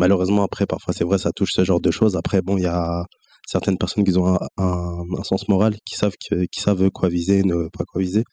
Malheureusement 0.00 0.42
après 0.42 0.66
parfois 0.66 0.92
c'est 0.94 1.04
vrai 1.04 1.18
ça 1.18 1.30
touche 1.32 1.52
ce 1.52 1.62
genre 1.64 1.80
de 1.80 1.92
choses. 1.92 2.16
Après 2.16 2.42
bon 2.42 2.56
il 2.58 2.64
y 2.64 2.66
a 2.66 3.04
certaines 3.46 3.78
personnes 3.78 4.04
qui 4.04 4.16
ont 4.18 4.38
un, 4.58 5.22
sens 5.22 5.48
moral, 5.48 5.76
qui 5.86 5.94
savent 5.94 6.16
qui 6.18 6.60
savent 6.60 6.90
quoi 6.90 7.08
viser, 7.08 7.44
ne 7.44 7.68
pas 7.76 7.84
quoi 7.84 8.00
viser. 8.00 8.24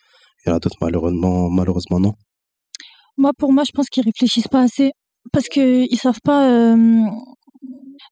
Il 0.45 0.49
y 0.49 0.51
en 0.51 0.55
a 0.55 0.59
d'autres 0.59 0.77
malheureusement 0.81 1.49
malheureusement 1.51 1.99
non. 1.99 2.13
Moi, 3.17 3.31
pour 3.37 3.51
moi, 3.51 3.65
je 3.65 3.71
pense 3.73 3.89
qu'ils 3.89 4.03
réfléchissent 4.03 4.47
pas 4.47 4.61
assez 4.61 4.91
parce 5.33 5.49
qu'ils 5.49 5.97
savent 5.97 6.21
pas 6.23 6.75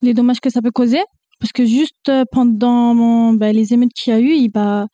les 0.02 0.14
dommages 0.14 0.42
que 0.42 0.50
ça 0.50 0.62
peut 0.62 0.72
causer. 0.72 1.02
Parce 1.40 1.52
que 1.52 1.66
juste 1.66 2.10
euh, 2.10 2.24
pendant 2.32 3.34
bah, 3.34 3.52
les 3.52 3.74
émeutes 3.74 3.94
qu'il 3.94 4.14
y 4.14 4.16
a 4.16 4.20
eu, 4.20 4.32
il 4.32 4.50
bah, 4.50 4.88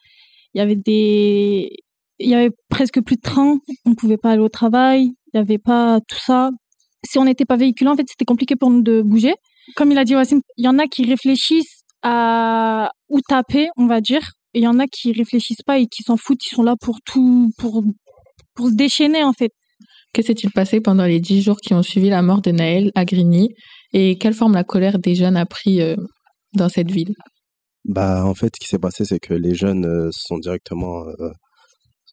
il 0.54 0.60
y 0.60 0.62
avait 0.62 0.76
des, 0.76 1.72
il 2.20 2.30
y 2.30 2.36
avait 2.36 2.52
presque 2.70 3.02
plus 3.02 3.16
de 3.16 3.22
trains. 3.22 3.60
On 3.86 3.96
pouvait 3.96 4.18
pas 4.18 4.32
aller 4.32 4.42
au 4.42 4.50
travail. 4.50 5.12
Il 5.34 5.38
y 5.38 5.40
avait 5.40 5.58
pas 5.58 6.00
tout 6.08 6.20
ça. 6.20 6.52
Si 7.06 7.18
on 7.18 7.26
n'était 7.26 7.46
pas 7.46 7.58
véhiculé, 7.58 7.90
en 7.90 7.96
fait, 7.96 8.06
c'était 8.08 8.26
compliqué 8.26 8.56
pour 8.56 8.70
nous 8.70 8.82
de 8.82 9.02
bouger. 9.02 9.34
Comme 9.76 9.92
il 9.92 9.98
a 9.98 10.04
dit 10.04 10.16
Wassim, 10.16 10.42
il 10.58 10.66
y 10.66 10.68
en 10.68 10.80
a 10.80 10.88
qui 10.88 11.06
réfléchissent 11.06 11.82
à 12.02 12.92
où 13.10 13.20
taper, 13.22 13.70
on 13.78 13.88
va 13.88 14.02
dire. 14.02 14.22
Et 14.54 14.60
il 14.60 14.64
y 14.64 14.68
en 14.68 14.80
a 14.80 14.88
qui 14.88 15.12
réfléchissent 15.12 15.64
pas 15.66 15.80
et 15.80 15.88
qui 15.88 16.04
s'en 16.04 16.18
foutent. 16.18 16.46
Ils 16.46 16.56
sont 16.56 16.64
là 16.64 16.76
pour 16.80 17.00
tout, 17.06 17.52
pour, 17.58 17.84
pour 18.54 18.68
se 18.68 18.76
déchaîner, 18.76 19.24
en 19.24 19.34
fait. 19.34 19.52
Que 20.14 20.22
s'est-il 20.22 20.52
passé 20.52 20.80
pendant 20.80 21.06
les 21.06 21.20
dix 21.20 21.42
jours 21.42 21.58
qui 21.58 21.74
ont 21.74 21.82
suivi 21.82 22.10
la 22.10 22.22
mort 22.22 22.42
de 22.42 22.52
Naël 22.52 22.92
à 22.94 23.04
Grigny 23.04 23.50
et 23.94 24.18
quelle 24.18 24.34
forme 24.34 24.54
la 24.54 24.64
colère 24.64 25.00
des 25.00 25.16
jeunes 25.16 25.38
a 25.38 25.46
pris 25.46 25.82
euh, 25.82 25.96
dans 26.54 26.70
cette 26.70 26.92
ville? 26.92 27.14
Bah 27.86 28.26
en 28.26 28.34
fait 28.34 28.52
ce 28.56 28.60
qui 28.60 28.68
s'est 28.70 28.80
passé 28.80 29.04
c'est 29.06 29.20
que 29.20 29.34
les 29.34 29.56
jeunes 29.56 29.86
euh, 29.86 30.10
sont 30.12 30.38
directement 30.38 31.06
euh, 31.20 31.32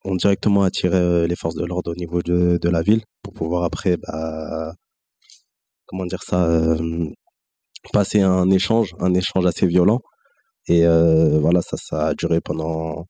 ont 0.05 0.17
directement 0.17 0.63
attiré 0.65 0.97
euh, 0.97 1.27
les 1.29 1.37
forces 1.37 1.55
de 1.55 1.65
l'ordre 1.65 1.93
au 1.93 1.95
niveau 1.95 2.23
de, 2.23 2.59
de 2.61 2.69
la 2.69 2.83
ville 2.83 3.03
pour 3.23 3.35
pouvoir 3.35 3.65
après 3.65 3.97
bah 3.97 4.73
comment 5.87 6.07
dire 6.07 6.23
ça 6.23 6.49
passer 7.93 8.21
un 8.21 8.51
échange 8.51 8.95
un 8.99 9.15
échange 9.15 9.47
assez 9.47 9.67
violent. 9.67 10.01
Et 10.69 10.83
voilà 11.41 11.63
ça 11.63 11.77
ça 11.77 12.09
a 12.09 12.15
duré 12.15 12.41
pendant 12.41 13.07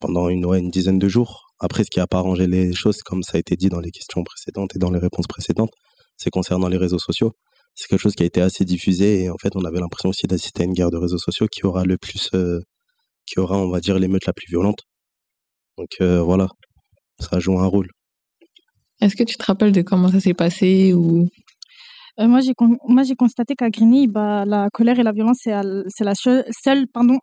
pendant 0.00 0.28
une 0.28 0.44
une 0.54 0.70
dizaine 0.70 0.98
de 0.98 1.08
jours. 1.08 1.46
Après 1.60 1.84
ce 1.84 1.90
qui 1.90 2.00
a 2.00 2.06
pas 2.06 2.18
arrangé 2.18 2.46
les 2.46 2.72
choses 2.74 3.02
comme 3.02 3.22
ça 3.22 3.36
a 3.36 3.40
été 3.40 3.56
dit 3.56 3.68
dans 3.68 3.80
les 3.80 3.90
questions 3.90 4.24
précédentes 4.24 4.74
et 4.76 4.78
dans 4.78 4.90
les 4.90 4.98
réponses 4.98 5.26
précédentes 5.28 5.72
c'est 6.16 6.30
concernant 6.30 6.68
les 6.68 6.76
réseaux 6.78 6.98
sociaux 6.98 7.32
c'est 7.74 7.88
quelque 7.88 8.00
chose 8.00 8.14
qui 8.14 8.22
a 8.22 8.26
été 8.26 8.40
assez 8.40 8.64
diffusé 8.64 9.22
et 9.24 9.30
en 9.30 9.36
fait 9.40 9.54
on 9.56 9.64
avait 9.64 9.80
l'impression 9.80 10.08
aussi 10.10 10.26
d'assister 10.26 10.62
à 10.62 10.66
une 10.66 10.72
guerre 10.74 10.90
de 10.90 10.98
réseaux 10.98 11.18
sociaux 11.18 11.46
qui 11.50 11.64
aura 11.66 11.84
le 11.84 11.96
plus 11.98 12.28
euh, 12.34 12.60
qui 13.26 13.40
aura 13.40 13.56
on 13.58 13.70
va 13.70 13.80
dire 13.80 13.98
l'émeute 13.98 14.26
la 14.26 14.32
plus 14.32 14.46
violente. 14.48 14.80
Donc 15.78 15.88
euh, 16.00 16.20
voilà. 16.22 16.48
Ça 17.20 17.38
joue 17.38 17.58
un 17.58 17.66
rôle. 17.66 17.88
Est-ce 19.00 19.16
que 19.16 19.24
tu 19.24 19.36
te 19.36 19.44
rappelles 19.44 19.72
de 19.72 19.82
comment 19.82 20.08
ça 20.08 20.20
s'est 20.20 20.34
passé 20.34 20.92
ou? 20.92 21.28
Euh, 22.20 22.26
moi, 22.28 22.40
j'ai 22.40 22.52
con- 22.54 22.76
moi, 22.88 23.04
j'ai 23.04 23.14
constaté 23.14 23.54
qu'à 23.54 23.70
Grigny, 23.70 24.06
bah, 24.06 24.44
la 24.44 24.68
colère 24.72 24.98
et 24.98 25.02
la 25.02 25.12
violence, 25.12 25.38
c'est 25.42 25.52
à- 25.52 25.62
c'est 25.88 26.04
la 26.04 26.14
seule 26.14 26.86
pardon, 26.92 27.18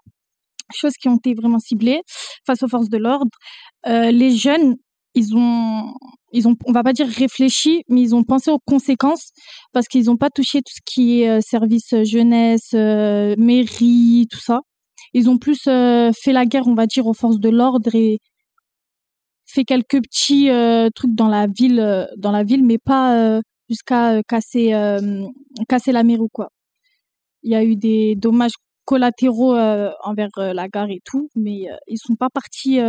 chose 0.74 0.94
qui 1.00 1.08
ont 1.10 1.18
été 1.18 1.34
vraiment 1.36 1.60
ciblées 1.60 2.02
face 2.46 2.64
aux 2.64 2.68
forces 2.68 2.90
de 2.90 2.98
l'ordre. 2.98 3.32
Euh, 3.88 4.12
les 4.12 4.36
jeunes, 4.36 4.76
ils 5.16 5.36
ont, 5.36 5.94
ils 6.32 6.48
ont, 6.48 6.56
on 6.66 6.72
va 6.72 6.84
pas 6.84 6.94
dire 6.94 7.08
réfléchi, 7.08 7.84
mais 7.90 8.02
ils 8.02 8.16
ont 8.16 8.24
pensé 8.24 8.52
aux 8.52 8.60
conséquences 8.60 9.32
parce 9.74 9.88
qu'ils 9.88 10.06
n'ont 10.06 10.18
pas 10.18 10.30
touché 10.30 10.60
tout 10.62 10.74
ce 10.74 10.82
qui 10.86 11.22
est 11.22 11.30
euh, 11.30 11.42
service 11.42 11.94
euh, 11.94 12.04
jeunesse, 12.04 12.72
euh, 12.74 13.36
mairie, 13.38 14.28
tout 14.30 14.40
ça. 14.40 14.62
Ils 15.14 15.30
ont 15.30 15.38
plus 15.38 15.68
euh, 15.68 16.12
fait 16.14 16.34
la 16.34 16.46
guerre, 16.46 16.68
on 16.68 16.76
va 16.76 16.86
dire, 16.86 17.08
aux 17.08 17.14
forces 17.14 17.40
de 17.40 17.50
l'ordre 17.50 17.96
et 17.96 18.20
fait 19.46 19.64
quelques 19.64 20.02
petits 20.04 20.50
trucs 20.96 21.16
dans 21.16 21.28
la 21.28 21.48
ville, 21.48 22.08
dans 22.18 22.32
la 22.32 22.44
ville, 22.44 22.64
mais 22.64 22.78
pas 22.78 23.42
jusqu'à 23.68 24.22
casser, 24.28 24.74
casser 25.68 25.92
la 25.92 26.04
mairie 26.04 26.22
ou 26.22 26.30
quoi. 26.32 26.50
Il 27.42 27.52
y 27.52 27.56
a 27.56 27.64
eu 27.64 27.76
des 27.76 28.16
dommages 28.16 28.54
collatéraux 28.86 29.56
envers 30.04 30.30
la 30.38 30.68
gare 30.68 30.92
et 30.92 31.02
tout, 31.04 31.30
mais 31.36 31.64
ils 31.88 31.98
sont 31.98 32.16
pas 32.16 32.30
partis 32.30 32.80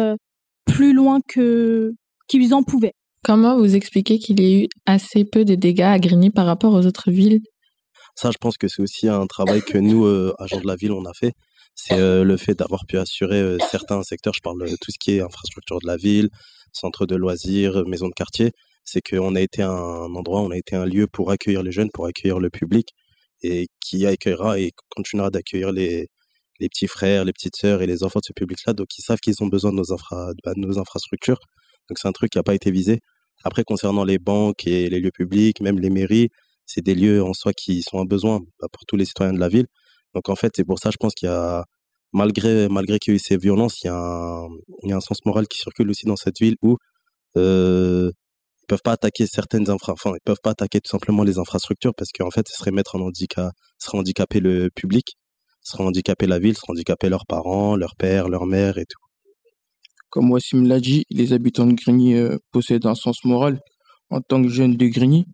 plus 0.66 0.92
loin 0.92 1.20
que 1.26 1.94
qu'ils 2.29 2.53
en 2.53 2.62
pouvaient. 2.62 2.94
Comment 3.22 3.59
vous 3.59 3.76
expliquez 3.76 4.18
qu'il 4.18 4.40
y 4.40 4.44
ait 4.44 4.64
eu 4.64 4.68
assez 4.87 5.24
peu 5.24 5.44
de 5.44 5.54
dégâts 5.54 5.83
à 5.83 5.98
Grigny 5.98 6.30
par 6.30 6.46
rapport 6.46 6.72
aux 6.72 6.87
autres 6.87 7.11
villes? 7.11 7.40
Ça 8.16 8.30
je 8.30 8.38
pense 8.40 8.56
que 8.56 8.68
c'est 8.68 8.83
aussi 8.83 9.09
un 9.09 9.26
travail 9.26 9.62
que 9.62 9.78
nous 9.78 10.06
euh, 10.06 10.35
agents 10.38 10.61
de 10.61 10.66
la 10.66 10.76
ville 10.76 10.92
on 10.92 11.04
a 11.04 11.12
fait. 11.12 11.33
C'est 11.74 11.98
euh, 11.98 12.24
le 12.24 12.37
fait 12.37 12.54
d'avoir 12.54 12.87
pu 12.87 12.98
assurer 12.98 13.40
euh, 13.40 13.59
certains 13.70 14.02
secteurs 14.02 14.35
je 14.35 14.40
parle 14.42 14.68
de 14.68 14.76
tout 14.80 14.90
ce 14.90 14.98
qui 14.98 15.12
est 15.12 15.20
infrastructure 15.20 15.78
de 15.80 15.87
la 15.87 15.96
ville 15.96 16.28
centre 16.72 17.06
de 17.06 17.16
loisirs 17.16 17.85
maison 17.87 18.09
de 18.09 18.14
quartier. 18.14 18.52
C'est 18.85 19.02
qu'on 19.02 19.35
a 19.35 19.40
été 19.40 19.62
un 19.62 20.14
endroit 20.14 20.40
on 20.40 20.50
a 20.50 20.56
été 20.56 20.76
un 20.76 20.87
lieu 20.87 21.06
pour 21.06 21.30
accueillir 21.30 21.62
les 21.62 21.72
jeunes 21.72 21.90
pour 21.92 22.06
accueillir 22.06 22.40
le 22.40 22.50
public 22.50 22.88
et 23.42 23.68
qui 23.80 24.06
accueillera 24.06 24.59
et 24.59 24.72
continuera 24.94 25.30
d'accueillir 25.30 25.72
les 25.72 26.09
les 26.61 26.68
petits 26.68 26.87
frères, 26.87 27.24
les 27.24 27.33
petites 27.33 27.56
sœurs 27.56 27.83
et 27.83 27.87
les 27.87 28.04
enfants 28.04 28.20
de 28.20 28.26
ce 28.26 28.33
public-là, 28.35 28.74
donc 28.74 28.88
ils 28.98 29.02
savent 29.02 29.18
qu'ils 29.18 29.42
ont 29.42 29.46
besoin 29.46 29.72
de 29.72 29.76
nos, 29.76 29.92
infra, 29.92 30.33
bah, 30.44 30.52
de 30.54 30.61
nos 30.61 30.78
infrastructures. 30.78 31.40
Donc 31.88 31.98
c'est 31.98 32.08
un 32.08 32.12
truc 32.12 32.30
qui 32.30 32.38
n'a 32.38 32.42
pas 32.42 32.54
été 32.54 32.70
visé. 32.70 33.00
Après, 33.44 33.64
concernant 33.64 34.04
les 34.04 34.18
banques 34.18 34.66
et 34.66 34.90
les 34.90 35.00
lieux 35.00 35.10
publics, 35.12 35.60
même 35.60 35.78
les 35.78 35.90
mairies, 35.90 36.28
c'est 36.66 36.82
des 36.82 36.94
lieux 36.94 37.22
en 37.22 37.32
soi 37.34 37.52
qui 37.52 37.82
sont 37.82 38.00
un 38.00 38.04
besoin 38.04 38.40
bah, 38.60 38.68
pour 38.72 38.84
tous 38.86 38.96
les 38.96 39.04
citoyens 39.04 39.32
de 39.32 39.40
la 39.40 39.48
ville. 39.48 39.66
Donc 40.14 40.28
en 40.28 40.36
fait, 40.36 40.52
c'est 40.56 40.64
pour 40.64 40.78
ça, 40.78 40.90
je 40.90 40.96
pense 40.98 41.14
qu'il 41.14 41.28
y 41.28 41.32
a, 41.32 41.64
malgré, 42.12 42.68
malgré 42.68 42.98
qu'il 42.98 43.12
y 43.12 43.14
ait 43.14 43.16
eu 43.16 43.20
ces 43.20 43.36
violences, 43.36 43.82
il 43.82 43.88
y, 43.88 43.90
a 43.90 44.96
un, 44.96 45.00
sens 45.00 45.24
moral 45.24 45.46
qui 45.48 45.58
circule 45.58 45.90
aussi 45.90 46.06
dans 46.06 46.16
cette 46.16 46.38
ville 46.40 46.56
où 46.62 46.76
euh, 47.36 48.10
ils 48.62 48.66
peuvent 48.66 48.82
pas 48.82 48.92
attaquer 48.92 49.26
certaines 49.26 49.70
infra, 49.70 49.92
enfin, 49.94 50.12
ils 50.14 50.24
peuvent 50.24 50.40
pas 50.42 50.50
attaquer 50.50 50.80
tout 50.80 50.90
simplement 50.90 51.24
les 51.24 51.38
infrastructures 51.38 51.94
parce 51.96 52.10
qu'en 52.12 52.30
fait, 52.30 52.46
ce 52.48 52.56
serait 52.56 52.72
mettre 52.72 52.96
en 52.96 53.00
handicap, 53.00 53.52
ce 53.78 53.86
serait 53.88 53.98
handicaper 53.98 54.40
le 54.40 54.70
public, 54.74 55.16
ce 55.62 55.72
serait 55.72 55.84
handicaper 55.84 56.26
la 56.26 56.38
ville, 56.38 56.54
ce 56.54 56.60
serait 56.60 56.72
handicaper 56.72 57.08
leurs 57.08 57.26
parents, 57.26 57.76
leurs 57.76 57.96
pères, 57.96 58.28
leurs 58.28 58.46
mères 58.46 58.78
et 58.78 58.86
tout. 58.86 59.09
Comme 60.10 60.30
Wassim 60.30 60.66
l'a 60.66 60.80
dit, 60.80 61.04
les 61.10 61.32
habitants 61.32 61.66
de 61.66 61.74
Grigny 61.74 62.14
euh, 62.14 62.36
possèdent 62.52 62.86
un 62.86 62.94
sens 62.94 63.24
moral. 63.24 63.60
En 64.10 64.20
tant 64.20 64.42
que 64.42 64.48
jeune 64.48 64.76
de 64.76 64.86
Grigny, 64.86 65.24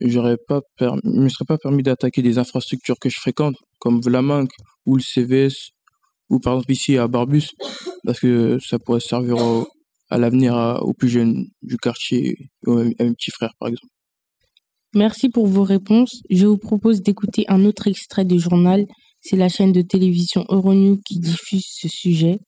j'aurais 0.00 0.36
pas 0.48 0.60
il 0.80 1.20
me 1.20 1.28
serait 1.28 1.44
pas 1.44 1.58
permis 1.58 1.82
d'attaquer 1.82 2.22
des 2.22 2.38
infrastructures 2.38 2.98
que 3.00 3.08
je 3.08 3.18
fréquente, 3.18 3.56
comme 3.80 4.00
Vlaminck 4.00 4.50
ou 4.84 4.96
le 4.96 5.02
CVS, 5.02 5.70
ou 6.30 6.38
par 6.38 6.54
exemple 6.54 6.72
ici 6.72 6.96
à 6.96 7.08
Barbus, 7.08 7.50
parce 8.04 8.20
que 8.20 8.58
ça 8.60 8.78
pourrait 8.78 9.00
servir 9.00 9.36
à 10.08 10.18
l'avenir 10.18 10.78
aux 10.82 10.94
plus 10.94 11.08
jeunes 11.08 11.46
du 11.62 11.76
quartier, 11.78 12.36
à 12.66 12.70
mes 12.72 12.94
petits 12.94 13.32
frères 13.32 13.54
par 13.58 13.68
exemple. 13.68 13.88
Merci 14.94 15.28
pour 15.28 15.46
vos 15.46 15.64
réponses. 15.64 16.22
Je 16.30 16.46
vous 16.46 16.58
propose 16.58 17.02
d'écouter 17.02 17.44
un 17.48 17.64
autre 17.64 17.86
extrait 17.86 18.24
du 18.24 18.38
journal 18.38 18.86
C'est 19.20 19.36
la 19.36 19.48
chaîne 19.48 19.72
de 19.72 19.82
télévision 19.82 20.46
Euronews 20.48 21.00
qui 21.04 21.18
diffuse 21.18 21.66
ce 21.68 21.88
sujet. 21.88 22.38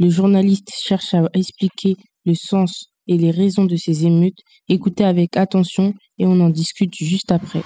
Le 0.00 0.10
journaliste 0.10 0.70
cherche 0.86 1.12
à 1.14 1.24
expliquer 1.34 1.96
le 2.24 2.34
sens 2.34 2.86
et 3.08 3.16
les 3.16 3.32
raisons 3.32 3.64
de 3.64 3.74
ces 3.74 4.06
émeutes. 4.06 4.38
Écoutez 4.68 5.04
avec 5.04 5.36
attention 5.36 5.92
et 6.18 6.26
on 6.26 6.38
en 6.40 6.50
discute 6.50 6.94
juste 6.94 7.32
après. 7.32 7.62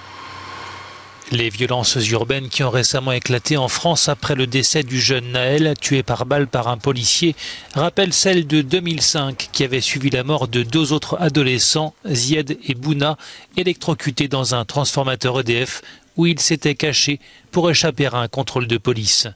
Les 1.31 1.49
violences 1.49 1.95
urbaines 2.09 2.49
qui 2.49 2.63
ont 2.63 2.71
récemment 2.71 3.11
éclaté 3.11 3.55
en 3.55 3.67
France 3.67 4.09
après 4.09 4.33
le 4.33 4.47
décès 4.47 4.81
du 4.81 4.99
jeune 4.99 5.31
Naël, 5.31 5.75
tué 5.79 6.01
par 6.01 6.25
balle 6.25 6.47
par 6.47 6.67
un 6.67 6.77
policier, 6.77 7.35
rappellent 7.75 8.13
celles 8.13 8.47
de 8.47 8.61
2005 8.61 9.49
qui 9.51 9.63
avait 9.63 9.79
suivi 9.81 10.09
la 10.09 10.23
mort 10.23 10.47
de 10.47 10.63
deux 10.63 10.91
autres 10.91 11.17
adolescents, 11.21 11.93
Zied 12.05 12.57
et 12.67 12.73
Bouna, 12.73 13.17
électrocutés 13.57 14.27
dans 14.27 14.55
un 14.55 14.65
transformateur 14.65 15.39
EDF 15.39 15.81
où 16.17 16.25
ils 16.25 16.39
s'étaient 16.39 16.75
cachés 16.75 17.19
pour 17.51 17.69
échapper 17.69 18.07
à 18.07 18.17
un 18.17 18.27
contrôle 18.27 18.67
de 18.67 18.77
police. 18.77 19.27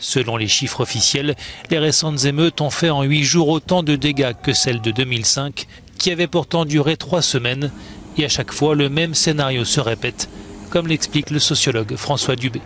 Selon 0.00 0.36
les 0.36 0.48
chiffres 0.48 0.80
officiels, 0.80 1.36
les 1.70 1.78
récentes 1.78 2.24
émeutes 2.24 2.60
ont 2.60 2.70
fait 2.70 2.90
en 2.90 3.02
huit 3.02 3.22
jours 3.22 3.48
autant 3.48 3.84
de 3.84 3.94
dégâts 3.94 4.32
que 4.42 4.52
celles 4.52 4.80
de 4.80 4.90
2005, 4.90 5.66
qui 5.98 6.10
avaient 6.10 6.26
pourtant 6.26 6.64
duré 6.64 6.96
trois 6.96 7.22
semaines, 7.22 7.70
et 8.18 8.24
à 8.24 8.28
chaque 8.28 8.52
fois 8.52 8.74
le 8.74 8.88
même 8.88 9.14
scénario 9.14 9.64
se 9.64 9.80
répète 9.80 10.28
comme 10.70 10.86
l'explique 10.86 11.30
le 11.30 11.40
sociologue 11.40 11.96
François 11.96 12.36
Dubé. 12.36 12.62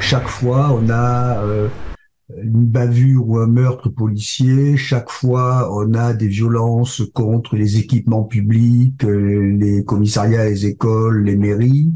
Chaque 0.00 0.28
fois, 0.28 0.72
on 0.72 0.90
a 0.90 1.42
euh, 1.42 1.68
une 2.36 2.66
bavure 2.66 3.28
ou 3.28 3.38
un 3.38 3.46
meurtre 3.46 3.88
policier. 3.88 4.76
Chaque 4.76 5.10
fois, 5.10 5.72
on 5.72 5.94
a 5.94 6.12
des 6.12 6.28
violences 6.28 7.02
contre 7.14 7.56
les 7.56 7.78
équipements 7.78 8.24
publics, 8.24 9.04
euh, 9.04 9.56
les 9.56 9.84
commissariats, 9.84 10.44
les 10.44 10.66
écoles, 10.66 11.24
les 11.24 11.36
mairies. 11.36 11.92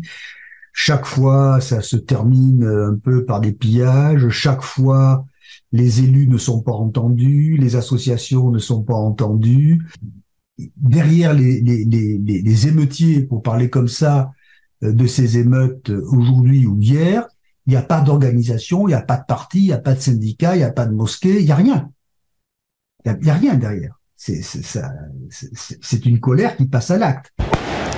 Chaque 0.73 1.07
fois, 1.07 1.61
ça 1.61 1.83
se 1.83 1.97
termine 1.97 2.65
un 2.65 2.97
peu 2.97 3.25
par 3.25 3.41
des 3.41 3.53
pillages. 3.53 4.29
Chaque 4.31 4.63
fois, 4.63 5.27
les 5.73 6.01
élus 6.03 6.29
ne 6.29 6.39
sont 6.39 6.63
pas 6.63 6.73
entendus, 6.73 7.57
les 7.59 7.77
associations 7.77 8.51
ne 8.51 8.59
sont 8.59 8.83
pas 8.83 8.95
entendues. 8.95 9.87
Derrière 10.77 11.35
les, 11.35 11.61
les, 11.61 11.85
les, 11.85 12.19
les 12.19 12.69
émeutiers, 12.69 13.23
pour 13.23 13.43
parler 13.43 13.71
comme 13.71 13.89
ça, 13.89 14.33
euh, 14.83 14.93
de 14.93 15.07
ces 15.07 15.39
émeutes 15.39 15.91
aujourd'hui 15.91 16.67
ou 16.67 16.81
hier, 16.81 17.27
il 17.67 17.71
n'y 17.71 17.77
a 17.77 17.83
pas 17.83 18.01
d'organisation, 18.01 18.89
il 18.89 18.91
n'y 18.91 18.97
a 18.97 19.03
pas 19.03 19.17
de 19.17 19.25
parti, 19.27 19.61
il 19.61 19.67
n'y 19.67 19.73
a 19.73 19.79
pas 19.79 19.95
de 19.95 20.01
syndicat, 20.01 20.57
il 20.57 20.59
n'y 20.59 20.65
a 20.65 20.73
pas 20.73 20.87
de 20.87 20.95
mosquée, 20.95 21.39
il 21.41 21.45
n'y 21.45 21.53
a 21.53 21.57
rien. 21.57 21.91
Il 23.05 23.19
n'y 23.21 23.31
a, 23.31 23.35
rien 23.35 23.55
derrière. 23.55 23.99
C'est 24.17 26.07
une 26.07 26.21
colère 26.21 26.57
qui 26.57 26.67
passe 26.67 26.91
à 26.91 26.99
l'acte. 26.99 27.33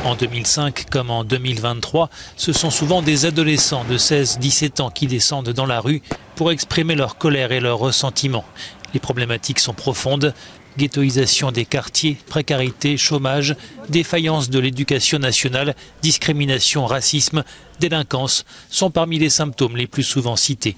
En 0.05 0.17
2005 0.17 0.91
comme 0.91 1.11
en 1.11 1.25
2023, 1.25 2.11
ce 2.37 2.53
sont 2.53 2.71
souvent 2.71 3.01
des 3.01 3.25
adolescents 3.25 3.85
de 3.85 3.97
16-17 3.97 4.83
ans 4.83 4.91
qui 4.91 5.07
descendent 5.07 5.49
dans 5.49 5.65
la 5.65 5.81
rue 5.81 6.03
pour 6.37 6.53
exprimer 6.53 6.95
leur 6.95 7.17
colère 7.17 7.53
et 7.53 7.61
leur 7.61 7.79
ressentiment. 7.79 8.45
Les 8.93 9.01
problématiques 9.01 9.61
sont 9.61 9.73
profondes 9.73 10.35
ghettoisation 10.77 11.53
des 11.53 11.65
quartiers, 11.65 12.19
précarité, 12.27 12.99
chômage, 12.99 13.57
défaillance 13.89 14.51
de 14.51 14.59
l'éducation 14.59 15.19
nationale, 15.19 15.75
discrimination, 16.03 16.85
racisme, 16.85 17.43
délinquance 17.81 18.45
sont 18.69 18.91
parmi 18.91 19.19
les 19.19 19.31
symptômes 19.31 19.77
les 19.77 19.87
plus 19.87 20.03
souvent 20.03 20.37
cités 20.37 20.77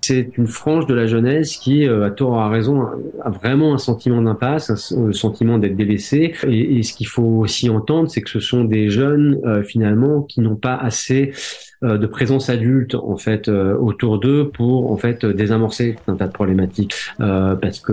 c'est 0.00 0.30
une 0.38 0.46
frange 0.46 0.86
de 0.86 0.94
la 0.94 1.06
jeunesse 1.06 1.56
qui, 1.56 1.86
euh, 1.86 2.06
à 2.06 2.10
tort 2.10 2.30
ou 2.30 2.36
à 2.36 2.48
raison, 2.48 2.86
a 3.22 3.30
vraiment 3.30 3.74
un 3.74 3.78
sentiment 3.78 4.22
d'impasse, 4.22 4.92
un 4.92 5.12
sentiment 5.12 5.58
d'être 5.58 5.76
délaissé. 5.76 6.32
Et, 6.48 6.82
ce 6.82 6.94
qu'il 6.94 7.08
faut 7.08 7.22
aussi 7.22 7.68
entendre, 7.68 8.08
c'est 8.08 8.22
que 8.22 8.30
ce 8.30 8.40
sont 8.40 8.64
des 8.64 8.90
jeunes 8.90 9.40
euh, 9.44 9.62
finalement 9.62 10.22
qui 10.22 10.40
n'ont 10.40 10.56
pas 10.56 10.76
assez 10.76 11.32
euh, 11.32 11.67
de 11.82 12.06
présence 12.06 12.50
adulte 12.50 12.94
en 12.94 13.16
fait 13.16 13.48
autour 13.48 14.18
d'eux 14.18 14.50
pour 14.52 14.90
en 14.90 14.96
fait 14.96 15.24
désamorcer 15.24 15.96
un 16.06 16.16
tas 16.16 16.26
de 16.26 16.32
problématiques. 16.32 16.94
parce 17.18 17.80
que 17.80 17.92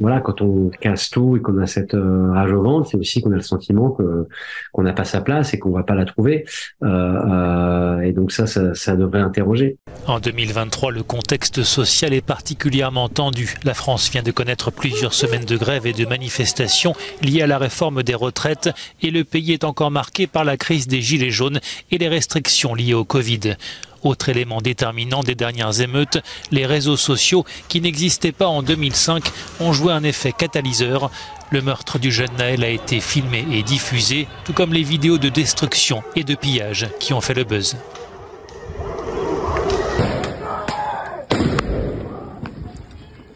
voilà, 0.00 0.20
quand 0.20 0.40
on 0.40 0.70
casse 0.80 1.10
tout 1.10 1.36
et 1.36 1.40
qu'on 1.40 1.58
a 1.58 1.66
cette 1.66 1.96
rage 1.96 2.52
au 2.52 2.62
ventre, 2.62 2.88
c'est 2.90 2.96
aussi 2.96 3.22
qu'on 3.22 3.32
a 3.32 3.36
le 3.36 3.42
sentiment 3.42 3.90
que 3.90 4.28
qu'on 4.72 4.82
n'a 4.82 4.92
pas 4.92 5.04
sa 5.04 5.20
place 5.20 5.54
et 5.54 5.58
qu'on 5.58 5.70
va 5.70 5.82
pas 5.82 5.94
la 5.94 6.04
trouver. 6.04 6.44
et 6.82 8.12
donc 8.12 8.32
ça, 8.32 8.46
ça, 8.46 8.74
ça 8.74 8.96
devrait 8.96 9.20
interroger. 9.20 9.78
En 10.06 10.20
2023, 10.20 10.92
le 10.92 11.02
contexte 11.02 11.62
social 11.62 12.12
est 12.12 12.24
particulièrement 12.24 13.08
tendu. 13.08 13.56
La 13.64 13.74
France 13.74 14.10
vient 14.10 14.22
de 14.22 14.30
connaître 14.30 14.70
plusieurs 14.70 15.14
semaines 15.14 15.44
de 15.44 15.56
grève 15.56 15.86
et 15.86 15.92
de 15.92 16.06
manifestations 16.06 16.94
liées 17.22 17.42
à 17.42 17.46
la 17.46 17.58
réforme 17.58 18.02
des 18.02 18.14
retraites 18.14 18.70
et 19.02 19.10
le 19.10 19.24
pays 19.24 19.52
est 19.52 19.64
encore 19.64 19.90
marqué 19.90 20.26
par 20.26 20.44
la 20.44 20.56
crise 20.56 20.86
des 20.86 21.00
gilets 21.00 21.30
jaunes 21.30 21.60
et 21.90 21.98
les 21.98 22.08
restrictions 22.08 22.74
liées 22.76 22.94
au 22.94 23.04
Covid. 23.04 23.56
Autre 24.02 24.28
élément 24.28 24.60
déterminant 24.60 25.24
des 25.24 25.34
dernières 25.34 25.80
émeutes, 25.80 26.18
les 26.52 26.64
réseaux 26.64 26.96
sociaux 26.96 27.44
qui 27.68 27.80
n'existaient 27.80 28.30
pas 28.30 28.46
en 28.46 28.62
2005 28.62 29.24
ont 29.58 29.72
joué 29.72 29.92
un 29.92 30.04
effet 30.04 30.32
catalyseur. 30.32 31.10
Le 31.50 31.60
meurtre 31.60 31.98
du 31.98 32.12
jeune 32.12 32.30
Naël 32.38 32.62
a 32.62 32.70
été 32.70 33.00
filmé 33.00 33.44
et 33.50 33.64
diffusé, 33.64 34.28
tout 34.44 34.52
comme 34.52 34.72
les 34.72 34.84
vidéos 34.84 35.18
de 35.18 35.28
destruction 35.28 36.04
et 36.14 36.22
de 36.22 36.36
pillage 36.36 36.88
qui 37.00 37.14
ont 37.14 37.20
fait 37.20 37.34
le 37.34 37.42
buzz. 37.42 37.76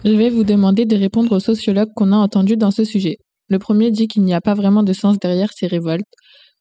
Je 0.04 0.12
vais 0.12 0.30
vous 0.30 0.44
demander 0.44 0.86
de 0.86 0.96
répondre 0.96 1.32
aux 1.32 1.40
sociologues 1.40 1.92
qu'on 1.94 2.12
a 2.12 2.16
entendus 2.16 2.56
dans 2.56 2.70
ce 2.70 2.84
sujet. 2.84 3.18
Le 3.48 3.58
premier 3.58 3.90
dit 3.90 4.08
qu'il 4.08 4.22
n'y 4.22 4.32
a 4.32 4.40
pas 4.40 4.54
vraiment 4.54 4.82
de 4.82 4.92
sens 4.92 5.18
derrière 5.18 5.50
ces 5.52 5.66
révoltes, 5.66 6.06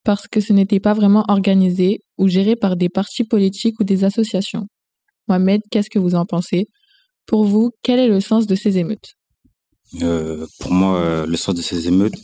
parce 0.04 0.28
que 0.28 0.40
ce 0.40 0.54
n'était 0.54 0.80
pas 0.80 0.94
vraiment 0.94 1.26
organisé 1.28 2.02
ou 2.18 2.28
géré 2.28 2.56
par 2.56 2.76
des 2.76 2.90
partis 2.90 3.24
politiques 3.24 3.80
ou 3.80 3.84
des 3.84 4.04
associations. 4.04 4.68
Mohamed, 5.28 5.62
qu'est-ce 5.70 5.90
que 5.90 6.00
vous 6.00 6.16
en 6.16 6.26
pensez? 6.26 6.68
Pour 7.26 7.46
vous, 7.46 7.72
quel 7.84 8.00
est 8.00 8.08
le 8.08 8.22
sens 8.22 8.48
de 8.48 8.56
ces 8.56 8.78
émeutes? 8.78 9.14
Euh, 10.02 10.46
Pour 10.60 10.72
moi, 10.72 11.00
euh, 11.00 11.26
le 11.26 11.38
sens 11.38 11.56
de 11.56 11.62
ces 11.62 11.88
émeutes, 11.88 12.20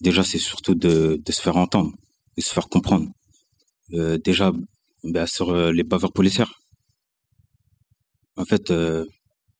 déjà, 0.00 0.22
c'est 0.22 0.38
surtout 0.38 0.74
de, 0.74 1.20
se 1.28 1.40
faire 1.40 1.56
entendre, 1.56 1.92
de 2.36 2.42
se 2.42 2.52
faire 2.52 2.68
comprendre. 2.68 3.08
Euh, 3.92 4.18
déjà, 4.18 4.52
ben, 5.04 5.26
sur 5.26 5.54
les 5.72 5.84
baveurs 5.84 6.12
policières. 6.12 6.52
En 8.36 8.44
fait, 8.44 8.72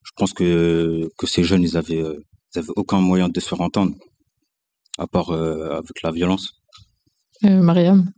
je 0.07 0.13
pense 0.17 0.33
que, 0.33 1.11
que 1.19 1.27
ces 1.27 1.43
jeunes, 1.43 1.65
ils 1.65 1.77
avaient, 1.77 2.03
euh, 2.03 2.19
ils 2.55 2.59
avaient 2.61 2.77
aucun 2.77 3.01
moyen 3.01 3.29
de 3.29 3.41
se 3.41 3.49
faire 3.49 3.61
entendre, 3.61 3.95
à 4.99 5.07
part 5.07 5.31
euh, 5.31 5.77
avec 5.77 6.01
la 6.03 6.13
violence. 6.13 6.53
Euh, 7.45 7.61
Mariam 7.61 8.11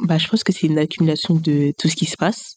bah, 0.00 0.18
Je 0.18 0.28
pense 0.28 0.44
que 0.44 0.52
c'est 0.52 0.66
une 0.66 0.78
accumulation 0.78 1.34
de 1.34 1.72
tout 1.78 1.88
ce 1.88 1.96
qui 1.96 2.06
se 2.06 2.16
passe, 2.16 2.56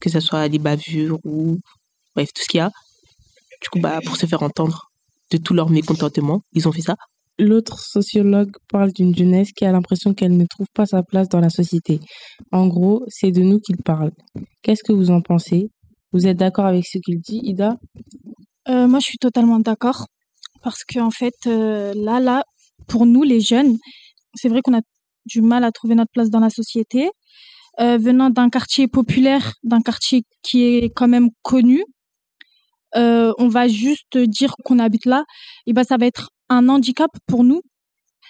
que 0.00 0.10
ce 0.10 0.20
soit 0.20 0.48
des 0.48 0.58
bavures 0.58 1.18
ou 1.24 1.58
bref, 2.14 2.28
tout 2.34 2.42
ce 2.42 2.48
qu'il 2.48 2.58
y 2.58 2.60
a. 2.60 2.70
Du 3.62 3.68
coup, 3.70 3.80
bah, 3.80 4.00
pour 4.04 4.16
se 4.16 4.26
faire 4.26 4.42
entendre 4.42 4.90
de 5.30 5.38
tout 5.38 5.54
leur 5.54 5.70
mécontentement, 5.70 6.42
ils 6.52 6.68
ont 6.68 6.72
fait 6.72 6.82
ça. 6.82 6.96
L'autre 7.38 7.80
sociologue 7.80 8.52
parle 8.68 8.92
d'une 8.92 9.14
jeunesse 9.14 9.50
qui 9.52 9.64
a 9.64 9.72
l'impression 9.72 10.14
qu'elle 10.14 10.36
ne 10.36 10.46
trouve 10.46 10.68
pas 10.72 10.86
sa 10.86 11.02
place 11.02 11.28
dans 11.28 11.40
la 11.40 11.50
société. 11.50 11.98
En 12.52 12.68
gros, 12.68 13.04
c'est 13.08 13.32
de 13.32 13.42
nous 13.42 13.58
qu'il 13.58 13.76
parle. 13.78 14.12
Qu'est-ce 14.62 14.84
que 14.84 14.92
vous 14.92 15.10
en 15.10 15.20
pensez? 15.20 15.70
Vous 16.12 16.28
êtes 16.28 16.36
d'accord 16.36 16.66
avec 16.66 16.86
ce 16.86 16.98
qu'il 16.98 17.20
dit, 17.20 17.40
Ida? 17.42 17.76
Euh, 18.68 18.86
Moi, 18.86 19.00
je 19.00 19.06
suis 19.06 19.18
totalement 19.18 19.58
d'accord. 19.58 20.06
Parce 20.62 20.84
qu'en 20.84 21.06
en 21.06 21.10
fait, 21.10 21.34
euh, 21.46 21.92
là, 21.96 22.20
là, 22.20 22.44
pour 22.86 23.04
nous, 23.04 23.24
les 23.24 23.40
jeunes, 23.40 23.78
c'est 24.34 24.48
vrai 24.48 24.60
qu'on 24.62 24.76
a 24.76 24.80
du 25.26 25.42
mal 25.42 25.64
à 25.64 25.72
trouver 25.72 25.94
notre 25.94 26.10
place 26.12 26.30
dans 26.30 26.40
la 26.40 26.50
société. 26.50 27.10
Euh, 27.80 27.98
venant 27.98 28.30
d'un 28.30 28.50
quartier 28.50 28.86
populaire, 28.86 29.54
d'un 29.64 29.80
quartier 29.80 30.22
qui 30.42 30.62
est 30.64 30.90
quand 30.94 31.08
même 31.08 31.30
connu, 31.42 31.84
on 32.94 33.48
va 33.48 33.66
juste 33.66 34.16
dire 34.16 34.54
qu'on 34.64 34.78
habite 34.78 35.06
là, 35.06 35.24
et 35.66 35.72
ben 35.72 35.82
ça 35.82 35.96
va 35.96 36.06
être 36.06 36.30
un 36.48 36.68
handicap 36.68 37.10
pour 37.26 37.42
nous 37.42 37.60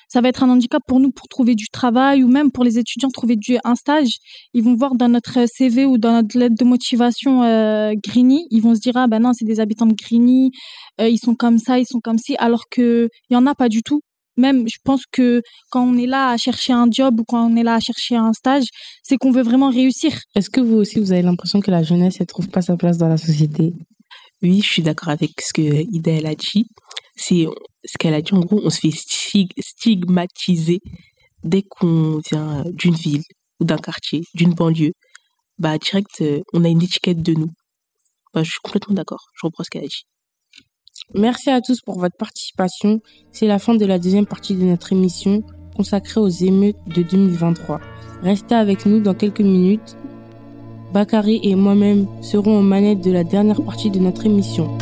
ça 0.09 0.21
va 0.21 0.29
être 0.29 0.43
un 0.43 0.51
handicap 0.51 0.83
pour 0.87 1.01
nous 1.01 1.11
pour 1.11 1.29
trouver 1.29 1.55
du 1.55 1.69
travail 1.69 2.23
ou 2.23 2.29
même 2.29 2.51
pour 2.53 2.65
les 2.65 2.79
étudiants 2.79 3.09
trouver 3.11 3.37
du, 3.37 3.59
un 3.65 3.75
stage. 3.75 4.19
Ils 4.53 4.63
vont 4.63 4.75
voir 4.75 4.95
dans 4.95 5.09
notre 5.09 5.47
CV 5.49 5.85
ou 5.87 5.99
dans 5.99 6.13
notre 6.13 6.39
lettre 6.39 6.55
de 6.57 6.65
motivation 6.65 7.43
euh, 7.43 7.93
Grigny, 8.03 8.47
ils 8.51 8.61
vont 8.63 8.75
se 8.75 8.81
dire 8.81 8.97
ah 8.97 9.07
ben 9.07 9.21
non 9.21 9.33
c'est 9.33 9.45
des 9.45 9.61
habitants 9.61 9.87
de 9.87 9.95
Grigny, 9.95 10.53
euh, 11.01 11.09
ils 11.09 11.19
sont 11.19 11.35
comme 11.35 11.59
ça, 11.59 11.79
ils 11.79 11.87
sont 11.87 12.01
comme 12.01 12.19
ci, 12.19 12.37
alors 12.39 12.65
que 12.71 13.09
il 13.29 13.35
y 13.35 13.37
en 13.37 13.47
a 13.47 13.55
pas 13.55 13.69
du 13.69 13.83
tout. 13.83 14.03
Même, 14.37 14.67
je 14.69 14.79
pense 14.85 15.03
que 15.11 15.43
quand 15.71 15.85
on 15.85 15.97
est 15.97 16.07
là 16.07 16.31
à 16.31 16.37
chercher 16.37 16.73
un 16.73 16.89
job 16.91 17.21
ou 17.21 17.25
quand 17.25 17.51
on 17.51 17.57
est 17.57 17.63
là 17.63 17.75
à 17.75 17.81
chercher 17.81 18.17
un 18.17 18.33
stage, 18.33 18.65
c'est 19.03 19.17
qu'on 19.17 19.31
veut 19.31 19.43
vraiment 19.43 19.71
réussir. 19.71 20.19
Est-ce 20.35 20.51
que 20.51 20.61
vous 20.61 20.77
aussi, 20.77 20.99
vous 20.99 21.13
avez 21.13 21.23
l'impression 21.23 21.61
que 21.61 21.71
la 21.71 21.83
jeunesse 21.83 22.21
ne 22.21 22.25
trouve 22.25 22.49
pas 22.49 22.63
sa 22.63 22.77
place 22.77 22.99
dans 22.99 23.09
la 23.09 23.17
société? 23.17 23.73
Oui, 24.43 24.61
je 24.61 24.69
suis 24.69 24.83
d'accord 24.83 25.11
avec 25.11 25.41
ce 25.41 25.53
que 25.53 25.63
Ida 25.63 26.29
a 26.29 26.35
dit 26.35 26.67
c'est 27.17 27.47
ce 27.85 27.99
qu'elle 27.99 28.15
a 28.15 28.23
dit 28.23 28.35
en 28.35 28.41
gros, 28.41 28.61
on 28.65 28.71
se 28.71 28.81
fait 28.81 28.91
stigmatiser 29.61 30.81
dès 31.45 31.63
qu'on 31.63 32.21
vient 32.31 32.65
d'une 32.73 32.95
ville 32.95 33.23
ou 33.61 33.65
d'un 33.65 33.79
quartier, 33.79 34.23
d'une 34.35 34.55
banlieue. 34.55 34.93
Bah 35.59 35.79
direct, 35.79 36.21
euh, 36.21 36.41
on 36.53 36.65
a 36.65 36.69
une 36.69 36.83
étiquette 36.83 37.23
de 37.23 37.35
nous. 37.35 37.51
Bah, 38.33 38.43
je 38.43 38.51
suis 38.51 38.61
complètement 38.63 38.95
d'accord. 38.95 39.27
Je 39.35 39.47
reprends 39.47 39.63
ce 39.63 39.71
qu'elle 39.71 39.85
a 39.85 39.87
dit. 39.87 40.05
Merci 41.13 41.51
à 41.51 41.61
tous 41.61 41.81
pour 41.83 41.99
votre 41.99 42.17
participation. 42.17 43.01
C'est 43.31 43.47
la 43.47 43.59
fin 43.59 43.75
de 43.75 43.85
la 43.85 43.99
deuxième 43.99 44.27
partie 44.27 44.55
de 44.55 44.65
notre 44.65 44.93
émission 44.93 45.43
consacrée 45.77 46.21
aux 46.21 46.29
émeutes 46.29 46.79
de 46.87 47.03
2023. 47.03 47.81
Restez 48.23 48.55
avec 48.55 48.87
nous 48.87 49.01
dans 49.01 49.15
quelques 49.15 49.41
minutes. 49.41 49.97
Bakary 50.93 51.41
et 51.43 51.57
moi-même 51.57 52.07
serons 52.23 52.59
aux 52.59 52.63
manettes 52.63 53.01
de 53.01 53.11
la 53.11 53.25
dernière 53.25 53.63
partie 53.63 53.91
de 53.91 53.99
notre 53.99 54.25
émission. 54.25 54.79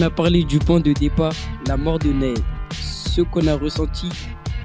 On 0.00 0.02
a 0.04 0.08
parlé 0.08 0.44
du 0.44 0.58
point 0.58 0.80
de 0.80 0.94
départ, 0.94 1.34
la 1.68 1.76
mort 1.76 1.98
de 1.98 2.10
Naël. 2.10 2.38
Ce 2.72 3.20
qu'on 3.20 3.46
a 3.46 3.54
ressenti 3.54 4.08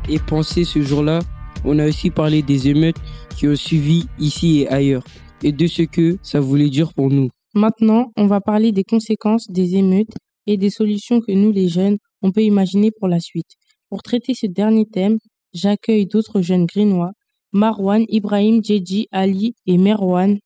et 0.08 0.18
pensé 0.18 0.64
ce 0.64 0.82
jour-là, 0.82 1.20
on 1.66 1.78
a 1.78 1.90
aussi 1.90 2.10
parlé 2.10 2.42
des 2.42 2.70
émeutes 2.70 2.96
qui 3.36 3.46
ont 3.50 3.56
suivi 3.58 4.06
ici 4.18 4.62
et 4.62 4.70
ailleurs 4.70 5.04
et 5.44 5.52
de 5.52 5.68
ce 5.68 5.82
que 5.82 6.18
ça 6.24 6.40
voulait 6.40 6.70
dire 6.70 6.94
pour 6.94 7.10
nous. 7.10 7.28
Maintenant, 7.54 8.14
on 8.16 8.28
va 8.28 8.40
parler 8.40 8.72
des 8.72 8.86
conséquences 8.86 9.52
des 9.52 9.76
émeutes 9.76 10.14
et 10.48 10.56
des 10.56 10.70
solutions 10.70 11.20
que 11.20 11.34
nous, 11.34 11.52
les 11.52 11.68
jeunes, 11.68 11.98
on 12.22 12.32
peut 12.32 12.44
imaginer 12.44 12.92
pour 12.98 13.10
la 13.10 13.20
suite. 13.20 13.58
Pour 13.90 14.04
traiter 14.04 14.36
ce 14.36 14.48
dernier 14.48 14.86
thème, 14.86 15.18
j'accueille 15.54 16.06
d'autres 16.06 16.40
jeunes 16.40 16.66
grinois, 16.66 17.12
Marwan, 17.52 18.06
Ibrahim, 18.08 18.64
Djedji, 18.64 19.10
Ali 19.12 19.54
et 19.66 19.78
Merwan, 19.78 20.38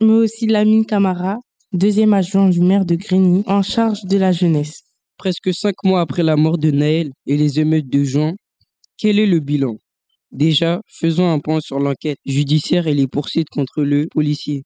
mais 0.00 0.12
aussi 0.12 0.46
Lamine 0.46 0.86
Kamara, 0.86 1.38
deuxième 1.72 2.12
adjoint 2.12 2.48
du 2.48 2.60
maire 2.60 2.84
de 2.84 2.94
Grigny, 2.94 3.42
en 3.46 3.62
charge 3.62 4.04
de 4.04 4.16
la 4.16 4.32
jeunesse. 4.32 4.82
Presque 5.18 5.52
cinq 5.52 5.74
mois 5.84 6.00
après 6.00 6.22
la 6.22 6.36
mort 6.36 6.58
de 6.58 6.70
Naël 6.70 7.10
et 7.26 7.36
les 7.36 7.60
émeutes 7.60 7.88
de 7.88 8.04
juin, 8.04 8.34
quel 8.98 9.18
est 9.18 9.26
le 9.26 9.40
bilan? 9.40 9.76
Déjà, 10.30 10.80
faisons 10.86 11.30
un 11.30 11.38
point 11.38 11.60
sur 11.60 11.78
l'enquête 11.78 12.18
judiciaire 12.26 12.86
et 12.86 12.94
les 12.94 13.06
poursuites 13.06 13.48
contre 13.50 13.82
le 13.82 14.06
policier. 14.10 14.64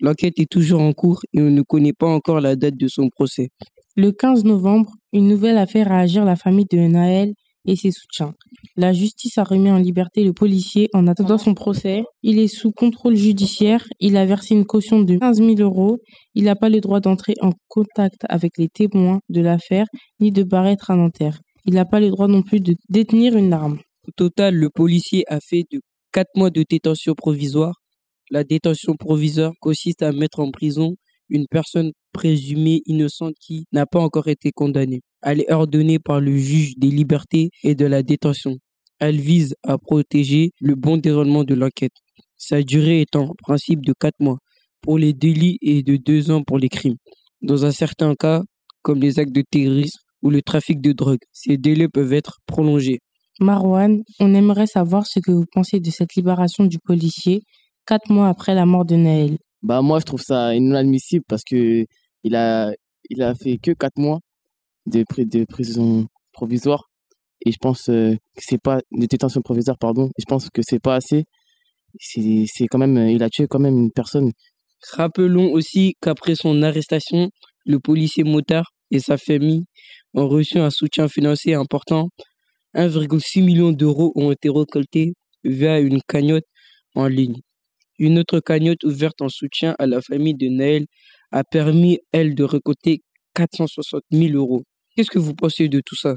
L'enquête 0.00 0.38
est 0.38 0.50
toujours 0.50 0.80
en 0.80 0.92
cours 0.92 1.20
et 1.32 1.40
on 1.40 1.50
ne 1.50 1.62
connaît 1.62 1.92
pas 1.92 2.08
encore 2.08 2.40
la 2.40 2.56
date 2.56 2.76
de 2.76 2.88
son 2.88 3.08
procès. 3.08 3.50
Le 3.94 4.10
15 4.10 4.44
novembre, 4.44 4.92
une 5.12 5.28
nouvelle 5.28 5.58
affaire 5.58 5.92
à 5.92 5.98
agir 5.98 6.24
la 6.24 6.36
famille 6.36 6.66
de 6.70 6.78
Naël 6.78 7.34
et 7.66 7.76
ses 7.76 7.90
soutiens. 7.90 8.34
La 8.76 8.92
justice 8.92 9.38
a 9.38 9.44
remis 9.44 9.70
en 9.70 9.78
liberté 9.78 10.24
le 10.24 10.32
policier 10.32 10.88
en 10.92 11.06
attendant 11.06 11.38
son 11.38 11.54
procès. 11.54 12.02
Il 12.22 12.38
est 12.38 12.48
sous 12.48 12.72
contrôle 12.72 13.16
judiciaire. 13.16 13.86
Il 14.00 14.16
a 14.16 14.26
versé 14.26 14.54
une 14.54 14.64
caution 14.64 15.00
de 15.00 15.18
15 15.18 15.38
000 15.38 15.54
euros. 15.60 15.98
Il 16.34 16.44
n'a 16.44 16.56
pas 16.56 16.68
le 16.68 16.80
droit 16.80 17.00
d'entrer 17.00 17.34
en 17.40 17.52
contact 17.68 18.22
avec 18.28 18.58
les 18.58 18.68
témoins 18.68 19.20
de 19.28 19.40
l'affaire 19.40 19.86
ni 20.20 20.30
de 20.30 20.42
paraître 20.42 20.90
à 20.90 20.96
Nanterre. 20.96 21.38
Il 21.64 21.74
n'a 21.74 21.84
pas 21.84 22.00
le 22.00 22.10
droit 22.10 22.28
non 22.28 22.42
plus 22.42 22.60
de 22.60 22.74
détenir 22.88 23.36
une 23.36 23.52
arme. 23.52 23.78
Au 24.08 24.10
total, 24.16 24.54
le 24.56 24.68
policier 24.68 25.24
a 25.28 25.38
fait 25.40 25.62
de 25.70 25.80
4 26.12 26.28
mois 26.36 26.50
de 26.50 26.64
détention 26.68 27.14
provisoire. 27.14 27.74
La 28.30 28.44
détention 28.44 28.94
provisoire 28.96 29.52
consiste 29.60 30.02
à 30.02 30.12
mettre 30.12 30.40
en 30.40 30.50
prison 30.50 30.96
une 31.28 31.46
personne 31.48 31.92
présumée 32.12 32.82
innocente 32.86 33.34
qui 33.40 33.66
n'a 33.72 33.86
pas 33.86 34.00
encore 34.00 34.28
été 34.28 34.52
condamnée. 34.52 35.00
Elle 35.22 35.40
est 35.40 35.52
ordonnée 35.52 35.98
par 35.98 36.20
le 36.20 36.36
juge 36.36 36.74
des 36.76 36.90
libertés 36.90 37.50
et 37.62 37.74
de 37.74 37.86
la 37.86 38.02
détention. 38.02 38.56
Elle 38.98 39.20
vise 39.20 39.54
à 39.62 39.78
protéger 39.78 40.50
le 40.60 40.74
bon 40.74 40.96
déroulement 40.96 41.44
de 41.44 41.54
l'enquête. 41.54 41.94
Sa 42.36 42.62
durée 42.62 43.00
est 43.02 43.16
en 43.16 43.34
principe 43.38 43.84
de 43.84 43.94
4 43.98 44.14
mois 44.20 44.38
pour 44.80 44.98
les 44.98 45.12
délits 45.12 45.58
et 45.62 45.82
de 45.82 45.96
2 45.96 46.30
ans 46.30 46.42
pour 46.42 46.58
les 46.58 46.68
crimes. 46.68 46.96
Dans 47.40 47.64
un 47.64 47.72
certain 47.72 48.14
cas, 48.14 48.42
comme 48.82 49.00
les 49.00 49.18
actes 49.18 49.32
de 49.32 49.42
terrorisme 49.48 50.00
ou 50.22 50.30
le 50.30 50.42
trafic 50.42 50.80
de 50.80 50.92
drogue, 50.92 51.20
ces 51.32 51.56
délais 51.56 51.88
peuvent 51.88 52.12
être 52.12 52.38
prolongés. 52.46 53.00
Marwan, 53.40 54.02
on 54.20 54.34
aimerait 54.34 54.66
savoir 54.66 55.06
ce 55.06 55.18
que 55.18 55.32
vous 55.32 55.46
pensez 55.50 55.80
de 55.80 55.90
cette 55.90 56.14
libération 56.14 56.64
du 56.64 56.78
policier 56.78 57.42
quatre 57.86 58.10
mois 58.10 58.28
après 58.28 58.54
la 58.54 58.66
mort 58.66 58.84
de 58.84 58.96
Naël. 58.96 59.38
Bah 59.62 59.82
moi 59.82 60.00
je 60.00 60.04
trouve 60.04 60.22
ça 60.22 60.54
inadmissible 60.54 61.24
parce 61.28 61.44
que 61.44 61.86
il 62.24 62.36
a 62.36 62.72
il 63.10 63.22
a 63.22 63.34
fait 63.34 63.58
que 63.58 63.72
quatre 63.72 63.98
mois 63.98 64.20
de, 64.86 65.04
de 65.18 65.44
prison 65.44 66.06
provisoire 66.32 66.88
et 67.44 67.52
je 67.52 67.58
pense 67.60 67.88
euh, 67.88 68.14
que 68.36 68.42
c'est 68.42 68.60
pas 68.60 68.80
détention 68.90 69.42
provisoire 69.42 69.76
pardon 69.78 70.10
je 70.18 70.24
pense 70.26 70.48
que 70.50 70.62
c'est 70.64 70.80
pas 70.80 70.96
assez 70.96 71.24
c'est 71.98 72.66
quand 72.70 72.78
même 72.78 72.96
il 73.08 73.22
a 73.22 73.28
tué 73.28 73.46
quand 73.48 73.58
même 73.58 73.78
une 73.78 73.92
personne 73.92 74.32
Rappelons 74.90 75.52
aussi 75.52 75.94
qu'après 76.00 76.34
son 76.34 76.62
arrestation, 76.62 77.30
le 77.64 77.78
policier 77.78 78.24
motard 78.24 78.72
et 78.90 78.98
sa 78.98 79.16
famille 79.16 79.64
ont 80.12 80.28
reçu 80.28 80.58
un 80.58 80.70
soutien 80.70 81.08
financier 81.08 81.54
important. 81.54 82.08
1,6 82.74 83.44
million 83.44 83.70
d'euros 83.70 84.12
ont 84.16 84.32
été 84.32 84.48
récoltés 84.48 85.14
via 85.44 85.78
une 85.78 86.00
cagnotte 86.02 86.44
en 86.94 87.06
ligne. 87.06 87.40
Une 87.98 88.18
autre 88.18 88.40
cagnotte 88.40 88.82
ouverte 88.82 89.22
en 89.22 89.28
soutien 89.28 89.76
à 89.78 89.86
la 89.86 90.00
famille 90.02 90.34
de 90.34 90.48
Naël 90.48 90.86
a 91.32 91.44
permis, 91.44 91.98
elle, 92.12 92.34
de 92.34 92.44
récolter 92.44 93.02
460 93.34 94.02
000 94.10 94.34
euros. 94.34 94.62
Qu'est-ce 94.94 95.10
que 95.10 95.18
vous 95.18 95.34
pensez 95.34 95.68
de 95.68 95.80
tout 95.84 95.96
ça 95.96 96.14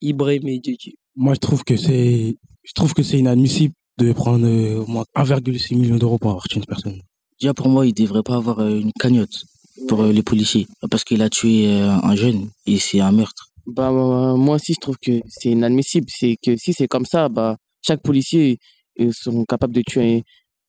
Ibrahim 0.00 0.48
et 0.48 0.60
Djedji. 0.62 0.96
Moi, 1.16 1.34
je 1.34 1.40
trouve 1.40 1.64
que 1.64 1.76
c'est, 1.76 2.36
je 2.62 2.72
trouve 2.74 2.92
que 2.92 3.02
c'est 3.02 3.18
inadmissible 3.18 3.74
de 3.98 4.12
prendre 4.12 4.46
euh, 4.46 4.82
au 4.82 4.86
moins 4.86 5.04
1,6 5.16 5.76
million 5.76 5.96
d'euros 5.96 6.18
pour 6.18 6.30
avoir 6.30 6.48
tué 6.48 6.58
une 6.58 6.66
personne. 6.66 7.00
Déjà, 7.40 7.54
pour 7.54 7.68
moi, 7.68 7.86
il 7.86 7.94
devrait 7.94 8.22
pas 8.22 8.36
avoir 8.36 8.58
euh, 8.58 8.80
une 8.80 8.92
cagnotte 8.98 9.44
pour 9.88 10.02
euh, 10.02 10.12
les 10.12 10.22
policiers. 10.22 10.66
Parce 10.90 11.04
qu'il 11.04 11.22
a 11.22 11.30
tué 11.30 11.70
un 11.70 12.16
jeune 12.16 12.50
et 12.66 12.78
c'est 12.78 13.00
un 13.00 13.12
meurtre. 13.12 13.50
bah 13.66 13.90
moi 13.90 14.56
aussi 14.56 14.74
je 14.74 14.80
trouve 14.80 14.98
que 14.98 15.20
c'est 15.26 15.50
inadmissible 15.50 16.06
c'est 16.08 16.36
que 16.44 16.54
si 16.56 16.74
c'est 16.74 16.86
comme 16.86 17.06
ça 17.06 17.30
bah 17.30 17.56
chaque 17.80 18.02
policier 18.02 18.58
ils 18.96 19.14
sont 19.14 19.44
capables 19.46 19.74
de 19.74 19.82
tuer 19.82 20.22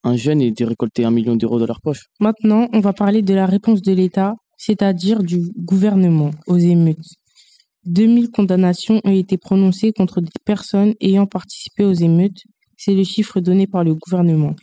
un 0.06 0.16
jeune 0.16 0.42
et 0.42 0.52
de 0.52 0.66
récolter 0.66 1.04
un 1.04 1.12
million 1.12 1.36
d'euros 1.36 1.60
de 1.60 1.66
leur 1.66 1.82
poche 1.82 2.06
Maintenant, 2.20 2.70
on 2.72 2.80
va 2.80 2.94
parler 2.94 3.22
de 3.22 3.34
la 3.34 3.46
réponse 3.46 3.82
de 3.82 3.92
l'État, 3.92 4.36
c'est-à-dire 4.58 5.24
du 5.24 5.52
gouvernement 5.58 6.32
aux 6.48 6.58
émeutes. 6.58 7.10
2000 7.86 8.32
condamnations 8.32 9.02
ont 9.04 9.12
été 9.12 9.38
prononcées 9.38 9.92
contre 9.92 10.22
des 10.22 10.30
personnes 10.46 10.94
ayant 11.02 11.26
participé 11.26 11.84
aux 11.84 11.94
émeutes. 11.94 12.44
C'est 12.78 12.94
le 12.94 13.04
chiffre 13.04 13.40
donné 13.40 13.68
par 13.68 13.84
le 13.84 13.96
gouvernement. 13.96 14.56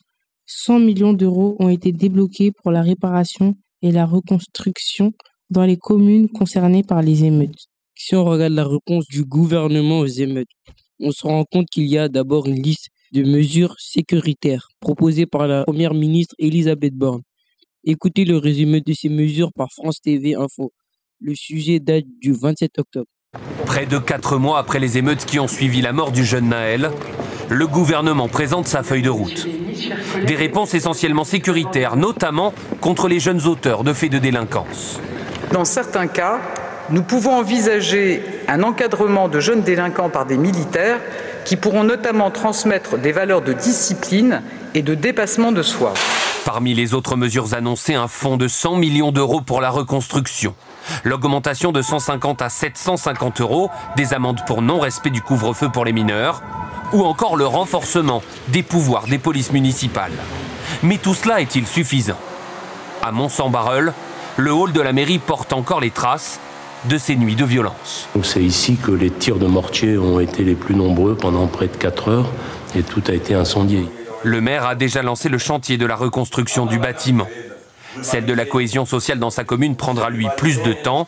100 0.47 0.79
millions 0.81 1.13
d'euros 1.13 1.57
ont 1.59 1.69
été 1.69 1.93
débloqués 1.93 2.53
pour 2.53 2.71
la 2.71 2.83
réparation 2.83 3.55
et 3.81 3.91
la 3.91 4.07
reconstruction 4.07 5.13
dans 5.51 5.65
les 5.65 5.77
communes 5.77 6.29
concernées 6.29 6.83
par 6.83 7.03
les 7.03 7.25
émeutes. 7.25 7.67
Si 7.95 8.15
on 8.15 8.25
regarde 8.25 8.55
la 8.55 8.67
réponse 8.67 9.07
du 9.07 9.25
gouvernement 9.25 10.01
aux 10.01 10.07
émeutes, 10.07 10.51
on 10.99 11.11
se 11.11 11.27
rend 11.27 11.45
compte 11.45 11.67
qu'il 11.71 11.87
y 11.87 11.99
a 11.99 12.09
d'abord 12.09 12.47
une 12.47 12.61
liste 12.63 12.89
de 13.13 13.23
mesures 13.23 13.75
sécuritaires 13.79 14.69
proposées 14.81 15.27
par 15.27 15.47
la 15.47 15.65
première 15.65 15.95
ministre 15.95 16.35
Elisabeth 16.39 16.95
Borne. 16.95 17.23
Écoutez 17.85 18.25
le 18.25 18.39
résumé 18.39 18.81
de 18.81 18.93
ces 18.93 19.09
mesures 19.09 19.53
par 19.53 19.69
France 19.71 20.01
TV 20.01 20.35
Info. 20.35 20.73
Le 21.21 21.35
sujet 21.35 21.79
date 21.79 22.05
du 22.21 22.33
27 22.33 22.79
octobre. 22.79 23.07
Près 23.67 23.87
de 23.87 23.99
quatre 23.99 24.39
mois 24.39 24.59
après 24.59 24.79
les 24.79 24.99
émeutes 24.99 25.25
qui 25.25 25.39
ont 25.39 25.49
suivi 25.49 25.83
la 25.83 25.93
mort 25.93 26.13
du 26.13 26.25
jeune 26.25 26.49
Naël, 26.49 26.91
le 27.49 27.67
gouvernement 27.67 28.29
présente 28.29 28.67
sa 28.67 28.83
feuille 28.83 29.03
de 29.03 29.11
route. 29.11 29.47
Des 30.27 30.35
réponses 30.35 30.75
essentiellement 30.75 31.25
sécuritaires, 31.25 31.97
notamment 31.97 32.53
contre 32.81 33.09
les 33.09 33.21
jeunes 33.21 33.47
auteurs 33.47 33.85
de 33.85 33.93
faits 33.93 34.13
de 34.13 34.19
délinquance. 34.19 35.01
Dans 35.53 35.65
certains 35.65 36.07
cas, 36.07 36.41
nous 36.91 37.03
pouvons 37.03 37.33
envisager 37.33 38.23
un 38.49 38.63
encadrement 38.63 39.29
de 39.29 39.41
jeunes 39.41 39.63
délinquants 39.63 40.11
par 40.11 40.27
des 40.27 40.39
militaires 40.39 41.01
qui 41.45 41.57
pourront 41.57 41.85
notamment 41.85 42.31
transmettre 42.31 42.99
des 42.99 43.13
valeurs 43.13 43.43
de 43.43 43.53
discipline 43.53 44.43
et 44.75 44.83
de 44.83 44.95
dépassement 44.95 45.53
de 45.53 45.63
soi. 45.63 45.95
Parmi 46.45 46.75
les 46.75 46.95
autres 46.95 47.17
mesures 47.17 47.55
annoncées, 47.55 47.95
un 47.95 48.09
fonds 48.09 48.37
de 48.37 48.49
100 48.49 48.77
millions 48.77 49.13
d'euros 49.13 49.41
pour 49.41 49.61
la 49.61 49.71
reconstruction. 49.71 50.55
L'augmentation 51.05 51.71
de 51.71 51.83
150 51.83 52.43
à 52.43 52.49
750 52.49 53.41
euros 53.41 53.71
des 53.97 54.15
amendes 54.15 54.41
pour 54.47 54.63
non-respect 54.63 55.11
du 55.11 55.23
couvre-feu 55.23 55.69
pour 55.69 55.85
les 55.85 55.93
mineurs, 55.93 56.43
ou 56.93 57.05
encore 57.05 57.37
le 57.37 57.47
renforcement 57.47 58.23
des 58.49 58.63
pouvoirs 58.63 59.07
des 59.07 59.19
polices 59.19 59.53
municipales. 59.53 60.13
Mais 60.83 60.99
tout 60.99 61.15
cela 61.15 61.41
est-il 61.41 61.67
suffisant? 61.67 62.19
À 63.03 63.13
Mont-Saint-Barreul, 63.13 63.93
le 64.37 64.53
hall 64.53 64.73
de 64.73 64.81
la 64.81 64.93
mairie 64.93 65.19
porte 65.19 65.53
encore 65.53 65.81
les 65.81 65.91
traces 65.91 66.41
de 66.89 66.99
ces 66.99 67.17
nuits 67.17 67.37
de 67.37 67.45
violence. 67.45 68.09
C'est 68.23 68.43
ici 68.43 68.77
que 68.77 68.91
les 68.91 69.11
tirs 69.11 69.39
de 69.39 69.47
mortier 69.47 69.99
ont 69.99 70.21
été 70.21 70.45
les 70.45 70.55
plus 70.55 70.75
nombreux 70.75 71.15
pendant 71.15 71.47
près 71.47 71.69
de 71.69 71.77
4 71.77 72.09
heures 72.09 72.31
et 72.75 72.83
tout 72.83 73.03
a 73.09 73.13
été 73.13 73.35
incendié. 73.35 73.87
Le 74.25 74.41
maire 74.41 74.67
a 74.67 74.75
déjà 74.75 75.03
lancé 75.03 75.29
le 75.29 75.39
chantier 75.39 75.79
de 75.79 75.87
la 75.87 75.97
reconstruction 75.97 76.67
du 76.67 76.79
bâtiment. 76.79 77.29
Celle 78.03 78.25
de 78.25 78.33
la 78.33 78.47
cohésion 78.47 78.87
sociale 78.87 79.19
dans 79.19 79.31
sa 79.31 79.45
commune 79.45 79.77
prendra 79.77 80.11
lui 80.11 80.27
plus 80.37 80.63
de 80.63 80.73
temps 80.73 81.07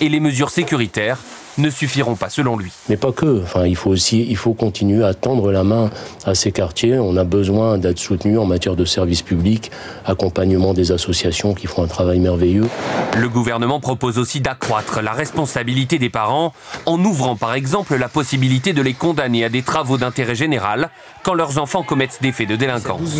et 0.00 0.08
les 0.08 0.20
mesures 0.20 0.50
sécuritaires 0.50 1.18
ne 1.58 1.70
suffiront 1.70 2.16
pas 2.16 2.28
selon 2.28 2.56
lui. 2.56 2.72
Mais 2.88 2.96
pas 2.96 3.12
que. 3.12 3.42
Enfin, 3.42 3.66
il 3.66 3.76
faut 3.76 3.90
aussi, 3.90 4.26
il 4.28 4.36
faut 4.36 4.54
continuer 4.54 5.04
à 5.04 5.14
tendre 5.14 5.52
la 5.52 5.64
main 5.64 5.90
à 6.24 6.34
ces 6.34 6.52
quartiers. 6.52 6.98
On 6.98 7.16
a 7.16 7.24
besoin 7.24 7.78
d'être 7.78 7.98
soutenu 7.98 8.38
en 8.38 8.46
matière 8.46 8.76
de 8.76 8.84
services 8.84 9.22
publics, 9.22 9.70
accompagnement 10.04 10.74
des 10.74 10.92
associations 10.92 11.54
qui 11.54 11.66
font 11.66 11.82
un 11.82 11.86
travail 11.86 12.18
merveilleux. 12.18 12.68
Le 13.16 13.28
gouvernement 13.28 13.80
propose 13.80 14.18
aussi 14.18 14.40
d'accroître 14.40 15.00
la 15.02 15.12
responsabilité 15.12 15.98
des 15.98 16.10
parents 16.10 16.52
en 16.86 17.02
ouvrant 17.04 17.36
par 17.36 17.54
exemple 17.54 17.96
la 17.96 18.08
possibilité 18.08 18.72
de 18.72 18.82
les 18.82 18.94
condamner 18.94 19.44
à 19.44 19.48
des 19.48 19.62
travaux 19.62 19.98
d'intérêt 19.98 20.34
général 20.34 20.90
quand 21.22 21.34
leurs 21.34 21.58
enfants 21.58 21.82
commettent 21.82 22.18
des 22.22 22.32
faits 22.32 22.48
de 22.48 22.56
délinquance. 22.56 23.16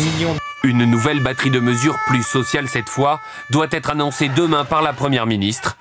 Une 0.63 0.85
nouvelle 0.85 1.21
batterie 1.21 1.51
de 1.51 1.59
mesures 1.59 1.97
plus 2.07 2.23
sociales 2.23 2.67
cette 2.67 2.89
fois 2.89 3.19
doit 3.51 3.67
être 3.71 3.91
annoncée 3.91 4.29
demain 4.35 4.65
par 4.65 4.81
la 4.81 4.93
Première 4.93 5.27
ministre 5.27 5.77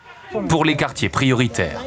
pour 0.48 0.64
les 0.64 0.76
quartiers 0.76 1.08
prioritaires. 1.08 1.80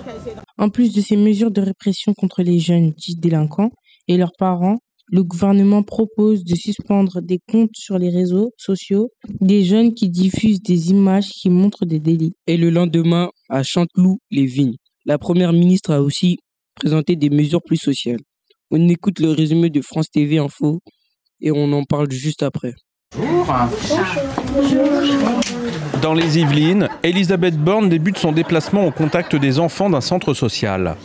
En 0.58 0.70
plus 0.70 0.94
de 0.94 1.02
ces 1.02 1.18
mesures 1.18 1.52
de 1.52 1.62
répression 1.62 2.14
contre 2.14 2.42
les 2.42 2.60
jeunes 2.60 2.92
dits 2.92 3.16
délinquants 3.16 3.72
et 4.08 4.18
leurs 4.18 4.34
parents, 4.38 4.78
le 5.10 5.24
gouvernement 5.24 5.84
propose 5.84 6.44
de 6.44 6.56
suspendre 6.56 7.22
des 7.22 7.40
comptes 7.50 7.76
sur 7.76 7.98
les 7.98 8.10
réseaux 8.10 8.52
sociaux 8.58 9.10
des 9.40 9.64
jeunes 9.64 9.94
qui 9.94 10.10
diffusent 10.10 10.62
des 10.62 10.90
images 10.90 11.30
qui 11.30 11.50
montrent 11.50 11.86
des 11.86 12.00
délits. 12.00 12.34
Et 12.46 12.58
le 12.58 12.70
lendemain, 12.70 13.30
à 13.50 13.64
Chanteloup-les-Vignes, 13.64 14.76
la 15.06 15.18
première 15.18 15.54
ministre 15.54 15.92
a 15.92 16.02
aussi 16.02 16.38
présenté 16.76 17.16
des 17.16 17.30
mesures 17.30 17.62
plus 17.64 17.78
sociales. 17.78 18.20
On 18.70 18.90
écoute 18.90 19.20
le 19.20 19.32
résumé 19.32 19.70
de 19.70 19.82
France 19.82 20.10
TV 20.12 20.40
Info 20.40 20.80
et 21.40 21.52
on 21.52 21.72
en 21.72 21.84
parle 21.84 22.12
juste 22.12 22.44
après. 22.44 22.74
Dans 26.02 26.14
les 26.14 26.38
Yvelines, 26.40 26.88
Elisabeth 27.04 27.58
Borne 27.58 27.90
débute 27.90 28.18
son 28.18 28.32
déplacement 28.32 28.86
au 28.86 28.92
contact 28.92 29.36
des 29.36 29.60
enfants 29.60 29.90
d'un 29.90 30.02
centre 30.02 30.34
social. 30.34 30.96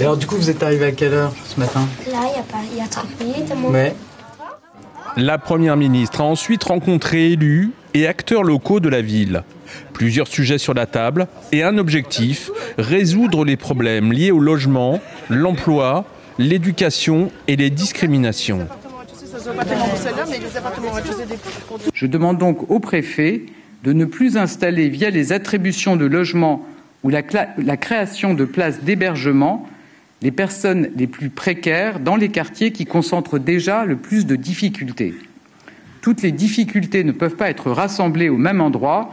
Et 0.00 0.02
alors 0.04 0.16
du 0.16 0.26
coup, 0.26 0.36
vous 0.36 0.50
êtes 0.50 0.62
arrivé 0.62 0.84
à 0.86 0.92
quelle 0.92 1.14
heure 1.14 1.32
ce 1.44 1.58
matin? 1.58 1.80
Là, 2.10 2.18
il 2.32 2.36
y, 2.36 2.40
a 2.40 2.42
pas- 2.42 2.58
il 2.72 2.78
y 2.78 2.80
a 2.80 2.86
30 2.86 3.06
minutes. 3.20 3.52
Moi. 3.56 3.70
Mais 3.72 3.94
La 5.16 5.38
Première 5.38 5.76
ministre 5.76 6.20
a 6.20 6.24
ensuite 6.24 6.64
rencontré 6.64 7.32
élus 7.32 7.72
et 7.94 8.06
acteurs 8.06 8.42
locaux 8.44 8.80
de 8.80 8.88
la 8.88 9.02
ville. 9.02 9.42
Plusieurs 9.92 10.26
sujets 10.28 10.58
sur 10.58 10.72
la 10.74 10.86
table 10.86 11.26
et 11.52 11.62
un 11.62 11.76
objectif, 11.78 12.50
résoudre 12.78 13.44
les 13.44 13.56
problèmes 13.56 14.12
liés 14.12 14.30
au 14.30 14.38
logement, 14.40 15.00
l'emploi, 15.28 16.04
l'éducation 16.38 17.30
et 17.48 17.56
les 17.56 17.68
discriminations. 17.70 18.66
Je 21.94 22.06
demande 22.06 22.38
donc 22.38 22.70
au 22.70 22.80
préfet 22.80 23.42
de 23.84 23.92
ne 23.92 24.04
plus 24.04 24.36
installer 24.36 24.88
via 24.88 25.10
les 25.10 25.32
attributions 25.32 25.96
de 25.96 26.06
logements 26.06 26.66
ou 27.02 27.10
la, 27.10 27.22
création 27.22 28.34
de 28.34 28.44
places 28.44 28.82
d'hébergement 28.82 29.66
les 30.22 30.30
personnes 30.30 30.90
les 30.96 31.08
plus 31.08 31.30
précaires 31.30 31.98
dans 31.98 32.14
les 32.14 32.28
quartiers 32.28 32.70
qui 32.70 32.86
concentrent 32.86 33.40
déjà 33.40 33.84
le 33.84 33.96
plus 33.96 34.24
de 34.24 34.36
difficultés. 34.36 35.14
Toutes 36.00 36.22
les 36.22 36.30
difficultés 36.30 37.02
ne 37.02 37.10
peuvent 37.10 37.34
pas 37.34 37.50
être 37.50 37.72
rassemblées 37.72 38.28
au 38.28 38.36
même 38.36 38.60
endroit. 38.60 39.12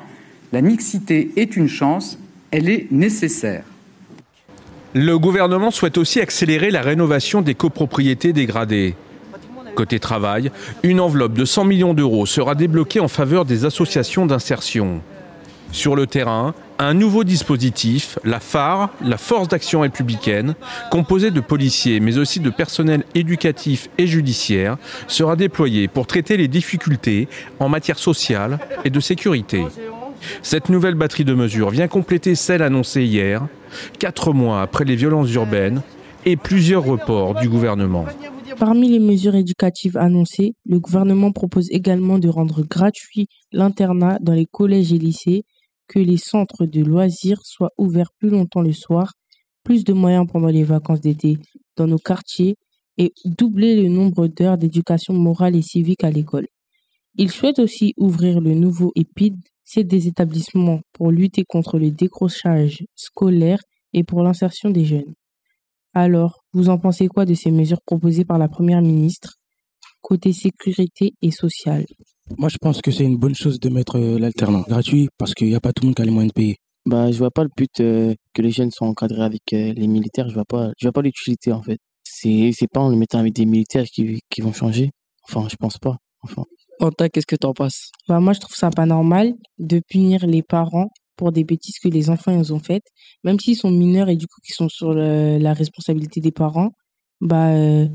La 0.53 0.61
mixité 0.61 1.31
est 1.35 1.55
une 1.55 1.67
chance, 1.67 2.19
elle 2.51 2.69
est 2.69 2.87
nécessaire. 2.91 3.63
Le 4.93 5.17
gouvernement 5.17 5.71
souhaite 5.71 5.97
aussi 5.97 6.19
accélérer 6.19 6.69
la 6.69 6.81
rénovation 6.81 7.41
des 7.41 7.55
copropriétés 7.55 8.33
dégradées. 8.33 8.95
Côté 9.79 9.97
travail, 9.97 10.51
une 10.83 10.99
enveloppe 10.99 11.35
de 11.35 11.45
100 11.45 11.63
millions 11.63 11.93
d'euros 11.93 12.25
sera 12.25 12.53
débloquée 12.53 12.99
en 12.99 13.07
faveur 13.07 13.45
des 13.45 13.63
associations 13.63 14.25
d'insertion. 14.25 14.99
Sur 15.71 15.95
le 15.95 16.05
terrain, 16.05 16.53
un 16.79 16.93
nouveau 16.93 17.23
dispositif, 17.23 18.19
la 18.25 18.41
phare, 18.41 18.89
la 19.01 19.17
Force 19.17 19.47
d'action 19.47 19.79
républicaine, 19.79 20.55
composée 20.91 21.31
de 21.31 21.39
policiers 21.39 22.01
mais 22.01 22.17
aussi 22.17 22.41
de 22.41 22.49
personnel 22.49 23.05
éducatif 23.15 23.87
et 23.97 24.05
judiciaire, 24.05 24.75
sera 25.07 25.37
déployé 25.37 25.87
pour 25.87 26.07
traiter 26.07 26.35
les 26.35 26.49
difficultés 26.49 27.29
en 27.61 27.69
matière 27.69 27.99
sociale 27.99 28.59
et 28.83 28.89
de 28.89 28.99
sécurité. 28.99 29.63
Cette 30.41 30.67
nouvelle 30.67 30.95
batterie 30.95 31.23
de 31.23 31.33
mesures 31.33 31.69
vient 31.69 31.87
compléter 31.87 32.35
celle 32.35 32.63
annoncée 32.63 33.03
hier, 33.03 33.47
quatre 33.97 34.33
mois 34.33 34.61
après 34.61 34.83
les 34.83 34.97
violences 34.97 35.33
urbaines 35.33 35.83
et 36.25 36.35
plusieurs 36.35 36.83
reports 36.83 37.35
du 37.35 37.47
gouvernement. 37.47 38.07
Parmi 38.59 38.89
les 38.89 38.99
mesures 38.99 39.35
éducatives 39.35 39.95
annoncées, 39.95 40.53
le 40.65 40.81
gouvernement 40.81 41.31
propose 41.31 41.71
également 41.71 42.19
de 42.19 42.27
rendre 42.27 42.61
gratuit 42.63 43.27
l'internat 43.53 44.19
dans 44.19 44.33
les 44.33 44.45
collèges 44.45 44.91
et 44.91 44.97
lycées, 44.97 45.43
que 45.87 45.97
les 45.97 46.17
centres 46.17 46.65
de 46.65 46.83
loisirs 46.83 47.39
soient 47.45 47.71
ouverts 47.77 48.11
plus 48.19 48.29
longtemps 48.29 48.61
le 48.61 48.73
soir, 48.73 49.13
plus 49.63 49.85
de 49.85 49.93
moyens 49.93 50.27
pendant 50.29 50.49
les 50.49 50.65
vacances 50.65 50.99
d'été 50.99 51.37
dans 51.77 51.87
nos 51.87 51.97
quartiers 51.97 52.57
et 52.97 53.13
doubler 53.23 53.81
le 53.81 53.87
nombre 53.87 54.27
d'heures 54.27 54.57
d'éducation 54.57 55.13
morale 55.13 55.55
et 55.55 55.61
civique 55.61 56.03
à 56.03 56.11
l'école. 56.11 56.47
Il 57.15 57.31
souhaite 57.31 57.59
aussi 57.59 57.93
ouvrir 57.95 58.41
le 58.41 58.55
nouveau 58.55 58.91
EPID, 58.97 59.37
c'est 59.63 59.85
des 59.85 60.07
établissements 60.07 60.81
pour 60.91 61.11
lutter 61.11 61.45
contre 61.47 61.79
le 61.79 61.91
décrochage 61.91 62.83
scolaire 62.97 63.59
et 63.93 64.03
pour 64.03 64.21
l'insertion 64.21 64.69
des 64.69 64.83
jeunes. 64.83 65.13
Alors, 65.99 66.45
vous 66.53 66.69
en 66.69 66.77
pensez 66.77 67.09
quoi 67.09 67.25
de 67.25 67.33
ces 67.33 67.51
mesures 67.51 67.81
proposées 67.85 68.23
par 68.23 68.37
la 68.37 68.47
Première 68.47 68.81
ministre 68.81 69.33
côté 70.01 70.31
sécurité 70.31 71.11
et 71.21 71.29
sociale? 71.29 71.85
Moi, 72.37 72.47
je 72.47 72.57
pense 72.57 72.81
que 72.81 72.89
c'est 72.89 73.03
une 73.03 73.17
bonne 73.17 73.35
chose 73.35 73.59
de 73.59 73.67
mettre 73.67 73.97
euh, 73.97 74.17
l'alternant 74.17 74.61
gratuit 74.61 75.09
parce 75.17 75.33
qu'il 75.33 75.47
n'y 75.47 75.55
a 75.55 75.59
pas 75.59 75.73
tout 75.73 75.83
le 75.83 75.87
monde 75.87 75.95
qui 75.95 76.01
a 76.01 76.05
les 76.05 76.11
moyens 76.11 76.31
de 76.31 76.39
payer. 76.41 76.55
Bah, 76.85 77.11
je 77.11 77.17
vois 77.17 77.31
pas 77.31 77.43
le 77.43 77.49
but 77.55 77.81
euh, 77.81 78.15
que 78.33 78.41
les 78.41 78.51
jeunes 78.51 78.71
soient 78.71 78.87
encadrés 78.87 79.23
avec 79.23 79.41
euh, 79.51 79.73
les 79.73 79.87
militaires. 79.87 80.29
Je 80.29 80.35
vois 80.35 80.45
pas, 80.45 80.69
je 80.79 80.85
vois 80.87 80.93
pas 80.93 81.01
l'utilité 81.01 81.51
en 81.51 81.61
fait. 81.61 81.79
C'est, 82.03 82.51
c'est 82.53 82.69
pas 82.71 82.79
en 82.79 82.89
le 82.89 82.95
mettant 82.95 83.19
avec 83.19 83.33
des 83.33 83.45
militaires 83.45 83.83
qui, 83.83 84.21
qui 84.29 84.39
vont 84.39 84.53
changer. 84.53 84.91
Enfin, 85.27 85.49
je 85.49 85.57
pense 85.57 85.77
pas. 85.79 85.97
Enfin. 86.23 86.43
Quentin, 86.79 87.09
qu'est-ce 87.09 87.27
que 87.27 87.35
t'en 87.35 87.51
penses? 87.53 87.91
Bah, 88.07 88.21
Moi, 88.21 88.31
je 88.31 88.39
trouve 88.39 88.55
ça 88.55 88.69
pas 88.69 88.85
normal 88.85 89.33
de 89.57 89.81
punir 89.85 90.25
les 90.25 90.43
parents 90.43 90.87
pour 91.19 91.31
des 91.37 91.43
bêtises 91.51 91.79
que 91.83 91.89
les 91.97 92.09
enfants 92.13 92.31
ils 92.41 92.53
ont 92.55 92.59
faites, 92.69 92.87
même 93.25 93.39
s'ils 93.39 93.57
sont 93.63 93.71
mineurs 93.83 94.09
et 94.13 94.15
du 94.23 94.27
coup 94.31 94.39
qui 94.45 94.53
sont 94.59 94.69
sur 94.77 94.93
le- 94.99 95.37
la 95.47 95.53
responsabilité 95.61 96.17
des 96.27 96.31
parents. 96.43 96.71
Bah, 97.29 97.49
euh, 97.53 97.87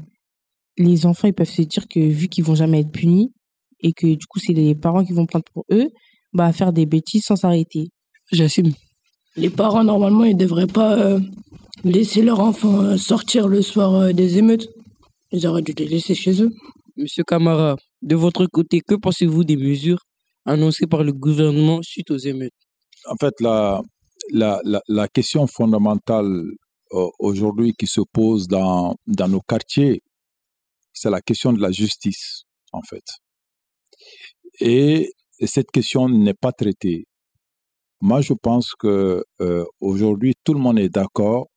les 0.78 1.06
enfants 1.06 1.28
ils 1.28 1.34
peuvent 1.40 1.48
se 1.60 1.62
dire 1.62 1.84
que 1.88 2.00
vu 2.00 2.28
qu'ils 2.28 2.44
vont 2.44 2.54
jamais 2.62 2.80
être 2.80 2.90
punis 3.00 3.32
et 3.80 3.92
que 3.92 4.06
du 4.20 4.26
coup 4.30 4.38
c'est 4.44 4.52
les 4.62 4.74
parents 4.74 5.04
qui 5.06 5.12
vont 5.18 5.26
prendre 5.26 5.44
pour 5.54 5.64
eux, 5.78 5.88
bah 6.38 6.52
faire 6.52 6.72
des 6.72 6.86
bêtises 6.86 7.24
sans 7.28 7.36
s'arrêter. 7.36 7.84
J'assume. 8.32 8.72
Les 9.36 9.50
parents 9.50 9.84
normalement 9.84 10.24
ils 10.24 10.36
devraient 10.36 10.66
pas 10.80 10.92
euh, 10.98 11.20
laisser 11.84 12.22
leurs 12.22 12.40
enfants 12.40 12.80
euh, 12.82 12.96
sortir 12.96 13.48
le 13.48 13.62
soir 13.62 13.94
euh, 13.94 14.12
des 14.12 14.38
émeutes. 14.38 14.68
Ils 15.32 15.46
auraient 15.46 15.62
dû 15.62 15.72
les 15.78 15.86
laisser 15.94 16.14
chez 16.14 16.42
eux. 16.42 16.50
Monsieur 16.96 17.24
Camara, 17.24 17.76
De 18.02 18.16
votre 18.16 18.46
côté, 18.46 18.80
que 18.88 18.94
pensez-vous 18.94 19.44
des 19.44 19.56
mesures 19.56 20.02
annoncées 20.46 20.86
par 20.86 21.02
le 21.08 21.12
gouvernement 21.12 21.80
suite 21.82 22.10
aux 22.10 22.18
émeutes? 22.32 22.63
En 23.06 23.16
fait, 23.20 23.34
la, 23.40 25.08
question 25.12 25.46
fondamentale 25.46 26.44
euh, 26.92 27.08
aujourd'hui 27.18 27.74
qui 27.78 27.86
se 27.86 28.00
pose 28.12 28.48
dans, 28.48 28.94
nos 29.06 29.40
quartiers, 29.40 30.02
c'est 30.92 31.10
la 31.10 31.20
question 31.20 31.52
de 31.52 31.60
la 31.60 31.70
justice, 31.70 32.44
en 32.72 32.82
fait. 32.82 33.04
Et, 34.60 35.10
et 35.38 35.46
cette 35.46 35.70
question 35.70 36.08
n'est 36.08 36.34
pas 36.34 36.52
traitée. 36.52 37.06
Moi, 38.00 38.20
je 38.20 38.34
pense 38.34 38.74
que 38.78 39.24
euh, 39.40 39.64
aujourd'hui, 39.80 40.34
tout 40.44 40.54
le 40.54 40.60
monde 40.60 40.78
est 40.78 40.90
d'accord 40.90 41.48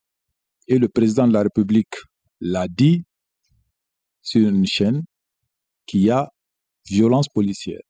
et 0.68 0.78
le 0.78 0.90
président 0.90 1.28
de 1.28 1.34
la 1.34 1.44
République 1.44 1.96
l'a 2.40 2.68
dit 2.68 3.04
sur 4.22 4.48
une 4.48 4.66
chaîne 4.66 5.04
qu'il 5.86 6.02
y 6.02 6.10
a 6.10 6.30
violence 6.86 7.28
policière. 7.30 7.82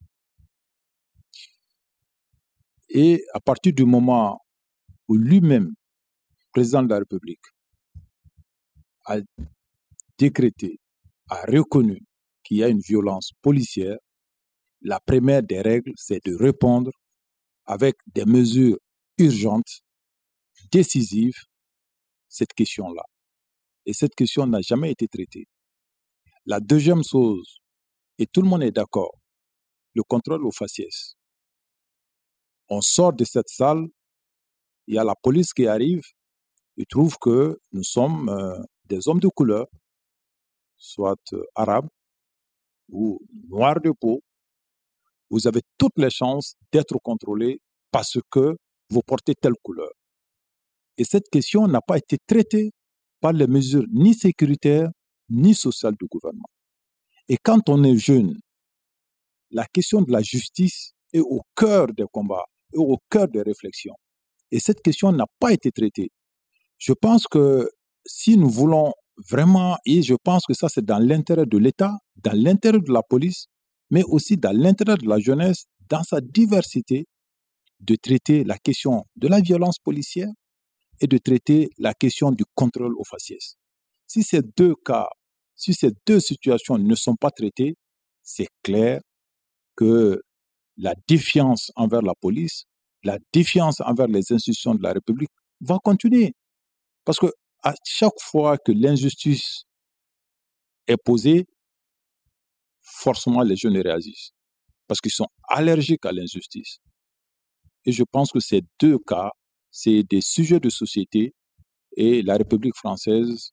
Et 2.88 3.24
à 3.34 3.40
partir 3.40 3.72
du 3.72 3.84
moment 3.84 4.40
où 5.08 5.16
lui-même, 5.16 5.74
président 6.52 6.82
de 6.82 6.88
la 6.88 6.98
République, 6.98 7.44
a 9.06 9.18
décrété, 10.16 10.78
a 11.28 11.42
reconnu 11.42 12.02
qu'il 12.42 12.58
y 12.58 12.64
a 12.64 12.68
une 12.68 12.80
violence 12.80 13.32
policière, 13.42 13.98
la 14.80 15.00
première 15.00 15.42
des 15.42 15.60
règles, 15.60 15.92
c'est 15.96 16.24
de 16.24 16.34
répondre 16.34 16.92
avec 17.66 17.96
des 18.06 18.24
mesures 18.24 18.78
urgentes, 19.18 19.82
décisives, 20.70 21.44
cette 22.28 22.54
question-là. 22.54 23.02
Et 23.84 23.92
cette 23.92 24.14
question 24.14 24.46
n'a 24.46 24.60
jamais 24.60 24.92
été 24.92 25.08
traitée. 25.08 25.46
La 26.46 26.60
deuxième 26.60 27.02
chose, 27.02 27.58
et 28.18 28.26
tout 28.26 28.42
le 28.42 28.48
monde 28.48 28.62
est 28.62 28.72
d'accord, 28.72 29.18
le 29.94 30.02
contrôle 30.02 30.46
aux 30.46 30.52
faciès. 30.52 31.17
On 32.68 32.80
sort 32.80 33.12
de 33.12 33.24
cette 33.24 33.48
salle, 33.48 33.86
il 34.86 34.94
y 34.94 34.98
a 34.98 35.04
la 35.04 35.14
police 35.14 35.52
qui 35.52 35.66
arrive, 35.66 36.02
il 36.76 36.86
trouve 36.86 37.16
que 37.18 37.58
nous 37.72 37.82
sommes 37.82 38.28
euh, 38.28 38.62
des 38.84 39.08
hommes 39.08 39.20
de 39.20 39.28
couleur, 39.28 39.66
soit 40.76 41.20
euh, 41.32 41.44
arabes 41.54 41.88
ou 42.88 43.20
noirs 43.48 43.80
de 43.80 43.90
peau. 43.90 44.22
Vous 45.30 45.46
avez 45.46 45.60
toutes 45.76 45.98
les 45.98 46.10
chances 46.10 46.54
d'être 46.72 46.96
contrôlés 47.02 47.60
parce 47.90 48.18
que 48.30 48.56
vous 48.90 49.02
portez 49.02 49.34
telle 49.34 49.56
couleur. 49.62 49.90
Et 50.96 51.04
cette 51.04 51.28
question 51.30 51.66
n'a 51.66 51.80
pas 51.80 51.98
été 51.98 52.18
traitée 52.26 52.72
par 53.20 53.32
les 53.32 53.46
mesures 53.46 53.84
ni 53.90 54.14
sécuritaires 54.14 54.90
ni 55.28 55.54
sociales 55.54 55.96
du 56.00 56.06
gouvernement. 56.06 56.48
Et 57.28 57.36
quand 57.36 57.68
on 57.68 57.84
est 57.84 57.96
jeune, 57.96 58.38
la 59.50 59.66
question 59.66 60.02
de 60.02 60.10
la 60.12 60.22
justice 60.22 60.92
est 61.12 61.20
au 61.20 61.42
cœur 61.54 61.88
des 61.88 62.06
combats, 62.10 62.44
au 62.74 62.98
cœur 63.10 63.28
des 63.28 63.42
réflexions. 63.42 63.94
Et 64.50 64.60
cette 64.60 64.82
question 64.82 65.12
n'a 65.12 65.26
pas 65.38 65.52
été 65.52 65.70
traitée. 65.70 66.10
Je 66.78 66.92
pense 66.92 67.26
que 67.26 67.70
si 68.06 68.36
nous 68.36 68.48
voulons 68.48 68.92
vraiment, 69.28 69.76
et 69.84 70.02
je 70.02 70.14
pense 70.14 70.44
que 70.46 70.54
ça 70.54 70.68
c'est 70.68 70.84
dans 70.84 70.98
l'intérêt 70.98 71.46
de 71.46 71.58
l'État, 71.58 71.98
dans 72.16 72.36
l'intérêt 72.36 72.80
de 72.80 72.92
la 72.92 73.02
police, 73.02 73.46
mais 73.90 74.02
aussi 74.04 74.36
dans 74.36 74.56
l'intérêt 74.56 74.96
de 74.96 75.08
la 75.08 75.18
jeunesse, 75.18 75.64
dans 75.88 76.02
sa 76.02 76.20
diversité, 76.20 77.06
de 77.80 77.96
traiter 77.96 78.44
la 78.44 78.58
question 78.58 79.04
de 79.16 79.28
la 79.28 79.40
violence 79.40 79.78
policière 79.78 80.28
et 81.00 81.06
de 81.06 81.18
traiter 81.18 81.70
la 81.78 81.94
question 81.94 82.30
du 82.30 82.44
contrôle 82.54 82.94
aux 82.96 83.04
faciès. 83.04 83.56
Si 84.06 84.22
ces 84.22 84.40
deux 84.56 84.74
cas, 84.84 85.08
si 85.54 85.74
ces 85.74 85.90
deux 86.06 86.20
situations 86.20 86.78
ne 86.78 86.94
sont 86.94 87.16
pas 87.16 87.30
traitées, 87.30 87.76
c'est 88.22 88.48
clair 88.62 89.00
que 89.76 90.20
la 90.78 90.94
défiance 91.06 91.70
envers 91.76 92.02
la 92.02 92.14
police, 92.14 92.64
la 93.02 93.18
défiance 93.32 93.80
envers 93.80 94.06
les 94.06 94.32
institutions 94.32 94.74
de 94.74 94.82
la 94.82 94.92
République 94.92 95.30
va 95.60 95.78
continuer. 95.82 96.32
Parce 97.04 97.18
que 97.18 97.26
à 97.62 97.74
chaque 97.84 98.18
fois 98.20 98.56
que 98.58 98.72
l'injustice 98.72 99.64
est 100.86 100.96
posée, 100.96 101.46
forcément 102.80 103.42
les 103.42 103.56
jeunes 103.56 103.78
réagissent. 103.78 104.30
Parce 104.86 105.00
qu'ils 105.00 105.12
sont 105.12 105.26
allergiques 105.48 106.06
à 106.06 106.12
l'injustice. 106.12 106.78
Et 107.84 107.92
je 107.92 108.04
pense 108.04 108.30
que 108.30 108.40
ces 108.40 108.62
deux 108.80 108.98
cas, 108.98 109.30
c'est 109.70 110.02
des 110.04 110.20
sujets 110.20 110.60
de 110.60 110.70
société 110.70 111.34
et 111.96 112.22
la 112.22 112.36
République 112.36 112.76
française 112.76 113.50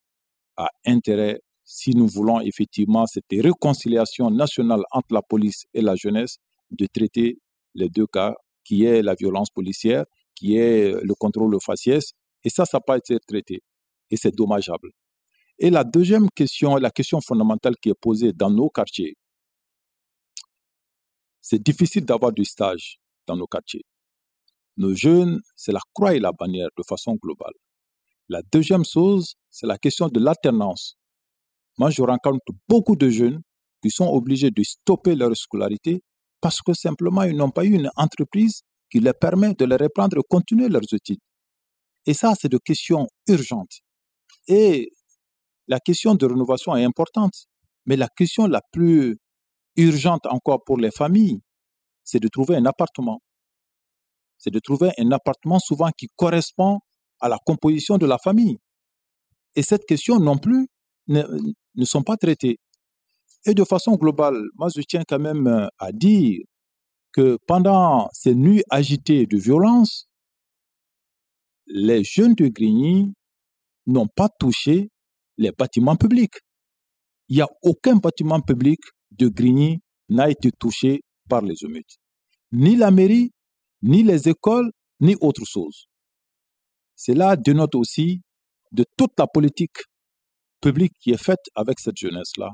a 0.56 0.68
intérêt, 0.86 1.40
si 1.64 1.90
nous 1.90 2.06
voulons 2.06 2.40
effectivement 2.40 3.06
cette 3.06 3.24
réconciliation 3.30 4.30
nationale 4.30 4.82
entre 4.92 5.12
la 5.12 5.22
police 5.22 5.64
et 5.74 5.82
la 5.82 5.96
jeunesse, 5.96 6.36
de 6.70 6.86
traiter 6.86 7.38
les 7.74 7.88
deux 7.88 8.06
cas, 8.06 8.34
qui 8.64 8.84
est 8.84 9.02
la 9.02 9.14
violence 9.14 9.50
policière, 9.50 10.04
qui 10.34 10.56
est 10.56 10.92
le 10.92 11.14
contrôle 11.14 11.56
faciès. 11.60 12.12
Et 12.44 12.50
ça, 12.50 12.64
ça 12.64 12.78
n'a 12.78 12.80
pas 12.80 12.98
été 12.98 13.18
traité. 13.26 13.62
Et 14.10 14.16
c'est 14.16 14.34
dommageable. 14.34 14.90
Et 15.58 15.70
la 15.70 15.84
deuxième 15.84 16.28
question, 16.34 16.76
la 16.76 16.90
question 16.90 17.20
fondamentale 17.20 17.76
qui 17.80 17.88
est 17.88 18.00
posée 18.00 18.32
dans 18.32 18.50
nos 18.50 18.68
quartiers, 18.68 19.16
c'est 21.40 21.62
difficile 21.62 22.04
d'avoir 22.04 22.32
du 22.32 22.44
stage 22.44 22.98
dans 23.26 23.36
nos 23.36 23.46
quartiers. 23.46 23.84
Nos 24.76 24.94
jeunes, 24.94 25.40
c'est 25.54 25.72
la 25.72 25.80
croix 25.94 26.14
et 26.14 26.18
la 26.18 26.32
bannière 26.32 26.68
de 26.76 26.82
façon 26.86 27.14
globale. 27.14 27.54
La 28.28 28.42
deuxième 28.52 28.84
chose, 28.84 29.36
c'est 29.50 29.66
la 29.66 29.78
question 29.78 30.08
de 30.08 30.20
l'alternance. 30.20 30.98
Moi, 31.78 31.90
je 31.90 32.02
rencontre 32.02 32.44
beaucoup 32.68 32.96
de 32.96 33.08
jeunes 33.08 33.40
qui 33.82 33.90
sont 33.90 34.08
obligés 34.08 34.50
de 34.50 34.62
stopper 34.62 35.14
leur 35.14 35.34
scolarité 35.36 36.02
parce 36.40 36.62
que 36.62 36.74
simplement, 36.74 37.22
ils 37.22 37.36
n'ont 37.36 37.50
pas 37.50 37.64
eu 37.64 37.74
une 37.74 37.90
entreprise 37.96 38.62
qui 38.90 39.00
leur 39.00 39.14
permet 39.18 39.54
de 39.54 39.64
les 39.64 39.76
reprendre 39.76 40.18
et 40.18 40.22
continuer 40.28 40.68
leurs 40.68 40.92
études. 40.92 41.20
Et 42.06 42.14
ça, 42.14 42.34
c'est 42.40 42.48
de 42.48 42.58
questions 42.58 43.08
urgentes. 43.28 43.80
Et 44.46 44.90
la 45.66 45.80
question 45.80 46.14
de 46.14 46.26
rénovation 46.26 46.76
est 46.76 46.84
importante. 46.84 47.34
Mais 47.86 47.96
la 47.96 48.08
question 48.08 48.46
la 48.46 48.60
plus 48.72 49.18
urgente 49.76 50.26
encore 50.26 50.62
pour 50.64 50.78
les 50.78 50.90
familles, 50.90 51.40
c'est 52.04 52.20
de 52.20 52.28
trouver 52.28 52.56
un 52.56 52.66
appartement 52.66 53.20
c'est 54.38 54.50
de 54.50 54.58
trouver 54.58 54.90
un 54.98 55.10
appartement 55.12 55.58
souvent 55.58 55.90
qui 55.96 56.08
correspond 56.16 56.80
à 57.20 57.28
la 57.28 57.38
composition 57.44 57.98
de 57.98 58.06
la 58.06 58.18
famille. 58.18 58.58
Et 59.54 59.62
cette 59.62 59.86
question 59.86 60.20
non 60.20 60.38
plus 60.38 60.68
ne, 61.08 61.22
ne 61.74 61.84
sont 61.84 62.02
pas 62.02 62.16
traitées. 62.16 62.58
Et 63.46 63.54
de 63.54 63.62
façon 63.62 63.94
globale, 63.94 64.42
moi 64.56 64.68
je 64.74 64.82
tiens 64.82 65.04
quand 65.08 65.20
même 65.20 65.46
euh, 65.46 65.68
à 65.78 65.92
dire 65.92 66.42
que 67.12 67.38
pendant 67.46 68.08
ces 68.12 68.34
nuits 68.34 68.64
agitées 68.70 69.26
de 69.26 69.38
violence, 69.38 70.08
les 71.66 72.02
jeunes 72.02 72.34
de 72.34 72.48
Grigny 72.48 73.14
n'ont 73.86 74.08
pas 74.08 74.28
touché 74.28 74.90
les 75.38 75.52
bâtiments 75.52 75.96
publics. 75.96 76.34
Il 77.28 77.36
n'y 77.36 77.42
a 77.42 77.48
aucun 77.62 77.96
bâtiment 77.96 78.40
public 78.40 78.80
de 79.12 79.28
Grigny 79.28 79.80
n'a 80.08 80.28
été 80.28 80.50
touché 80.50 81.02
par 81.28 81.42
les 81.42 81.54
émeutes. 81.64 81.98
Ni 82.50 82.74
la 82.74 82.90
mairie, 82.90 83.30
ni 83.82 84.02
les 84.02 84.28
écoles, 84.28 84.70
ni 85.00 85.14
autre 85.20 85.44
chose. 85.44 85.86
Cela 86.96 87.36
dénote 87.36 87.74
aussi 87.76 88.22
de 88.72 88.84
toute 88.96 89.12
la 89.18 89.26
politique 89.26 89.78
publique 90.60 90.94
qui 91.00 91.12
est 91.12 91.22
faite 91.22 91.44
avec 91.54 91.78
cette 91.78 91.96
jeunesse-là. 91.96 92.52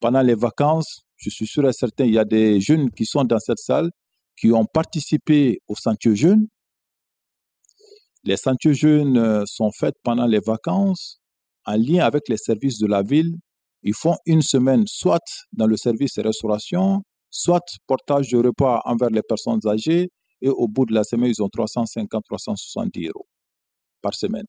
Pendant 0.00 0.22
les 0.22 0.34
vacances, 0.34 1.02
je 1.16 1.30
suis 1.30 1.46
sûr 1.46 1.66
et 1.68 1.72
certain, 1.72 2.04
il 2.04 2.14
y 2.14 2.18
a 2.18 2.24
des 2.24 2.60
jeunes 2.60 2.90
qui 2.90 3.06
sont 3.06 3.24
dans 3.24 3.38
cette 3.38 3.58
salle 3.58 3.90
qui 4.36 4.52
ont 4.52 4.66
participé 4.66 5.60
aux 5.66 5.74
Sentiers 5.74 6.16
Jeunes. 6.16 6.46
Les 8.24 8.36
Sentiers 8.36 8.74
Jeunes 8.74 9.16
euh, 9.16 9.44
sont 9.46 9.70
faits 9.72 9.94
pendant 10.02 10.26
les 10.26 10.40
vacances 10.40 11.20
en 11.64 11.76
lien 11.76 12.04
avec 12.04 12.28
les 12.28 12.36
services 12.36 12.78
de 12.78 12.86
la 12.86 13.02
ville. 13.02 13.34
Ils 13.82 13.94
font 13.94 14.16
une 14.26 14.42
semaine 14.42 14.84
soit 14.86 15.24
dans 15.52 15.66
le 15.66 15.76
service 15.76 16.14
de 16.14 16.22
restauration, 16.22 17.02
soit 17.30 17.64
portage 17.86 18.30
de 18.30 18.38
repas 18.38 18.82
envers 18.84 19.10
les 19.10 19.22
personnes 19.22 19.60
âgées, 19.66 20.10
et 20.42 20.48
au 20.48 20.68
bout 20.68 20.84
de 20.84 20.92
la 20.92 21.04
semaine, 21.04 21.30
ils 21.30 21.42
ont 21.42 21.48
350, 21.48 22.24
370 22.24 23.06
euros 23.08 23.26
par 24.02 24.14
semaine. 24.14 24.44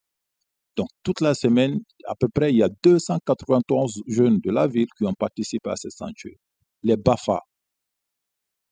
Donc, 0.77 0.89
toute 1.03 1.21
la 1.21 1.33
semaine, 1.33 1.79
à 2.05 2.13
peu 2.15 2.27
près, 2.29 2.53
il 2.53 2.57
y 2.57 2.63
a 2.63 2.69
291 2.83 4.03
jeunes 4.07 4.39
de 4.39 4.51
la 4.51 4.67
ville 4.67 4.87
qui 4.95 5.05
ont 5.05 5.13
participé 5.13 5.71
à 5.71 5.75
ce 5.75 5.89
sanctuaire. 5.89 6.37
Les 6.83 6.95
BAFA, 6.95 7.41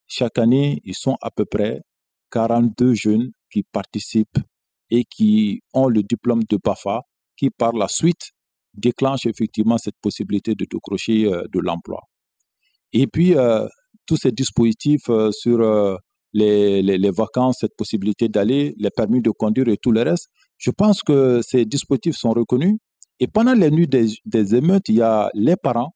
chaque 0.07 0.37
année, 0.37 0.79
ils 0.83 0.95
sont 0.95 1.17
à 1.21 1.31
peu 1.31 1.45
près 1.45 1.81
42 2.31 2.93
jeunes 2.93 3.31
qui 3.51 3.63
participent 3.63 4.37
et 4.91 5.03
qui 5.03 5.61
ont 5.73 5.87
le 5.87 6.03
diplôme 6.03 6.43
de 6.43 6.57
BAFA, 6.63 7.01
qui 7.35 7.49
par 7.49 7.73
la 7.73 7.87
suite 7.87 8.31
déclenchent 8.75 9.25
effectivement 9.25 9.79
cette 9.79 9.95
possibilité 9.99 10.53
de 10.53 10.65
décrocher 10.65 11.25
euh, 11.25 11.43
de 11.51 11.59
l'emploi. 11.59 12.01
Et 12.93 13.07
puis, 13.07 13.35
euh, 13.35 13.67
tous 14.05 14.17
ces 14.17 14.31
dispositifs 14.31 15.09
euh, 15.09 15.31
sur 15.31 15.59
les, 16.33 16.81
les, 16.83 17.11
vacances, 17.11 17.57
cette 17.61 17.75
possibilité 17.75 18.27
d'aller, 18.27 18.75
les 18.77 18.89
permis 18.91 19.21
de 19.21 19.31
conduire 19.31 19.69
et 19.69 19.77
tout 19.77 19.91
le 19.91 20.01
reste. 20.03 20.29
Je 20.57 20.71
pense 20.71 21.01
que 21.01 21.41
ces 21.41 21.65
dispositifs 21.65 22.15
sont 22.15 22.31
reconnus. 22.31 22.77
Et 23.19 23.27
pendant 23.27 23.53
les 23.53 23.71
nuits 23.71 23.87
des, 23.87 24.07
des 24.25 24.55
émeutes, 24.55 24.89
il 24.89 24.95
y 24.95 25.01
a 25.01 25.29
les 25.33 25.55
parents 25.55 25.93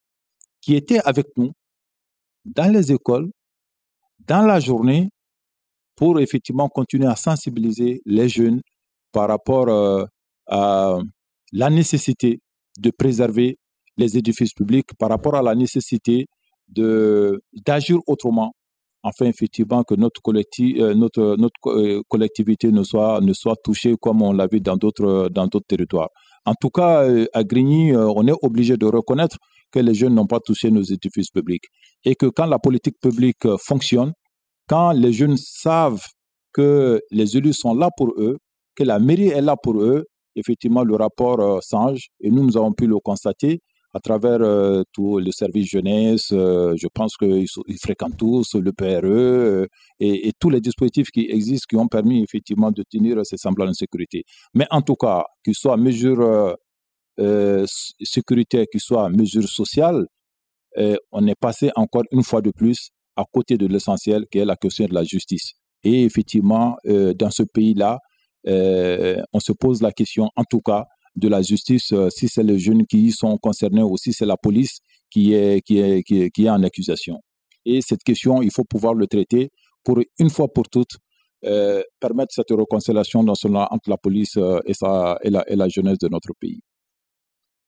qui 0.62 0.76
étaient 0.76 1.00
avec 1.00 1.28
nous 1.38 1.52
dans 2.46 2.72
les 2.72 2.92
écoles, 2.92 3.30
dans 4.28 4.42
la 4.42 4.60
journée, 4.60 5.10
pour 5.96 6.20
effectivement 6.20 6.70
continuer 6.70 7.08
à 7.08 7.16
sensibiliser 7.16 8.02
les 8.06 8.30
jeunes 8.30 8.62
par 9.12 9.28
rapport 9.28 9.68
euh, 9.68 10.06
à 10.48 10.98
la 11.52 11.70
nécessité 11.70 12.40
de 12.78 12.92
préserver 12.92 13.58
les 13.98 14.18
édifices 14.18 14.54
publics, 14.54 14.94
par 14.98 15.10
rapport 15.10 15.36
à 15.36 15.42
la 15.42 15.56
nécessité 15.56 16.28
d'agir 16.70 18.00
autrement, 18.08 18.54
afin 19.04 19.26
effectivement 19.26 19.84
que 19.84 19.96
notre, 19.96 20.22
euh, 20.78 21.48
euh, 21.68 22.02
collectivité 22.08 22.72
ne 22.72 22.84
soit, 22.84 23.22
touchée 23.64 23.96
comme 24.00 24.22
on 24.22 24.34
l'a 24.34 24.48
vu 24.48 24.60
dans 24.60 24.76
d'autres, 24.78 25.30
dans 25.32 25.48
d'autres 25.48 25.68
territoires. 25.68 26.10
En 26.46 26.54
tout 26.60 26.70
cas, 26.70 27.04
euh, 27.04 27.26
à 27.34 27.44
Grigny, 27.44 27.96
on 27.96 28.28
est 28.28 28.36
obligé 28.42 28.78
de 28.78 28.86
reconnaître 28.86 29.38
que 29.72 29.80
les 29.80 29.94
jeunes 29.94 30.16
n'ont 30.16 30.28
pas 30.28 30.40
touché 30.40 30.72
nos 30.72 30.82
édifices 30.82 31.30
publics 31.30 31.66
et 32.04 32.16
que 32.16 32.26
quand 32.26 32.46
la 32.48 32.60
politique 32.60 32.96
publique 33.00 33.48
fonctionne, 33.66 34.14
quand 34.68 34.92
les 34.92 35.14
jeunes 35.14 35.38
savent 35.38 36.06
que 36.54 37.00
les 37.12 37.38
élus 37.38 37.54
sont 37.54 37.76
là 37.76 37.90
pour 37.96 38.14
eux, 38.18 38.38
que 38.76 38.84
la 38.84 39.00
mairie 39.00 39.28
est 39.28 39.42
là 39.42 39.56
pour 39.62 39.80
eux, 39.82 40.06
effectivement, 40.36 40.84
le 40.84 40.96
rapport 40.96 41.62
change 41.62 42.08
et 42.20 42.32
nous, 42.32 42.44
nous 42.44 42.58
avons 42.58 42.74
pu 42.74 42.88
le 42.88 42.98
constater 43.00 43.60
à 43.94 44.00
travers 44.00 44.42
euh, 44.42 44.84
tout 44.94 45.20
le 45.20 45.32
service 45.32 45.68
jeunesse. 45.68 46.30
Euh, 46.32 46.76
je 46.78 46.88
pense 46.94 47.18
qu'ils 47.18 47.48
ils 47.68 47.78
fréquentent 47.80 48.18
tous 48.18 48.56
le 48.56 48.72
PRE 48.72 49.06
euh, 49.06 49.68
et, 50.00 50.28
et, 50.28 50.32
tous 50.40 50.50
les 50.50 50.62
dispositifs 50.62 51.10
qui 51.12 51.28
existent 51.30 51.66
qui 51.70 51.76
ont 51.76 51.88
permis 51.88 52.24
effectivement 52.24 52.72
de 52.72 52.84
tenir 52.90 53.20
ces 53.26 53.38
semblants 53.38 53.68
de 53.68 53.74
sécurité. 53.74 54.24
Mais 54.54 54.68
en 54.70 54.82
tout 54.82 54.96
cas, 54.96 55.24
qu'ils 55.44 55.56
soient 55.56 55.78
mesures 55.78 56.56
euh, 57.20 57.66
sécuritaires, 58.02 58.66
qu'ils 58.72 58.82
soient 58.82 59.10
mesures 59.10 59.50
sociales, 59.50 60.06
on 61.12 61.28
est 61.28 61.36
passé 61.36 61.72
encore 61.76 62.04
une 62.12 62.24
fois 62.24 62.42
de 62.42 62.52
plus 62.52 62.92
à 63.18 63.24
côté 63.30 63.58
de 63.58 63.66
l'essentiel 63.66 64.26
qui 64.32 64.38
est 64.38 64.46
la 64.46 64.56
question 64.56 64.86
de 64.86 64.94
la 64.94 65.04
justice. 65.04 65.54
Et 65.84 66.04
effectivement, 66.04 66.78
dans 66.86 67.32
ce 67.32 67.44
pays-là, 67.44 68.00
on 68.46 69.40
se 69.42 69.52
pose 69.52 69.82
la 69.82 69.92
question, 69.92 70.30
en 70.38 70.44
tout 70.50 70.62
cas, 70.62 70.86
de 71.20 71.28
la 71.28 71.42
justice, 71.42 71.92
euh, 71.92 72.10
si 72.10 72.28
c'est 72.28 72.44
les 72.44 72.58
jeunes 72.58 72.86
qui 72.86 73.08
y 73.08 73.12
sont 73.12 73.38
concernés 73.38 73.84
ou 73.84 73.98
si 73.98 74.14
c'est 74.14 74.26
la 74.26 74.38
police 74.38 74.80
qui 75.10 75.34
est, 75.34 75.62
qui, 75.62 75.80
est, 75.80 76.04
qui, 76.04 76.22
est, 76.22 76.30
qui 76.32 76.46
est 76.46 76.50
en 76.50 76.64
accusation. 76.64 77.20
Et 77.66 77.82
cette 77.82 78.04
question, 78.04 78.42
il 78.42 78.52
faut 78.52 78.64
pouvoir 78.64 78.94
le 78.94 79.08
traiter 79.08 79.50
pour 79.84 80.00
une 80.18 80.30
fois 80.30 80.48
pour 80.52 80.68
toutes 80.70 80.98
euh, 81.46 81.82
permettre 82.00 82.34
cette 82.34 82.52
réconciliation 82.52 83.22
entre 83.22 83.90
la 83.90 83.98
police 83.98 84.36
euh, 84.38 84.60
et, 84.66 84.74
sa, 84.74 85.18
et, 85.24 85.30
la, 85.30 85.50
et 85.50 85.56
la 85.56 85.70
jeunesse 85.70 85.98
de 85.98 86.10
notre 86.10 86.34
pays. 86.40 86.62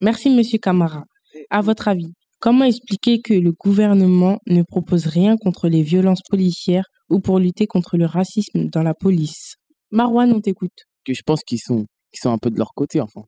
Merci, 0.02 0.30
Monsieur 0.30 0.58
Camara. 0.58 1.04
À 1.50 1.62
votre 1.62 1.88
avis, 1.88 2.12
comment 2.40 2.66
expliquer 2.66 3.22
que 3.22 3.34
le 3.34 3.54
gouvernement 3.54 4.40
ne 4.48 4.64
propose 4.64 5.06
rien 5.06 5.38
contre 5.38 5.70
les 5.70 5.84
violences 5.84 6.24
policières 6.30 6.86
ou 7.10 7.20
pour 7.20 7.40
lutter 7.40 7.68
contre 7.68 7.98
le 7.98 8.06
racisme 8.06 8.70
dans 8.70 8.84
la 8.84 8.94
police? 8.94 9.56
Marwan, 9.92 10.32
on 10.34 10.42
t'écoute. 10.42 10.88
Que 11.06 11.14
je 11.14 11.22
pense 11.26 11.42
qu'ils 11.44 11.60
sont, 11.60 11.86
qu'ils 12.12 12.22
sont 12.22 12.32
un 12.32 12.38
peu 12.38 12.50
de 12.50 12.58
leur 12.58 12.74
côté, 12.74 13.00
enfin. 13.00 13.24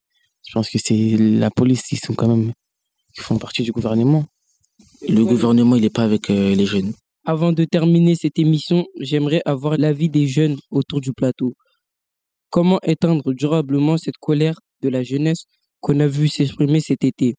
Je 0.47 0.53
pense 0.53 0.69
que 0.69 0.77
c'est 0.77 1.17
la 1.17 1.49
police 1.49 1.83
qui 1.83 1.95
sont 1.95 2.13
quand 2.13 2.27
même 2.27 2.53
qui 3.13 3.21
font 3.21 3.37
partie 3.37 3.63
du 3.63 3.71
gouvernement. 3.71 4.25
Le 5.07 5.23
gouvernement, 5.23 5.75
il 5.75 5.81
n'est 5.81 5.89
pas 5.89 6.03
avec 6.03 6.29
euh, 6.29 6.55
les 6.55 6.65
jeunes. 6.65 6.93
Avant 7.25 7.53
de 7.53 7.63
terminer 7.63 8.15
cette 8.15 8.39
émission, 8.39 8.85
j'aimerais 8.99 9.41
avoir 9.45 9.77
l'avis 9.77 10.09
des 10.09 10.27
jeunes 10.27 10.57
autour 10.71 10.99
du 10.99 11.13
plateau. 11.13 11.53
Comment 12.49 12.79
éteindre 12.83 13.33
durablement 13.33 13.97
cette 13.97 14.17
colère 14.17 14.59
de 14.81 14.89
la 14.89 15.03
jeunesse 15.03 15.45
qu'on 15.79 15.99
a 15.99 16.07
vu 16.07 16.27
s'exprimer 16.27 16.79
cet 16.79 17.03
été? 17.03 17.35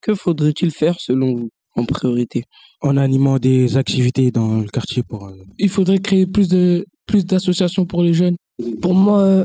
Que 0.00 0.14
faudrait-il 0.14 0.70
faire 0.70 1.00
selon 1.00 1.34
vous 1.34 1.50
en 1.74 1.84
priorité? 1.84 2.44
En 2.80 2.96
animant 2.96 3.38
des 3.38 3.76
activités 3.76 4.30
dans 4.30 4.60
le 4.60 4.68
quartier 4.68 5.02
pour. 5.02 5.26
Euh, 5.26 5.36
il 5.58 5.68
faudrait 5.68 6.00
créer 6.00 6.26
plus 6.26 6.48
de 6.48 6.86
plus 7.06 7.24
d'associations 7.24 7.86
pour 7.86 8.02
les 8.02 8.14
jeunes. 8.14 8.36
Pour 8.80 8.94
moi, 8.94 9.22
il 9.22 9.24
euh, 9.24 9.44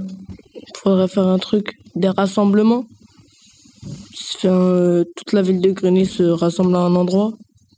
faudrait 0.75 1.07
faire 1.07 1.27
un 1.27 1.39
truc, 1.39 1.77
des 1.95 2.09
rassemblements 2.09 2.85
euh, 4.45 5.03
toute 5.15 5.33
la 5.33 5.41
ville 5.41 5.61
de 5.61 5.71
Grigny 5.71 6.05
se 6.05 6.23
rassemble 6.23 6.75
à 6.75 6.79
un 6.79 6.95
endroit 6.95 7.33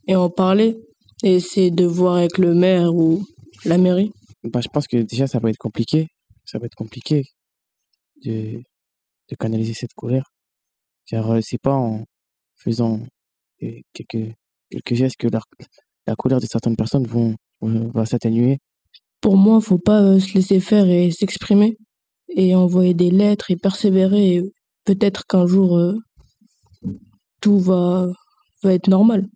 et 0.06 0.16
en 0.16 0.30
parler 0.30 0.76
et 1.22 1.34
essayer 1.34 1.70
de 1.70 1.84
voir 1.84 2.16
avec 2.16 2.38
le 2.38 2.54
maire 2.54 2.94
ou 2.94 3.24
la 3.64 3.78
mairie 3.78 4.10
bah, 4.44 4.60
Je 4.62 4.68
pense 4.68 4.86
que 4.86 4.98
déjà 4.98 5.26
ça 5.26 5.38
va 5.38 5.50
être 5.50 5.58
compliqué. 5.58 6.08
Ça 6.44 6.58
va 6.58 6.66
être 6.66 6.74
compliqué 6.74 7.24
de, 8.24 8.60
de 9.28 9.36
canaliser 9.38 9.74
cette 9.74 9.94
colère. 9.94 10.24
Car 11.06 11.30
euh, 11.30 11.40
c'est 11.42 11.60
pas 11.60 11.74
en 11.74 12.04
faisant 12.56 13.00
quelques, 13.92 14.34
quelques 14.70 14.94
gestes 14.94 15.16
que 15.18 15.28
la, 15.28 15.40
la 16.06 16.16
colère 16.16 16.40
de 16.40 16.46
certaines 16.46 16.76
personnes 16.76 17.06
vont, 17.06 17.36
va 17.60 18.06
s'atténuer. 18.06 18.58
Pour 19.20 19.36
moi, 19.36 19.60
faut 19.60 19.78
pas 19.78 20.02
euh, 20.02 20.18
se 20.18 20.34
laisser 20.34 20.60
faire 20.60 20.88
et 20.88 21.10
s'exprimer 21.10 21.76
et 22.28 22.54
envoyer 22.54 22.94
des 22.94 23.10
lettres 23.10 23.50
et 23.50 23.56
persévérer. 23.56 24.36
Et 24.36 24.52
peut-être 24.84 25.26
qu'un 25.26 25.46
jour, 25.46 25.80
tout 27.40 27.58
va, 27.58 28.06
va 28.62 28.74
être 28.74 28.88
normal. 28.88 29.26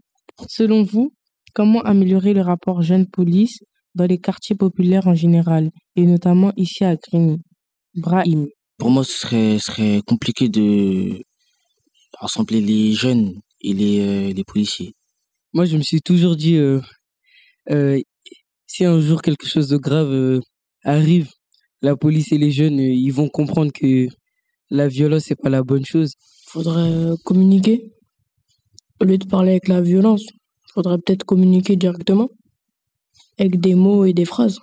Selon 0.49 0.82
vous, 0.82 1.12
comment 1.55 1.80
améliorer 1.82 2.34
le 2.34 2.42
rapport 2.42 2.82
jeune-police 2.82 3.61
dans 3.95 4.07
les 4.07 4.18
quartiers 4.18 4.57
populaires 4.57 5.07
en 5.07 5.14
général, 5.14 5.70
et 5.97 6.05
notamment 6.05 6.53
ici 6.57 6.84
à 6.84 6.97
Grigny? 6.97 7.38
Brahim. 7.95 8.49
Pour 8.76 8.90
moi, 8.90 9.05
ce 9.05 9.12
serait, 9.20 9.59
serait 9.61 10.03
compliqué 10.05 10.49
de 10.49 11.22
rassembler 12.18 12.61
les 12.61 12.92
jeunes 12.92 13.34
et 13.61 13.72
les, 13.72 14.01
euh, 14.01 14.32
les 14.32 14.45
policiers. 14.45 14.92
Moi, 15.53 15.64
je 15.64 15.76
me 15.76 15.82
suis 15.82 16.03
toujours 16.03 16.34
dit, 16.34 16.57
euh, 16.57 16.80
euh, 17.70 18.01
si 18.66 18.84
un 18.84 19.01
jour 19.01 19.22
quelque 19.22 19.47
chose 19.47 19.68
de 19.68 19.76
grave 19.76 20.11
euh, 20.11 20.40
arrive, 20.82 21.30
la 21.82 21.95
police 21.95 22.32
et 22.32 22.38
les 22.38 22.51
jeunes, 22.51 22.80
euh, 22.80 22.92
ils 22.92 23.12
vont 23.12 23.28
comprendre 23.28 23.70
que 23.72 24.09
la 24.74 24.88
violence, 24.88 25.24
c'est 25.26 25.40
pas 25.40 25.50
la 25.50 25.62
bonne 25.62 25.84
chose. 25.84 26.14
Faudrait 26.48 27.12
communiquer 27.24 27.94
au 29.00 29.04
lieu 29.04 29.18
de 29.18 29.26
parler 29.26 29.52
avec 29.52 29.68
la 29.68 29.80
violence, 29.80 30.22
il 30.30 30.72
faudrait 30.72 30.98
peut-être 30.98 31.24
communiquer 31.24 31.76
directement 31.76 32.28
avec 33.38 33.60
des 33.60 33.74
mots 33.74 34.04
et 34.04 34.12
des 34.12 34.24
phrases. 34.24 34.58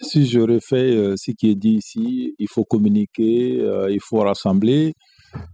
Si 0.00 0.26
je 0.26 0.40
refais 0.40 0.90
euh, 0.96 1.14
ce 1.16 1.30
qui 1.32 1.50
est 1.50 1.54
dit 1.54 1.76
ici, 1.76 2.34
il 2.38 2.48
faut 2.48 2.64
communiquer, 2.64 3.60
euh, 3.60 3.90
il 3.90 4.00
faut 4.00 4.18
rassembler. 4.18 4.94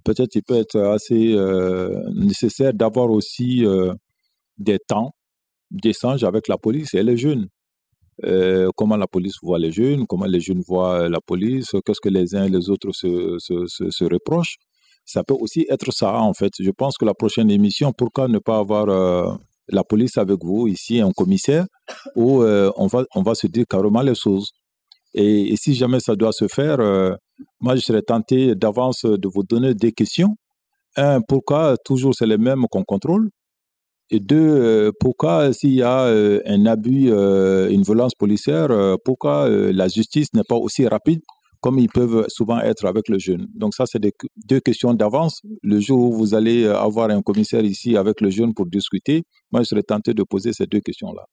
Peut-être 0.05 0.35
il 0.35 0.43
peut 0.43 0.57
être 0.57 0.79
assez 0.79 1.33
euh, 1.35 2.01
nécessaire 2.15 2.75
d'avoir 2.75 3.11
aussi 3.11 3.65
des 4.59 4.79
temps 4.79 5.13
d'échange 5.71 6.25
avec 6.25 6.49
la 6.49 6.59
police 6.59 6.95
et 6.95 7.03
les 7.03 7.17
jeunes. 7.17 7.47
Comment 8.77 8.97
la 8.97 9.07
police 9.07 9.37
voit 9.43 9.59
les 9.59 9.73
jeunes, 9.73 10.07
comment 10.07 10.27
les 10.27 10.41
jeunes 10.41 10.63
voient 10.67 11.09
la 11.09 11.21
police, 11.21 11.71
qu'est-ce 11.85 12.01
que 12.01 12.09
les 12.09 12.35
uns 12.35 12.45
et 12.45 12.51
les 12.51 12.69
autres 12.69 12.93
se, 12.93 13.37
se, 13.39 14.05
reprochent 14.05 14.57
ça 15.05 15.25
peut 15.25 15.35
aussi 15.35 15.67
être 15.69 15.93
ça, 15.93 16.21
en 16.21 16.35
fait. 16.35 16.53
Je 16.61 16.71
pense 16.71 16.97
que 16.97 17.05
la 17.05 17.15
prochaine 17.15 17.51
émission, 17.51 17.93
pourquoi 17.93 18.29
ne 18.29 18.39
pas 18.39 18.59
avoir 18.59 18.89
euh, 18.89 19.35
la 19.69 19.83
police 19.83 20.17
avec 20.19 20.39
vous 20.43 20.69
ici, 20.69 21.01
un 21.01 21.11
commissaire, 21.11 21.67
où 22.15 22.43
euh, 22.43 22.71
on, 22.77 22.87
va, 22.87 23.05
on 23.17 23.23
va 23.23 23.35
se 23.35 23.49
dire 23.49 23.65
carrément 23.69 24.03
les 24.03 24.15
choses. 24.15 24.51
Et, 25.15 25.57
si 25.57 25.75
jamais 25.75 25.99
ça 26.01 26.15
doit 26.15 26.33
se 26.33 26.47
faire, 26.47 26.79
euh, 26.79 27.15
moi, 27.61 27.75
je 27.75 27.81
serais 27.81 28.03
tenté 28.03 28.55
d'avance 28.55 29.05
de 29.05 29.29
vous 29.29 29.43
donner 29.43 29.75
des 29.75 29.93
questions. 29.93 30.37
Un, 30.97 31.21
pourquoi 31.21 31.77
toujours 31.85 32.15
c'est 32.15 32.27
les 32.27 32.39
mêmes 32.39 32.67
qu'on 32.71 32.85
contrôle? 32.85 33.31
Et 34.11 34.21
deux, 34.21 34.91
pourquoi 34.99 35.53
s'il 35.53 35.75
y 35.75 35.83
a 35.83 36.05
un 36.05 36.67
abus, 36.67 37.11
une 37.11 37.83
violence 37.83 38.15
policière, 38.15 38.69
pourquoi 39.05 39.49
la 39.49 39.89
justice 39.89 40.29
n'est 40.35 40.45
pas 40.49 40.57
aussi 40.57 40.87
rapide 40.87 41.21
comme 41.61 41.79
ils 41.79 41.89
peuvent 41.89 42.25
souvent 42.29 42.59
être 42.59 42.87
avec 42.87 43.09
le 43.09 43.19
jeune? 43.19 43.47
Donc 43.55 43.75
ça, 43.75 43.85
c'est 43.87 44.01
deux 44.49 44.61
questions 44.61 44.95
d'avance. 44.95 45.43
Le 45.63 45.79
jour 45.79 45.99
où 46.01 46.13
vous 46.13 46.35
allez 46.35 46.67
avoir 46.67 47.11
un 47.11 47.23
commissaire 47.23 47.65
ici 47.65 47.97
avec 47.97 48.21
le 48.21 48.31
jeune 48.31 48.55
pour 48.55 48.67
discuter, 48.67 49.23
moi, 49.53 49.63
je 49.63 49.67
serais 49.67 49.83
tenté 49.83 50.15
de 50.15 50.23
poser 50.23 50.53
ces 50.53 50.67
deux 50.67 50.81
questions-là. 50.81 51.27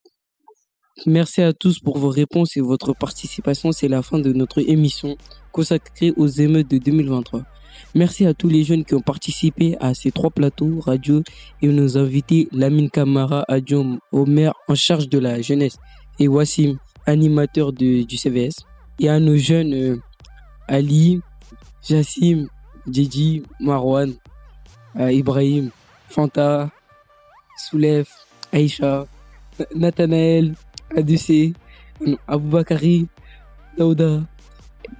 Merci 1.06 1.42
à 1.42 1.52
tous 1.52 1.78
pour 1.78 1.96
vos 1.98 2.08
réponses 2.10 2.56
et 2.56 2.60
votre 2.60 2.92
participation. 2.92 3.70
C'est 3.72 3.88
la 3.88 4.02
fin 4.02 4.18
de 4.18 4.32
notre 4.32 4.58
émission 4.68 5.16
consacrée 5.52 6.12
aux 6.16 6.26
émeutes 6.26 6.70
de 6.70 6.78
2023. 6.78 7.42
Merci 7.94 8.26
à 8.26 8.34
tous 8.34 8.48
les 8.48 8.64
jeunes 8.64 8.84
qui 8.84 8.94
ont 8.94 9.00
participé 9.00 9.76
à 9.80 9.94
ces 9.94 10.10
trois 10.10 10.30
plateaux 10.30 10.80
radio 10.80 11.22
et 11.62 11.68
nos 11.68 11.96
invités 11.98 12.48
Lamine 12.52 12.90
Kamara, 12.90 13.44
Adjom 13.48 13.98
Omer 14.12 14.52
en 14.68 14.74
charge 14.74 15.08
de 15.08 15.18
la 15.18 15.40
jeunesse 15.40 15.78
et 16.18 16.28
Wassim, 16.28 16.78
animateur 17.06 17.72
de, 17.72 18.04
du 18.04 18.16
CVS. 18.16 18.64
Et 19.00 19.08
à 19.08 19.20
nos 19.20 19.36
jeunes 19.36 19.74
euh, 19.74 19.96
Ali, 20.66 21.20
Jassim, 21.88 22.48
Didi, 22.86 23.42
Marwan, 23.60 24.12
euh, 24.98 25.12
Ibrahim, 25.12 25.70
Fanta, 26.08 26.70
Soulef, 27.56 28.08
Aïcha, 28.52 29.06
Nathanaël, 29.74 30.54
Adusé, 30.96 31.52
Aboubakari, 32.26 33.06
Daouda 33.76 34.22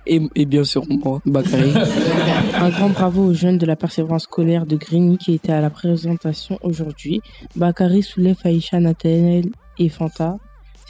Et, 0.06 0.20
et 0.34 0.44
bien 0.44 0.64
sûr 0.64 0.84
moi, 0.88 1.20
Bakary. 1.24 1.72
Un 2.54 2.68
grand 2.68 2.90
bravo 2.90 3.24
aux 3.24 3.32
jeunes 3.32 3.58
de 3.58 3.66
la 3.66 3.76
persévérance 3.76 4.24
scolaire 4.24 4.66
de 4.66 4.76
Grigny 4.76 5.16
qui 5.16 5.32
étaient 5.32 5.52
à 5.52 5.60
la 5.60 5.70
présentation 5.70 6.58
aujourd'hui. 6.62 7.20
Bakary, 7.56 8.02
Soulef, 8.02 8.44
Aïcha, 8.44 8.80
Nathanaël 8.80 9.46
et 9.78 9.88
Fanta. 9.88 10.36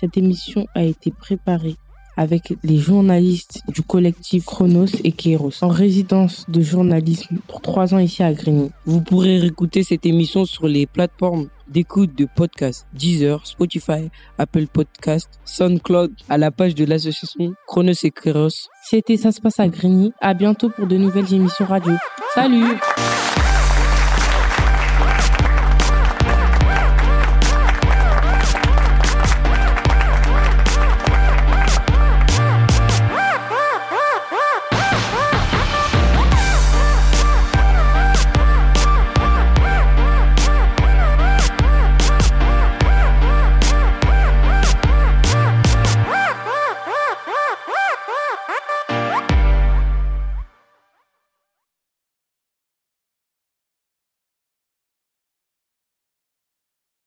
Cette 0.01 0.17
émission 0.17 0.67
a 0.75 0.83
été 0.83 1.11
préparée 1.11 1.77
avec 2.17 2.55
les 2.65 2.79
journalistes 2.79 3.63
du 3.69 3.83
collectif 3.83 4.45
Chronos 4.45 4.87
et 5.05 5.13
Kéros 5.13 5.63
en 5.63 5.69
résidence 5.69 6.45
de 6.49 6.61
journalisme 6.61 7.39
pour 7.47 7.61
trois 7.61 7.95
ans 7.95 7.99
ici 7.99 8.23
à 8.23 8.33
Grigny. 8.33 8.71
Vous 8.87 9.01
pourrez 9.01 9.39
réécouter 9.39 9.85
cette 9.85 10.07
émission 10.07 10.45
sur 10.45 10.67
les 10.67 10.87
plateformes 10.87 11.49
d'écoute 11.69 12.17
de 12.17 12.27
podcasts 12.27 12.87
Deezer, 12.93 13.47
Spotify, 13.47 14.11
Apple 14.39 14.67
Podcast, 14.67 15.29
SoundCloud 15.45 16.13
à 16.29 16.39
la 16.39 16.51
page 16.51 16.75
de 16.75 16.85
l'association 16.85 17.55
Chronos 17.67 17.93
et 18.03 18.11
Kéros. 18.11 18.69
C'était 18.85 19.17
Ça 19.17 19.33
se 19.33 19.41
passe 19.41 19.61
à 19.61 19.69
Grigny. 19.69 20.13
À 20.21 20.35
bientôt 20.35 20.71
pour 20.71 20.87
de 20.87 20.97
nouvelles 20.97 21.33
émissions 21.33 21.67
radio. 21.67 21.95
Salut! 22.35 22.79